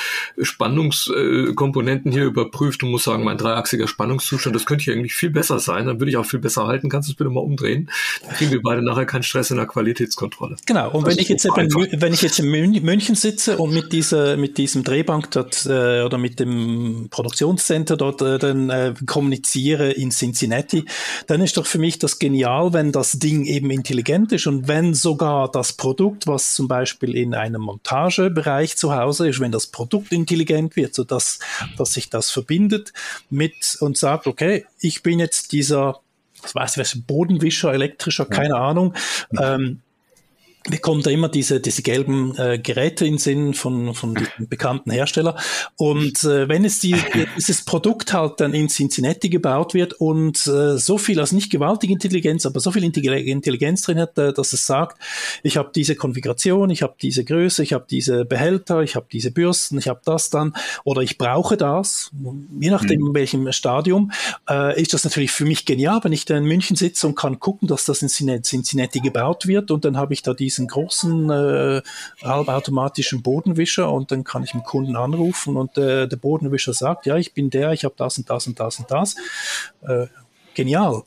Spannungskomponenten 0.41 2.11
hier 2.11 2.25
überprüft 2.25 2.83
und 2.83 2.91
muss 2.91 3.05
sagen, 3.05 3.18
sagen, 3.19 3.25
mein 3.25 3.39
dreiachsiger 3.39 3.89
Spannungszustand, 3.89 4.55
das 4.55 4.65
könnte 4.65 4.85
hier 4.85 4.95
eigentlich 4.95 5.15
viel 5.15 5.31
besser 5.31 5.59
sein, 5.59 5.87
dann 5.87 6.01
würde 6.01 6.11
ich 6.11 6.17
auch 6.17 6.27
viel 6.27 6.39
besser 6.39 6.67
halten. 6.67 6.89
Kannst 6.89 7.09
du 7.09 7.13
es 7.13 7.17
bitte 7.17 7.31
mal 7.31 7.41
umdrehen? 7.41 7.91
Dann 8.25 8.35
kriegen 8.37 8.51
wir 8.51 8.63
beide 8.63 8.83
nachher 8.83 9.07
keinen 9.07 9.23
Stress 9.23 9.51
in 9.51 9.57
der 9.57 9.67
Qualitätskontrolle. 9.67 10.57
Genau, 10.67 10.91
und 10.91 11.07
wenn 11.07 11.19
ich, 11.19 11.29
jetzt 11.29 11.45
eben, 11.45 11.69
wenn 12.01 12.13
ich 12.13 12.23
jetzt 12.23 12.39
in 12.39 12.51
München 12.51 13.15
sitze 13.15 13.59
und 13.59 13.73
mit, 13.73 13.93
dieser, 13.93 14.37
mit 14.37 14.59
diesem 14.59 14.85
Drehbank 14.85 15.31
dort 15.33 15.67
äh, 15.67 16.03
oder 16.03 16.19
mit 16.19 16.41
dem 16.41 17.09
Produktionscenter 17.11 17.97
dort 17.97 18.23
äh, 18.23 18.39
dann 18.39 18.71
äh, 18.71 18.95
kommuniziere 19.07 19.93
in 19.93 20.11
Cincinnati, 20.11 20.85
dann 21.27 21.41
ist 21.41 21.57
doch 21.57 21.67
für 21.67 21.79
mich 21.79 21.99
das 21.99 22.19
genial, 22.19 22.73
wenn 22.73 22.93
das 22.93 23.13
Ding 23.13 23.45
eben 23.45 23.71
intelligent 23.71 24.33
ist 24.33 24.47
und 24.47 24.69
wenn 24.69 24.95
sogar 24.95 25.51
das 25.51 25.73
Produkt, 25.73 26.27
was 26.27 26.55
zum 26.55 26.69
Beispiel 26.69 27.17
in 27.17 27.35
einem 27.35 27.63
Montagebereich 27.63 28.77
zu 28.77 28.95
Hause 28.95 29.29
ist, 29.29 29.41
wenn 29.41 29.53
das 29.53 29.67
Produkt 29.67 30.13
intelligent 30.13 30.77
wird, 30.77 30.95
sodass 30.95 31.39
dass 31.77 31.95
sich 31.95 32.11
das 32.11 32.31
verbindet 32.31 32.93
mit 33.31 33.77
und 33.81 33.97
sagt, 33.97 34.27
okay, 34.27 34.67
ich 34.81 35.03
bin 35.03 35.19
jetzt 35.19 35.53
dieser, 35.53 36.01
was 36.53 36.79
weiß 36.79 36.95
ich, 36.95 37.07
Bodenwischer, 37.07 37.73
elektrischer, 37.73 38.27
keine 38.27 38.57
Ahnung. 38.57 38.95
Ähm, 39.39 39.81
wir 40.69 40.79
kommen 40.79 41.03
da 41.03 41.11
immer 41.11 41.29
diese, 41.29 41.61
diese 41.61 41.83
gelben 41.83 42.37
äh, 42.37 42.59
Geräte 42.59 43.07
in 43.07 43.19
Sinn 43.19 43.55
von, 43.55 43.95
von 43.95 44.15
diesem 44.15 44.49
bekannten 44.49 44.91
Hersteller. 44.91 45.37
Und 45.77 46.23
äh, 46.25 46.49
wenn 46.49 46.65
es 46.65 46.79
die, 46.81 46.97
dieses 47.37 47.65
Produkt 47.65 48.13
halt 48.13 48.41
dann 48.41 48.53
in 48.53 48.69
Cincinnati 48.69 49.29
gebaut 49.29 49.75
wird 49.75 49.95
und 49.95 50.47
äh, 50.47 50.77
so 50.77 50.99
viel, 50.99 51.21
also 51.21 51.35
nicht 51.35 51.51
gewaltige 51.51 51.93
Intelligenz, 51.93 52.45
aber 52.47 52.61
so 52.61 52.71
viel 52.71 52.85
Intelligenz 52.85 53.83
drin 53.83 53.99
hat, 53.99 54.19
äh, 54.19 54.33
dass 54.33 54.53
es 54.53 54.67
sagt, 54.67 55.01
ich 55.43 55.57
habe 55.57 55.71
diese 55.75 55.95
Konfiguration, 55.95 56.71
ich 56.71 56.83
habe 56.83 56.95
diese 57.01 57.25
Größe, 57.25 57.63
ich 57.63 57.73
habe 57.73 57.87
diese 57.89 58.25
Behälter, 58.25 58.83
ich 58.83 58.95
habe 58.95 59.07
diese 59.11 59.31
Bürsten, 59.31 59.79
ich 59.79 59.89
habe 59.89 60.01
das 60.05 60.31
dann 60.31 60.55
oder 60.85 61.03
ich 61.03 61.19
brauche 61.19 61.57
das, 61.57 62.11
je 62.61 62.71
nachdem 62.71 63.01
mhm. 63.01 63.07
in 63.09 63.15
welchem 63.15 63.53
Stadium, 63.53 64.13
äh, 64.49 64.81
ist 64.81 64.93
das 64.93 65.05
natürlich 65.05 65.31
für 65.31 65.45
mich 65.45 65.65
genial, 65.65 66.01
wenn 66.03 66.13
ich 66.13 66.25
da 66.25 66.37
in 66.37 66.45
München 66.45 66.77
sitze 66.77 67.07
und 67.07 67.15
kann 67.15 67.39
gucken, 67.39 67.69
dass 67.69 67.85
das 67.85 68.03
in 68.03 68.09
Cincinnati 68.43 69.01
gebaut 69.01 69.47
wird 69.47 69.71
und 69.71 69.85
dann 69.85 69.97
habe 69.97 70.13
ich 70.13 70.23
da 70.23 70.35
diese 70.35 70.58
diesen 70.59 70.67
großen 70.67 71.31
äh, 71.31 71.83
halbautomatischen 72.23 73.23
Bodenwischer 73.23 73.91
und 73.91 74.11
dann 74.11 74.25
kann 74.25 74.43
ich 74.43 74.51
dem 74.51 74.63
Kunden 74.63 74.97
anrufen 74.97 75.57
und 75.57 75.79
äh, 75.79 76.09
der 76.09 76.17
Bodenwischer 76.17 76.73
sagt, 76.73 77.07
ja, 77.07 77.17
ich 77.17 77.33
bin 77.33 77.51
der, 77.51 77.73
ich 77.73 77.85
habe 77.85 77.95
das 77.97 78.19
und 78.19 78.29
das 78.29 78.47
und 78.47 78.59
das 78.59 78.79
und 78.79 78.91
das. 78.91 79.15
Äh, 79.83 80.07
genial. 80.55 81.05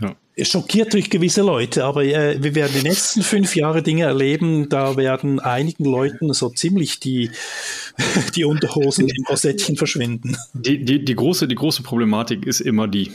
Ja. 0.00 0.14
Schockiert 0.44 0.92
durch 0.94 1.10
gewisse 1.10 1.42
Leute, 1.42 1.84
aber 1.84 2.04
äh, 2.04 2.42
wir 2.42 2.54
werden 2.54 2.72
die 2.74 2.88
nächsten 2.88 3.22
fünf 3.22 3.56
Jahre 3.56 3.82
Dinge 3.82 4.04
erleben, 4.04 4.68
da 4.68 4.96
werden 4.96 5.40
einigen 5.40 5.84
Leuten 5.84 6.32
so 6.32 6.48
ziemlich 6.48 7.00
die, 7.00 7.30
die 8.36 8.44
Unterhosen 8.44 9.08
im 9.08 9.24
Korsettchen 9.24 9.76
verschwinden. 9.76 10.36
Die, 10.54 10.84
die, 10.84 11.04
die, 11.04 11.14
große, 11.14 11.48
die 11.48 11.56
große 11.56 11.82
Problematik 11.82 12.46
ist 12.46 12.60
immer 12.60 12.86
die, 12.86 13.12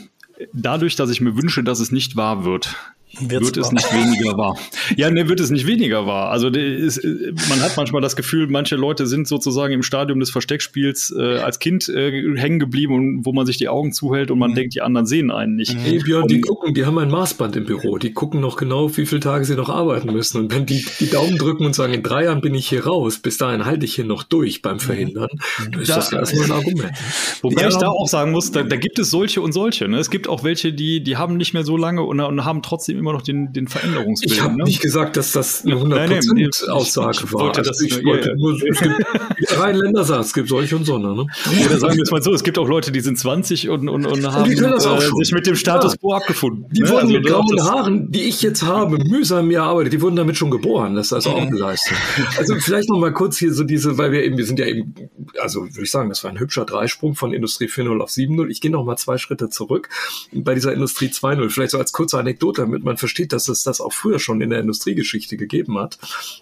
dadurch, 0.52 0.98
dass 0.98 1.10
ich 1.10 1.22
mir 1.22 1.38
wünsche, 1.38 1.64
dass 1.64 1.80
es 1.80 1.92
nicht 1.92 2.18
wahr 2.18 2.44
wird, 2.44 2.76
Wird's 3.19 3.45
wird 3.45 3.58
es 3.58 3.71
nicht 3.71 3.93
weniger 3.93 4.38
wahr. 4.38 4.58
Ja, 4.97 5.12
ne, 5.12 5.30
wird 5.30 5.39
es 5.39 5.52
nicht 5.52 5.67
weniger 5.67 6.08
wahr. 6.08 6.32
Also 6.32 6.47
ist, 6.47 7.04
man 7.47 7.62
hat 7.62 7.78
manchmal 7.78 8.02
das 8.02 8.15
Gefühl, 8.15 8.47
manche 8.47 8.76
Leute 8.76 9.06
sind 9.06 9.28
sozusagen 9.28 9.71
im 9.71 9.84
Stadium 9.84 10.19
des 10.19 10.32
Versteckspiels 10.32 11.13
äh, 11.15 11.38
als 11.38 11.60
Kind 11.60 11.88
äh, 11.89 12.12
hängen 12.36 12.58
geblieben 12.58 12.95
und 12.95 13.26
wo 13.26 13.32
man 13.32 13.45
sich 13.45 13.58
die 13.58 13.69
Augen 13.69 13.93
zuhält 13.93 14.32
und 14.32 14.39
man 14.39 14.52
mhm. 14.52 14.56
denkt, 14.56 14.73
die 14.73 14.82
anderen 14.82 15.06
sehen 15.06 15.30
einen 15.30 15.56
nicht. 15.56 15.76
Hey 15.78 16.00
Björn, 16.00 16.23
und, 16.23 16.31
die 16.31 16.42
gucken, 16.42 16.73
die 16.73 16.85
haben 16.85 16.98
ein 16.98 17.12
Maßband 17.12 17.56
im 17.56 17.65
Büro. 17.65 18.00
Die 18.00 18.13
gucken 18.13 18.42
noch 18.42 18.58
genau, 18.58 18.96
wie 18.98 19.06
viele 19.06 19.21
Tage 19.21 19.46
sie 19.46 19.56
noch 19.56 19.69
arbeiten 19.69 20.12
müssen. 20.12 20.40
Und 20.40 20.52
wenn 20.52 20.65
die 20.65 20.83
die 21.00 21.10
Daumen 21.10 21.38
drücken 21.38 21.67
und 21.67 21.75
sagen, 21.75 21.94
in 21.94 22.02
drei 22.02 22.23
Jahren 22.23 22.42
bin 22.42 22.56
ich 22.56 22.67
hier 22.67 22.85
raus, 22.88 23.19
bis 23.19 23.38
dahin 23.38 23.65
halte 23.65 23.85
ich 23.85 23.94
hier 23.94 24.06
noch 24.06 24.23
durch 24.23 24.63
beim 24.63 24.79
Verhindern, 24.79 25.29
mhm. 25.31 25.71
dann 25.71 25.81
ist 25.81 25.90
da, 25.90 25.96
das 25.96 26.12
erstmal 26.12 26.46
ein 26.46 26.52
Argument. 26.52 26.98
Wobei 27.44 27.62
ja. 27.62 27.67
ich 27.67 27.77
da 27.77 27.90
auch 27.90 28.08
sagen 28.08 28.31
muss, 28.31 28.52
da, 28.52 28.63
da 28.63 28.75
gibt 28.75 28.98
es 28.98 29.12
solche 29.12 29.42
und 29.42 29.52
solche. 29.52 29.88
Ne? 29.88 30.00
Es 30.00 30.10
gibt 30.10 30.27
auch 30.27 30.44
welche, 30.44 30.73
die, 30.73 31.04
die 31.04 31.17
haben 31.17 31.38
nicht 31.38 31.54
mehr 31.54 31.63
so 31.63 31.77
lange 31.77 32.02
und, 32.02 32.19
und 32.19 32.44
haben 32.44 32.63
trotzdem 32.63 33.02
immer 33.04 33.12
noch 33.12 33.21
den, 33.21 33.51
den 33.51 33.67
Veränderungswillen. 33.67 34.33
Ich 34.33 34.41
habe 34.41 34.58
ne? 34.58 34.63
nicht 34.63 34.81
gesagt, 34.81 35.17
dass 35.17 35.33
das 35.33 35.65
eine 35.65 35.75
100% 35.75 35.87
nein, 35.89 36.10
nein, 36.10 36.49
Aussage 36.69 37.12
ich, 37.12 37.23
ich 37.23 37.33
war. 37.33 37.41
Wollte 37.41 37.60
also 37.60 37.71
das, 37.71 37.81
ich 37.81 38.04
wollte 38.06 38.29
ja, 38.29 38.35
nur, 38.35 38.54
es 38.54 38.79
gibt 38.79 39.60
rein 39.60 39.75
Ländersatz, 39.75 40.27
es 40.27 40.33
gibt 40.33 40.47
solche 40.47 40.77
und 40.77 40.85
so. 40.85 40.97
Ne? 40.97 41.12
Oder 41.12 41.79
sagen 41.79 41.95
wir 41.95 42.04
es 42.04 42.12
mal 42.12 42.21
so, 42.21 42.33
es 42.33 42.43
gibt 42.43 42.58
auch 42.58 42.67
Leute, 42.67 42.93
die 42.93 43.01
sind 43.01 43.19
20 43.19 43.69
und, 43.69 43.89
und, 43.89 44.06
und 44.06 44.33
haben 44.33 44.49
äh, 44.49 44.79
sich 44.79 45.33
mit 45.33 45.45
dem 45.45 45.56
Status 45.56 45.99
quo 45.99 46.13
abgefunden. 46.13 46.65
Die 46.71 46.81
ne? 46.81 46.89
wurden 46.89 47.08
also, 47.08 47.13
mit 47.13 47.25
grauen 47.25 47.62
Haaren, 47.62 48.12
die 48.12 48.21
ich 48.21 48.41
jetzt 48.41 48.63
habe, 48.63 48.97
mühsam 48.97 49.49
mir 49.49 49.63
arbeitet, 49.63 49.91
die 49.91 50.01
wurden 50.01 50.15
damit 50.15 50.37
schon 50.37 50.49
geboren. 50.49 50.95
Das 50.95 51.08
ist 51.08 51.13
also 51.13 51.31
auch 51.31 51.49
geleistet. 51.49 51.97
Also 52.37 52.56
vielleicht 52.56 52.89
noch 52.89 52.99
mal 52.99 53.12
kurz 53.12 53.37
hier 53.37 53.54
so 53.54 53.65
diese, 53.65 53.97
weil 53.97 54.13
wir 54.13 54.23
eben, 54.23 54.37
wir 54.37 54.45
sind 54.45 54.60
ja 54.60 54.65
eben, 54.65 54.95
also 55.41 55.62
würde 55.62 55.83
ich 55.83 55.91
sagen, 55.91 56.08
das 56.08 56.23
war 56.23 56.31
ein 56.31 56.39
hübscher 56.39 56.63
Dreisprung 56.65 57.15
von 57.15 57.33
Industrie 57.33 57.65
4.0 57.65 57.99
auf 57.99 58.10
7.0. 58.10 58.47
Ich 58.49 58.62
gehe 58.62 58.71
noch 58.71 58.85
mal 58.85 58.97
zwei 58.97 59.17
Schritte 59.17 59.49
zurück 59.49 59.89
bei 60.31 60.54
dieser 60.56 60.73
Industrie 60.73 61.08
2.0. 61.08 61.49
Vielleicht 61.49 61.71
so 61.71 61.79
als 61.79 61.91
kurze 61.91 62.17
Anekdote, 62.17 62.62
damit 62.62 62.83
man 62.83 62.92
versteht, 62.98 63.33
dass 63.33 63.48
es 63.48 63.63
das 63.63 63.81
auch 63.81 63.94
früher 63.94 64.19
schon 64.19 64.41
in 64.41 64.50
der 64.50 64.60
Industriegeschichte 64.60 65.37
gegeben 65.37 65.77
hat. 65.77 65.98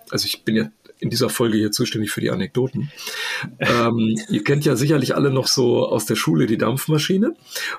Also 0.09 0.25
ich 0.25 0.43
bin 0.43 0.55
ja 0.55 0.71
in 1.01 1.09
dieser 1.09 1.29
Folge 1.29 1.57
hier 1.57 1.71
zuständig 1.71 2.11
für 2.11 2.21
die 2.21 2.29
Anekdoten. 2.29 2.91
Ähm, 3.59 4.15
ihr 4.29 4.43
kennt 4.43 4.65
ja 4.65 4.75
sicherlich 4.75 5.15
alle 5.15 5.31
noch 5.31 5.47
so 5.47 5.87
aus 5.87 6.05
der 6.05 6.15
Schule 6.15 6.45
die 6.45 6.59
Dampfmaschine. 6.59 7.33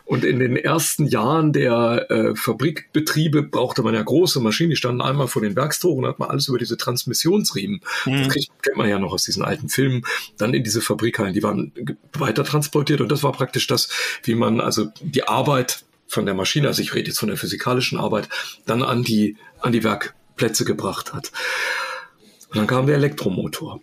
Und 0.04 0.24
in 0.24 0.40
den 0.40 0.56
ersten 0.56 1.06
Jahren 1.06 1.52
der 1.52 2.10
äh, 2.10 2.34
Fabrikbetriebe 2.34 3.44
brauchte 3.44 3.82
man 3.82 3.94
ja 3.94 4.02
große 4.02 4.40
Maschinen, 4.40 4.70
die 4.70 4.76
standen 4.76 5.00
einmal 5.00 5.28
vor 5.28 5.40
den 5.40 5.54
Werkstoren 5.54 6.00
und 6.00 6.10
hat 6.10 6.18
man 6.18 6.30
alles 6.30 6.48
über 6.48 6.58
diese 6.58 6.76
Transmissionsriemen. 6.76 7.80
Mhm. 8.06 8.18
Das 8.18 8.28
kriegt, 8.28 8.50
kennt 8.60 8.76
man 8.76 8.88
ja 8.88 8.98
noch 8.98 9.12
aus 9.12 9.22
diesen 9.22 9.44
alten 9.44 9.68
Filmen. 9.68 10.02
Dann 10.36 10.52
in 10.52 10.64
diese 10.64 10.80
Fabrikhallen, 10.80 11.32
die 11.32 11.44
waren 11.44 11.72
weiter 12.14 12.42
transportiert 12.42 13.00
und 13.00 13.10
das 13.10 13.22
war 13.22 13.30
praktisch 13.30 13.68
das, 13.68 13.88
wie 14.24 14.34
man 14.34 14.60
also 14.60 14.88
die 15.00 15.22
Arbeit 15.22 15.84
von 16.12 16.26
der 16.26 16.34
Maschine, 16.34 16.68
also 16.68 16.82
ich 16.82 16.94
rede 16.94 17.08
jetzt 17.08 17.18
von 17.18 17.28
der 17.28 17.38
physikalischen 17.38 17.98
Arbeit, 17.98 18.28
dann 18.66 18.82
an 18.82 19.02
die, 19.02 19.36
an 19.60 19.72
die 19.72 19.82
Werkplätze 19.82 20.64
gebracht 20.64 21.14
hat. 21.14 21.32
Und 22.50 22.56
dann 22.58 22.66
kam 22.66 22.86
der 22.86 22.96
Elektromotor. 22.96 23.80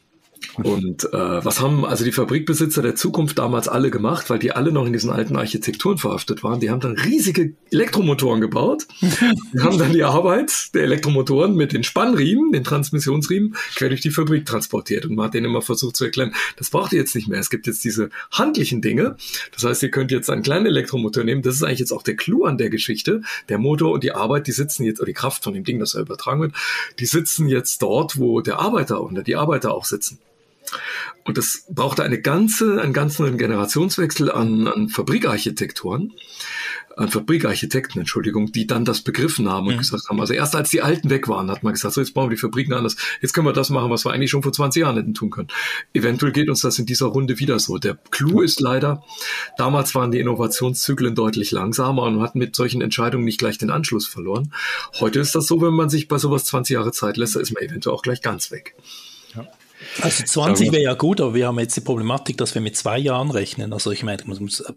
Und 0.63 1.05
äh, 1.13 1.45
was 1.45 1.59
haben 1.59 1.85
also 1.85 2.03
die 2.03 2.11
Fabrikbesitzer 2.11 2.81
der 2.81 2.95
Zukunft 2.95 3.37
damals 3.39 3.67
alle 3.67 3.91
gemacht, 3.91 4.29
weil 4.29 4.39
die 4.39 4.51
alle 4.51 4.71
noch 4.71 4.85
in 4.85 4.93
diesen 4.93 5.09
alten 5.09 5.35
Architekturen 5.35 5.97
verhaftet 5.97 6.43
waren? 6.43 6.59
Die 6.59 6.69
haben 6.69 6.79
dann 6.79 6.97
riesige 6.97 7.53
Elektromotoren 7.71 8.41
gebaut. 8.41 8.87
die 9.01 9.59
haben 9.59 9.77
dann 9.77 9.93
die 9.93 10.03
Arbeit 10.03 10.73
der 10.73 10.83
Elektromotoren 10.83 11.55
mit 11.55 11.73
den 11.73 11.83
Spannriemen, 11.83 12.51
den 12.51 12.63
Transmissionsriemen, 12.63 13.55
quer 13.75 13.89
durch 13.89 14.01
die 14.01 14.11
Fabrik 14.11 14.45
transportiert. 14.45 15.05
Und 15.05 15.15
man 15.15 15.25
hat 15.25 15.33
denen 15.33 15.45
immer 15.45 15.61
versucht 15.61 15.95
zu 15.95 16.05
erklären, 16.05 16.33
das 16.57 16.69
braucht 16.69 16.93
ihr 16.93 16.99
jetzt 16.99 17.15
nicht 17.15 17.27
mehr. 17.27 17.39
Es 17.39 17.49
gibt 17.49 17.67
jetzt 17.67 17.83
diese 17.83 18.09
handlichen 18.31 18.81
Dinge. 18.81 19.15
Das 19.53 19.63
heißt, 19.63 19.83
ihr 19.83 19.91
könnt 19.91 20.11
jetzt 20.11 20.29
einen 20.29 20.43
kleinen 20.43 20.65
Elektromotor 20.65 21.23
nehmen. 21.23 21.41
Das 21.41 21.55
ist 21.55 21.63
eigentlich 21.63 21.79
jetzt 21.79 21.91
auch 21.91 22.03
der 22.03 22.15
Clou 22.15 22.45
an 22.45 22.57
der 22.57 22.69
Geschichte. 22.69 23.21
Der 23.49 23.57
Motor 23.57 23.91
und 23.91 24.03
die 24.03 24.11
Arbeit, 24.11 24.47
die 24.47 24.51
sitzen 24.51 24.83
jetzt, 24.83 24.99
oder 24.99 25.07
die 25.07 25.13
Kraft 25.13 25.43
von 25.43 25.53
dem 25.53 25.63
Ding, 25.63 25.79
das 25.79 25.91
da 25.91 25.99
übertragen 25.99 26.41
wird, 26.41 26.53
die 26.99 27.05
sitzen 27.05 27.47
jetzt 27.47 27.81
dort, 27.81 28.17
wo 28.17 28.41
der 28.41 28.59
Arbeiter 28.59 29.03
oder 29.03 29.23
die 29.23 29.35
Arbeiter 29.35 29.73
auch 29.73 29.85
sitzen. 29.85 30.19
Und 31.24 31.38
das 31.38 31.65
brauchte 31.70 32.03
eine 32.03 32.22
ganze, 32.22 32.82
einen 32.82 32.93
ganzen 32.93 33.38
Generationswechsel 33.38 34.32
an, 34.32 34.67
an 34.67 34.89
Fabrikarchitektoren, 34.89 36.13
an 36.97 37.09
Fabrikarchitekten, 37.09 37.99
Entschuldigung, 37.99 38.51
die 38.51 38.67
dann 38.67 38.84
das 38.84 39.01
begriffen 39.01 39.49
haben 39.49 39.67
und 39.67 39.76
mhm. 39.76 39.80
gesagt 39.80 40.09
haben, 40.09 40.20
also 40.20 40.34
erst 40.34 40.55
als 40.55 40.70
die 40.70 40.82
Alten 40.82 41.09
weg 41.09 41.28
waren, 41.28 41.49
hat 41.49 41.63
man 41.63 41.74
gesagt, 41.74 41.93
so 41.93 42.01
jetzt 42.01 42.13
bauen 42.13 42.30
wir 42.30 42.36
die 42.36 42.41
Fabriken 42.41 42.74
anders, 42.74 42.97
jetzt 43.22 43.34
können 43.34 43.47
wir 43.47 43.53
das 43.53 43.70
machen, 43.70 43.89
was 43.89 44.05
wir 44.05 44.11
eigentlich 44.11 44.32
schon 44.32 44.43
vor 44.43 44.51
20 44.51 44.82
Jahren 44.82 44.97
hätten 44.97 45.13
tun 45.13 45.30
können. 45.30 45.47
Eventuell 45.93 46.32
geht 46.32 46.49
uns 46.49 46.61
das 46.61 46.78
in 46.80 46.86
dieser 46.86 47.05
Runde 47.07 47.39
wieder 47.39 47.59
so. 47.59 47.78
Der 47.78 47.97
Clou 48.11 48.41
ist 48.41 48.59
leider, 48.59 49.03
damals 49.57 49.95
waren 49.95 50.11
die 50.11 50.20
Innovationszyklen 50.20 51.15
deutlich 51.15 51.51
langsamer 51.51 52.03
und 52.03 52.22
hat 52.22 52.36
mit 52.36 52.55
solchen 52.55 52.82
Entscheidungen 52.82 53.24
nicht 53.24 53.39
gleich 53.39 53.57
den 53.57 53.70
Anschluss 53.70 54.07
verloren. 54.07 54.51
Heute 54.99 55.20
ist 55.20 55.36
das 55.36 55.47
so, 55.47 55.61
wenn 55.61 55.74
man 55.74 55.89
sich 55.89 56.07
bei 56.07 56.17
sowas 56.17 56.45
20 56.45 56.74
Jahre 56.74 56.91
Zeit 56.91 57.17
lässt, 57.17 57.36
ist 57.36 57.53
man 57.53 57.63
eventuell 57.63 57.95
auch 57.95 58.01
gleich 58.01 58.22
ganz 58.22 58.51
weg. 58.51 58.76
Also 60.01 60.23
20 60.23 60.71
wäre 60.71 60.84
ja 60.84 60.93
gut, 60.93 61.21
aber 61.21 61.34
wir 61.34 61.47
haben 61.47 61.59
jetzt 61.59 61.75
die 61.75 61.82
Problematik, 61.82 62.38
dass 62.38 62.53
wir 62.53 62.61
mit 62.61 62.75
zwei 62.75 62.97
Jahren 62.97 63.32
rechnen. 63.32 63.73
Also 63.73 63.91
ich 63.91 64.03
meine, 64.03 64.23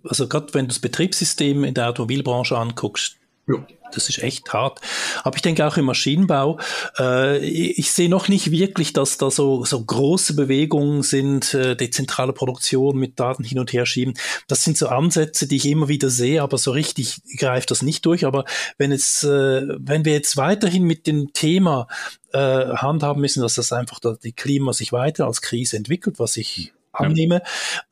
also 0.05 0.29
gerade 0.29 0.55
wenn 0.55 0.67
du 0.67 0.69
das 0.69 0.79
Betriebssystem 0.79 1.65
in 1.65 1.75
der 1.75 1.89
Automobilbranche 1.89 2.57
anguckst, 2.57 3.17
ja. 3.49 3.67
Das 3.95 4.09
ist 4.09 4.23
echt 4.23 4.53
hart. 4.53 4.81
Aber 5.23 5.37
ich 5.37 5.43
denke 5.43 5.67
auch 5.67 5.77
im 5.77 5.85
Maschinenbau, 5.85 6.59
äh, 6.99 7.39
ich 7.39 7.93
sehe 7.93 8.09
noch 8.09 8.29
nicht 8.29 8.51
wirklich, 8.51 8.93
dass 8.93 9.19
da 9.19 9.31
so, 9.31 9.65
so 9.65 9.83
große 9.85 10.35
Bewegungen 10.35 11.03
sind, 11.03 11.55
äh, 11.55 11.77
dezentrale 11.77 12.33
Produktion 12.33 12.99
mit 12.99 13.19
Daten 13.19 13.45
hin 13.45 13.59
und 13.59 13.73
her 13.73 13.87
schieben. 13.87 14.15
Das 14.49 14.65
sind 14.65 14.77
so 14.77 14.89
Ansätze, 14.89 15.47
die 15.47 15.57
ich 15.57 15.67
immer 15.67 15.89
wieder 15.89 16.11
sehe, 16.11 16.43
aber 16.43 16.59
so 16.59 16.71
richtig 16.71 17.21
greift 17.39 17.71
das 17.71 17.83
nicht 17.83 18.05
durch. 18.07 18.27
Aber 18.27 18.45
wenn 18.79 18.93
es, 18.93 19.23
äh, 19.23 19.63
wenn 19.79 20.05
wir 20.05 20.13
jetzt 20.13 20.37
weiterhin 20.37 20.85
mit 20.85 21.07
dem 21.07 21.33
Thema 21.33 21.87
äh, 22.33 22.39
handhaben 22.39 23.21
müssen, 23.21 23.43
dass 23.43 23.55
das 23.55 23.73
einfach 23.73 24.01
die 24.23 24.33
Klima 24.33 24.73
sich 24.73 24.93
weiter 24.93 25.27
als 25.27 25.43
Krise 25.43 25.77
entwickelt, 25.77 26.19
was 26.19 26.37
ich 26.37 26.73
annehme, 26.93 27.43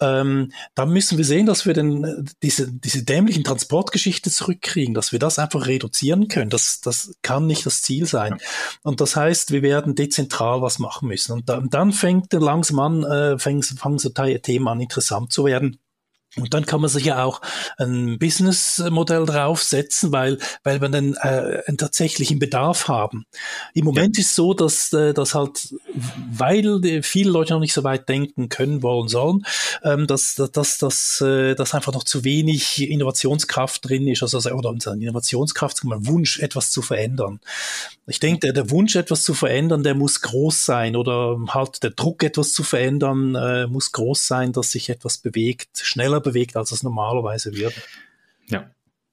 ja. 0.00 0.20
ähm, 0.20 0.52
dann 0.74 0.90
müssen 0.90 1.18
wir 1.18 1.24
sehen, 1.24 1.46
dass 1.46 1.66
wir 1.66 1.74
denn 1.74 2.28
diese, 2.42 2.70
diese 2.70 3.02
dämlichen 3.04 3.44
Transportgeschichte 3.44 4.30
zurückkriegen, 4.30 4.94
dass 4.94 5.12
wir 5.12 5.18
das 5.18 5.38
einfach 5.38 5.66
reduzieren 5.66 6.28
können. 6.28 6.50
Das, 6.50 6.80
das 6.80 7.14
kann 7.22 7.46
nicht 7.46 7.66
das 7.66 7.82
Ziel 7.82 8.06
sein. 8.06 8.36
Ja. 8.38 8.46
Und 8.82 9.00
das 9.00 9.16
heißt, 9.16 9.52
wir 9.52 9.62
werden 9.62 9.94
dezentral 9.94 10.62
was 10.62 10.78
machen 10.78 11.08
müssen. 11.08 11.32
Und 11.32 11.48
dann, 11.48 11.68
dann 11.70 11.92
fängt 11.92 12.32
langsam 12.32 12.78
an, 12.78 13.04
äh, 13.04 13.38
fangen, 13.38 13.62
fangen 13.62 13.98
so 13.98 14.10
Themen 14.10 14.68
an, 14.68 14.80
interessant 14.80 15.32
zu 15.32 15.44
werden 15.44 15.78
und 16.36 16.54
dann 16.54 16.64
kann 16.64 16.80
man 16.80 16.88
sich 16.88 17.06
ja 17.06 17.24
auch 17.24 17.40
ein 17.76 18.18
Businessmodell 18.18 19.26
draufsetzen, 19.26 20.12
weil, 20.12 20.38
weil 20.62 20.80
wir 20.80 20.88
dann 20.88 21.14
äh, 21.14 21.62
einen 21.66 21.76
tatsächlichen 21.76 22.38
Bedarf 22.38 22.86
haben. 22.86 23.26
Im 23.74 23.84
Moment 23.84 24.16
ja. 24.16 24.20
ist 24.20 24.36
so, 24.36 24.54
dass, 24.54 24.92
äh, 24.92 25.12
dass 25.12 25.34
halt, 25.34 25.74
weil 26.30 27.02
viele 27.02 27.30
Leute 27.30 27.54
noch 27.54 27.60
nicht 27.60 27.72
so 27.72 27.82
weit 27.82 28.08
denken 28.08 28.48
können, 28.48 28.82
wollen, 28.82 29.08
sollen, 29.08 29.44
ähm, 29.82 30.06
dass, 30.06 30.36
dass, 30.36 30.52
dass, 30.52 30.78
dass, 30.78 31.20
äh, 31.20 31.56
dass 31.56 31.74
einfach 31.74 31.92
noch 31.92 32.04
zu 32.04 32.22
wenig 32.22 32.88
Innovationskraft 32.88 33.88
drin 33.88 34.06
ist, 34.06 34.22
also, 34.22 34.38
oder 34.52 34.70
unsere 34.70 34.96
Innovationskraft, 34.96 35.82
ein 35.82 36.06
Wunsch, 36.06 36.38
etwas 36.38 36.70
zu 36.70 36.80
verändern. 36.80 37.40
Ich 38.06 38.20
denke, 38.20 38.40
der, 38.40 38.52
der 38.52 38.70
Wunsch, 38.70 38.94
etwas 38.94 39.24
zu 39.24 39.34
verändern, 39.34 39.82
der 39.82 39.94
muss 39.94 40.20
groß 40.20 40.64
sein 40.64 40.94
oder 40.94 41.38
halt 41.48 41.82
der 41.82 41.90
Druck, 41.90 42.22
etwas 42.22 42.52
zu 42.52 42.62
verändern, 42.62 43.34
äh, 43.34 43.66
muss 43.66 43.92
groß 43.92 44.26
sein, 44.26 44.52
dass 44.52 44.70
sich 44.70 44.90
etwas 44.90 45.18
bewegt, 45.18 45.78
schneller 45.82 46.19
schneller 46.20 46.32
bewegt, 46.32 46.56
als 46.56 46.72
es 46.72 46.82
normalerweise 46.82 47.56
wird. 47.56 47.74
Ja, 48.48 48.70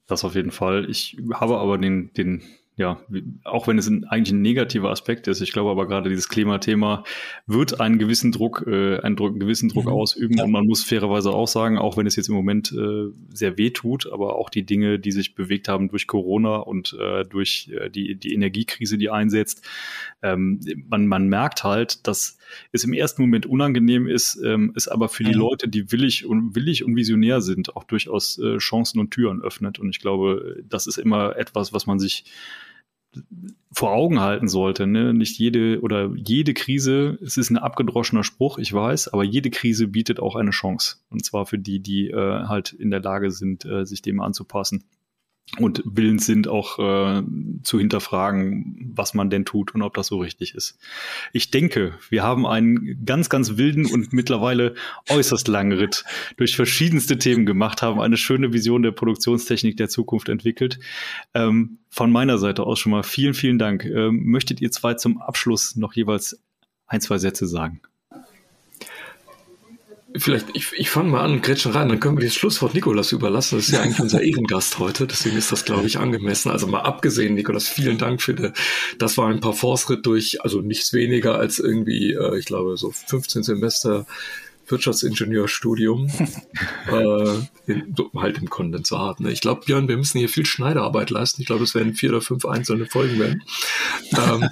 das 0.07 0.23
auf 0.23 0.35
jeden 0.35 0.51
Fall. 0.51 0.89
Ich 0.89 1.17
habe 1.33 1.57
aber 1.57 1.77
den, 1.77 2.11
den 2.13 2.43
ja, 2.79 3.01
auch 3.43 3.67
wenn 3.67 3.79
es 3.79 3.87
ein, 3.87 4.03
eigentlich 4.03 4.33
ein 4.35 4.43
negativer 4.43 4.91
Aspekt 4.91 5.27
ist, 5.27 5.41
ich 5.41 5.51
glaube 5.51 5.71
aber 5.71 5.87
gerade 5.87 6.09
dieses 6.09 6.29
Klimathema 6.29 7.03
wird 7.47 7.81
einen 7.81 7.97
gewissen 7.97 8.31
Druck, 8.31 8.65
äh, 8.67 8.99
einen, 8.99 9.15
Druck, 9.15 9.31
einen 9.31 9.39
gewissen 9.39 9.69
Druck 9.69 9.85
mhm. 9.85 9.93
ausüben 9.93 10.37
ja. 10.37 10.43
und 10.43 10.51
man 10.51 10.67
muss 10.67 10.83
fairerweise 10.83 11.31
auch 11.31 11.47
sagen, 11.47 11.79
auch 11.79 11.97
wenn 11.97 12.05
es 12.05 12.15
jetzt 12.15 12.29
im 12.29 12.35
Moment 12.35 12.71
äh, 12.71 13.11
sehr 13.33 13.57
weh 13.57 13.71
tut, 13.71 14.11
aber 14.13 14.35
auch 14.35 14.51
die 14.51 14.63
Dinge, 14.63 14.99
die 14.99 15.11
sich 15.11 15.33
bewegt 15.33 15.67
haben 15.67 15.89
durch 15.89 16.05
Corona 16.05 16.57
und 16.57 16.95
äh, 17.01 17.23
durch 17.23 17.71
äh, 17.73 17.89
die, 17.89 18.13
die 18.13 18.35
Energiekrise, 18.35 18.99
die 18.99 19.09
einsetzt, 19.09 19.65
ähm, 20.21 20.59
man, 20.87 21.07
man 21.07 21.27
merkt 21.29 21.63
halt, 21.63 22.05
dass 22.05 22.36
es 22.71 22.83
im 22.83 22.93
ersten 22.93 23.21
Moment 23.21 23.45
unangenehm 23.45 24.07
ist, 24.07 24.41
ähm, 24.43 24.73
es 24.75 24.87
aber 24.87 25.09
für 25.09 25.23
die. 25.23 25.37
Leute, 25.37 25.67
die 25.67 25.91
willig 25.91 26.25
und 26.25 26.55
willig 26.55 26.83
und 26.83 26.95
visionär 26.95 27.41
sind, 27.41 27.75
auch 27.75 27.83
durchaus 27.83 28.39
äh, 28.39 28.57
Chancen 28.57 28.99
und 28.99 29.11
Türen 29.11 29.41
öffnet. 29.41 29.79
Und 29.79 29.89
ich 29.89 29.99
glaube, 29.99 30.63
das 30.67 30.87
ist 30.87 30.97
immer 30.97 31.35
etwas, 31.37 31.73
was 31.73 31.85
man 31.85 31.99
sich 31.99 32.25
vor 33.71 33.91
Augen 33.91 34.19
halten 34.19 34.47
sollte. 34.47 34.87
Ne? 34.87 35.13
Nicht 35.13 35.37
jede 35.37 35.81
oder 35.81 36.11
jede 36.15 36.53
Krise, 36.53 37.17
es 37.21 37.37
ist 37.37 37.49
ein 37.49 37.57
abgedroschener 37.57 38.23
Spruch, 38.23 38.57
ich 38.57 38.73
weiß, 38.73 39.09
aber 39.09 39.23
jede 39.23 39.49
Krise 39.49 39.87
bietet 39.87 40.19
auch 40.19 40.35
eine 40.35 40.51
Chance. 40.51 40.97
Und 41.09 41.23
zwar 41.25 41.45
für 41.45 41.57
die, 41.57 41.79
die 41.79 42.09
äh, 42.09 42.43
halt 42.45 42.73
in 42.73 42.91
der 42.91 43.01
Lage 43.01 43.31
sind, 43.31 43.65
äh, 43.65 43.85
sich 43.85 44.01
dem 44.01 44.19
anzupassen. 44.19 44.83
Und 45.59 45.81
willens 45.85 46.25
sind, 46.25 46.47
auch 46.47 46.77
äh, 46.77 47.23
zu 47.63 47.79
hinterfragen, 47.79 48.91
was 48.93 49.13
man 49.13 49.29
denn 49.29 49.45
tut 49.45 49.73
und 49.73 49.81
ob 49.81 49.93
das 49.93 50.07
so 50.07 50.19
richtig 50.19 50.53
ist. 50.53 50.77
Ich 51.31 51.51
denke, 51.51 51.97
wir 52.09 52.21
haben 52.21 52.45
einen 52.45 53.05
ganz, 53.05 53.29
ganz 53.29 53.57
wilden 53.57 53.85
und 53.85 54.11
mittlerweile 54.11 54.75
äußerst 55.09 55.47
langen 55.47 55.77
Ritt 55.77 56.03
durch 56.35 56.55
verschiedenste 56.55 57.17
Themen 57.17 57.45
gemacht, 57.45 57.81
haben 57.81 58.01
eine 58.01 58.17
schöne 58.17 58.51
Vision 58.51 58.83
der 58.83 58.91
Produktionstechnik 58.91 59.77
der 59.77 59.89
Zukunft 59.89 60.27
entwickelt. 60.29 60.79
Ähm, 61.33 61.79
von 61.89 62.11
meiner 62.11 62.37
Seite 62.37 62.63
aus 62.63 62.79
schon 62.79 62.91
mal 62.91 63.03
vielen, 63.03 63.33
vielen 63.33 63.57
Dank. 63.57 63.85
Ähm, 63.85 64.25
möchtet 64.25 64.61
ihr 64.61 64.71
zwei 64.71 64.95
zum 64.95 65.21
Abschluss 65.21 65.77
noch 65.77 65.93
jeweils 65.93 66.43
ein, 66.87 67.01
zwei 67.01 67.17
Sätze 67.17 67.47
sagen? 67.47 67.81
Vielleicht, 70.19 70.47
ich, 70.53 70.71
ich 70.73 70.89
fange 70.89 71.09
mal 71.09 71.23
an, 71.23 71.41
Gretchen 71.41 71.71
rein, 71.71 71.89
dann 71.89 71.99
können 71.99 72.17
wir 72.17 72.25
das 72.25 72.35
Schlusswort 72.35 72.73
Nikolas 72.73 73.11
überlassen. 73.11 73.57
Das 73.57 73.67
ist 73.67 73.73
ja 73.73 73.81
eigentlich 73.81 73.99
unser 73.99 74.21
Ehrengast 74.21 74.79
heute, 74.79 75.07
deswegen 75.07 75.37
ist 75.37 75.51
das, 75.51 75.65
glaube 75.65 75.87
ich, 75.87 75.99
angemessen. 75.99 76.51
Also 76.51 76.67
mal 76.67 76.81
abgesehen, 76.81 77.35
Nikolas, 77.35 77.67
vielen 77.67 77.97
Dank 77.97 78.21
für 78.21 78.33
die, 78.33 78.51
das 78.97 79.17
war 79.17 79.27
ein 79.27 79.39
paar 79.39 79.53
Force-Ritt 79.53 80.05
durch, 80.05 80.41
also 80.43 80.61
nichts 80.61 80.93
weniger 80.93 81.37
als 81.37 81.59
irgendwie, 81.59 82.13
äh, 82.13 82.37
ich 82.37 82.45
glaube, 82.45 82.77
so 82.77 82.91
15 82.91 83.43
Semester 83.43 84.05
Wirtschaftsingenieurstudium, 84.69 86.07
äh, 86.91 87.71
in, 87.71 87.95
halt 88.15 88.37
im 88.37 88.49
Kondensat. 88.49 89.19
Ne? 89.19 89.31
Ich 89.31 89.41
glaube, 89.41 89.61
Björn, 89.65 89.87
wir 89.87 89.97
müssen 89.97 90.19
hier 90.19 90.29
viel 90.29 90.45
Schneiderarbeit 90.45 91.09
leisten. 91.09 91.41
Ich 91.41 91.47
glaube, 91.47 91.63
es 91.63 91.75
werden 91.75 91.93
vier 91.93 92.09
oder 92.09 92.21
fünf 92.21 92.45
einzelne 92.45 92.85
Folgen 92.85 93.19
werden. 93.19 93.43
ähm, 94.17 94.49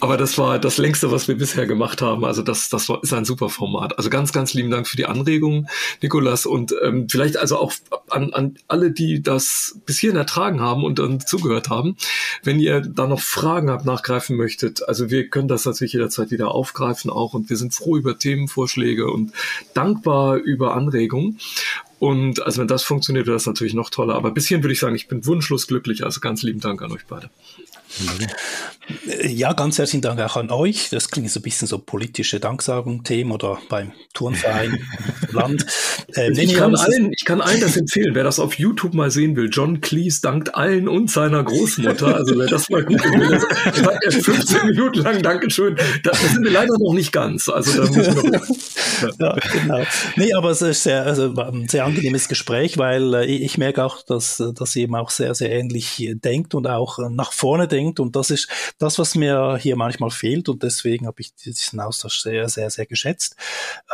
aber 0.00 0.16
das 0.16 0.36
war 0.36 0.58
das 0.58 0.78
längste, 0.78 1.10
was 1.10 1.28
wir 1.28 1.36
bisher 1.36 1.66
gemacht 1.66 2.02
haben. 2.02 2.24
Also 2.24 2.42
das, 2.42 2.68
das 2.68 2.88
war, 2.88 3.02
ist 3.02 3.12
ein 3.12 3.24
super 3.24 3.48
Format. 3.48 3.96
Also 3.96 4.10
ganz, 4.10 4.32
ganz 4.32 4.52
lieben 4.52 4.70
Dank 4.70 4.86
für 4.86 4.96
die 4.96 5.06
Anregungen, 5.06 5.68
Nikolas. 6.02 6.46
Und 6.46 6.74
ähm, 6.82 7.08
vielleicht 7.08 7.36
also 7.36 7.58
auch 7.58 7.72
an, 8.10 8.32
an 8.32 8.58
alle, 8.68 8.90
die 8.90 9.22
das 9.22 9.78
bis 9.86 9.98
hierhin 9.98 10.18
ertragen 10.18 10.60
haben 10.60 10.84
und 10.84 10.98
dann 10.98 11.20
zugehört 11.20 11.70
haben. 11.70 11.96
Wenn 12.42 12.60
ihr 12.60 12.80
da 12.80 13.06
noch 13.06 13.20
Fragen 13.20 13.70
habt, 13.70 13.86
nachgreifen 13.86 14.36
möchtet, 14.36 14.86
also 14.86 15.10
wir 15.10 15.28
können 15.28 15.48
das 15.48 15.64
natürlich 15.64 15.94
jederzeit 15.94 16.30
wieder 16.30 16.50
aufgreifen 16.50 17.10
auch. 17.10 17.34
Und 17.34 17.48
wir 17.48 17.56
sind 17.56 17.74
froh 17.74 17.96
über 17.96 18.18
Themenvorschläge 18.18 19.10
und 19.10 19.32
dankbar 19.74 20.36
über 20.36 20.74
Anregungen. 20.74 21.38
Und 21.98 22.44
also 22.44 22.60
wenn 22.60 22.68
das 22.68 22.82
funktioniert, 22.82 23.26
wäre 23.26 23.36
das 23.36 23.46
natürlich 23.46 23.74
noch 23.74 23.88
toller. 23.88 24.14
Aber 24.14 24.30
bis 24.30 24.46
hierhin 24.46 24.62
würde 24.62 24.74
ich 24.74 24.80
sagen, 24.80 24.94
ich 24.94 25.08
bin 25.08 25.24
wunschlos 25.24 25.66
glücklich. 25.66 26.04
Also 26.04 26.20
ganz 26.20 26.42
lieben 26.42 26.60
Dank 26.60 26.82
an 26.82 26.92
euch 26.92 27.06
beide. 27.08 27.30
Ja, 29.24 29.52
ganz 29.52 29.78
herzlichen 29.78 30.02
Dank 30.02 30.20
auch 30.20 30.36
an 30.36 30.50
euch. 30.50 30.90
Das 30.90 31.10
klingt 31.10 31.30
so 31.30 31.40
ein 31.40 31.42
bisschen 31.42 31.66
so 31.66 31.78
politische 31.78 32.38
Danksagung-Themen 32.38 33.32
oder 33.32 33.58
beim 33.68 33.92
Turnverein 34.14 34.78
Land. 35.32 35.66
Ähm, 36.14 36.32
ich, 36.34 36.54
kann 36.54 36.74
allen, 36.76 37.12
ich 37.12 37.24
kann 37.24 37.40
allen 37.40 37.60
das 37.60 37.76
empfehlen, 37.76 38.14
wer 38.14 38.22
das 38.22 38.38
auf 38.38 38.58
YouTube 38.58 38.94
mal 38.94 39.10
sehen 39.10 39.34
will. 39.34 39.48
John 39.50 39.80
Cleese 39.80 40.20
dankt 40.22 40.54
allen 40.54 40.88
und 40.88 41.10
seiner 41.10 41.42
Großmutter. 41.42 42.14
Also 42.14 42.38
wer 42.38 42.46
das 42.46 42.68
mal 42.70 42.84
gucken 42.84 43.20
will, 43.20 43.30
das 43.30 43.76
sagt 43.76 44.04
er 44.04 44.12
15 44.12 44.66
Minuten 44.66 44.98
lang 45.00 45.22
Dankeschön. 45.22 45.76
Da, 46.04 46.10
da 46.10 46.16
sind 46.16 46.44
wir 46.44 46.52
leider 46.52 46.78
noch 46.78 46.92
nicht 46.92 47.12
ganz. 47.12 47.48
Also 47.48 47.82
da 47.82 47.90
muss 47.90 48.06
noch, 48.06 48.24
ja. 49.18 49.36
genau. 49.52 49.82
Nee, 50.16 50.32
aber 50.34 50.50
es 50.50 50.62
ist 50.62 50.84
sehr, 50.84 51.04
also 51.04 51.34
ein 51.34 51.68
sehr 51.68 51.84
angenehmes 51.84 52.28
Gespräch, 52.28 52.78
weil 52.78 53.14
äh, 53.14 53.24
ich 53.24 53.58
merke 53.58 53.84
auch, 53.84 54.02
dass, 54.02 54.42
dass 54.54 54.76
ihr 54.76 54.84
eben 54.84 54.94
auch 54.94 55.10
sehr, 55.10 55.34
sehr 55.34 55.50
ähnlich 55.50 56.12
denkt 56.14 56.54
und 56.54 56.66
auch 56.66 56.98
nach 57.10 57.32
vorne 57.32 57.66
denkt 57.68 57.85
bringt. 57.86 58.00
Und 58.00 58.16
das 58.16 58.30
ist 58.30 58.48
das, 58.78 58.98
was 58.98 59.14
mir 59.14 59.56
hier 59.60 59.76
manchmal 59.76 60.10
fehlt. 60.10 60.48
Und 60.48 60.62
deswegen 60.62 61.06
habe 61.06 61.20
ich 61.20 61.34
diesen 61.34 61.80
Austausch 61.80 62.20
sehr, 62.20 62.48
sehr, 62.48 62.70
sehr 62.70 62.86
geschätzt. 62.86 63.36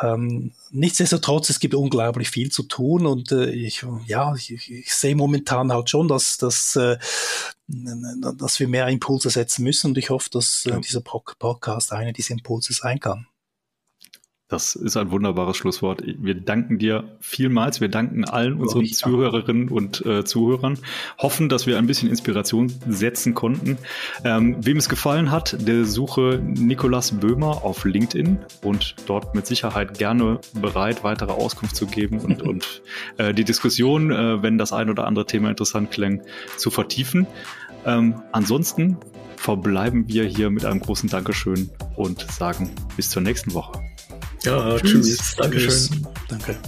Ähm, 0.03 0.53
nichtsdestotrotz, 0.71 1.51
es 1.51 1.61
gibt 1.61 1.75
unglaublich 1.75 2.31
viel 2.31 2.51
zu 2.51 2.65
tun. 2.65 3.07
Und 3.07 3.33
äh, 3.33 3.51
ich, 3.51 3.85
ja, 4.07 4.35
ich, 4.35 4.71
ich 4.71 4.95
sehe 4.95 5.17
momentan 5.17 5.73
halt 5.73 5.91
schon, 5.91 6.09
dass, 6.09 6.39
dass, 6.39 6.77
äh, 6.77 6.99
dass 7.69 8.61
wir 8.61 8.69
mehr 8.69 8.89
Impulse 8.89 9.31
setzen 9.31 9.65
müssen. 9.65 9.89
Und 9.89 9.99
ich 9.99 10.11
hoffe, 10.11 10.31
dass 10.31 10.67
äh, 10.67 10.81
dieser 10.81 11.01
Podcast 11.01 11.93
einer 11.93 12.13
dieser 12.13 12.33
Impulse 12.33 12.73
sein 12.73 13.01
kann. 13.01 13.27
Das 14.53 14.75
ist 14.75 14.99
ein 14.99 15.11
wunderbares 15.11 15.57
Schlusswort. 15.57 16.03
Wir 16.05 16.35
danken 16.35 16.77
dir 16.77 17.05
vielmals. 17.21 17.81
Wir 17.81 17.89
danken 17.89 18.27
allen 18.27 18.61
unseren 18.61 18.85
Zuhörerinnen 18.85 19.71
und 19.71 20.05
äh, 20.05 20.27
Zuhörern. 20.27 20.79
Hoffen, 21.17 21.49
dass 21.49 21.67
wir 21.67 21.79
ein 21.79 21.87
bisschen 21.87 22.11
Inspiration 22.11 22.71
setzen 22.87 23.33
konnten. 23.33 23.79
Ähm, 24.25 24.57
wem 24.61 24.77
es 24.77 24.91
gefallen 24.91 25.31
hat, 25.31 25.57
der 25.67 25.87
suche 25.87 26.39
Nikolas 26.45 27.13
Böhmer 27.13 27.65
auf 27.65 27.87
LinkedIn 27.87 28.41
und 28.63 28.95
dort 29.07 29.35
mit 29.35 29.47
Sicherheit 29.47 29.97
gerne 29.97 30.39
bereit, 30.53 31.03
weitere 31.03 31.33
Auskunft 31.33 31.75
zu 31.75 31.87
geben 31.87 32.19
und, 32.19 32.43
und 32.47 32.83
äh, 33.17 33.33
die 33.33 33.45
Diskussion, 33.45 34.11
äh, 34.11 34.43
wenn 34.43 34.59
das 34.59 34.75
ein 34.75 34.91
oder 34.91 35.07
andere 35.07 35.25
Thema 35.25 35.49
interessant 35.49 35.93
klang, 35.93 36.21
zu 36.59 36.71
vertiefen. 36.71 37.27
Ähm, 37.87 38.21
ansonsten 38.33 38.99
verbleiben 39.39 40.09
wir 40.09 40.25
hier 40.25 40.51
mit 40.51 40.67
einem 40.67 40.81
großen 40.81 41.09
Dankeschön 41.09 41.71
und 41.97 42.31
sagen 42.31 42.71
bis 42.99 43.09
zur 43.09 43.23
nächsten 43.23 43.55
Woche. 43.55 43.92
Ja, 44.45 44.79
tschüss. 44.79 45.19
tschüss. 45.19 45.37
Dankeschön. 45.37 46.07
Danke. 46.29 46.59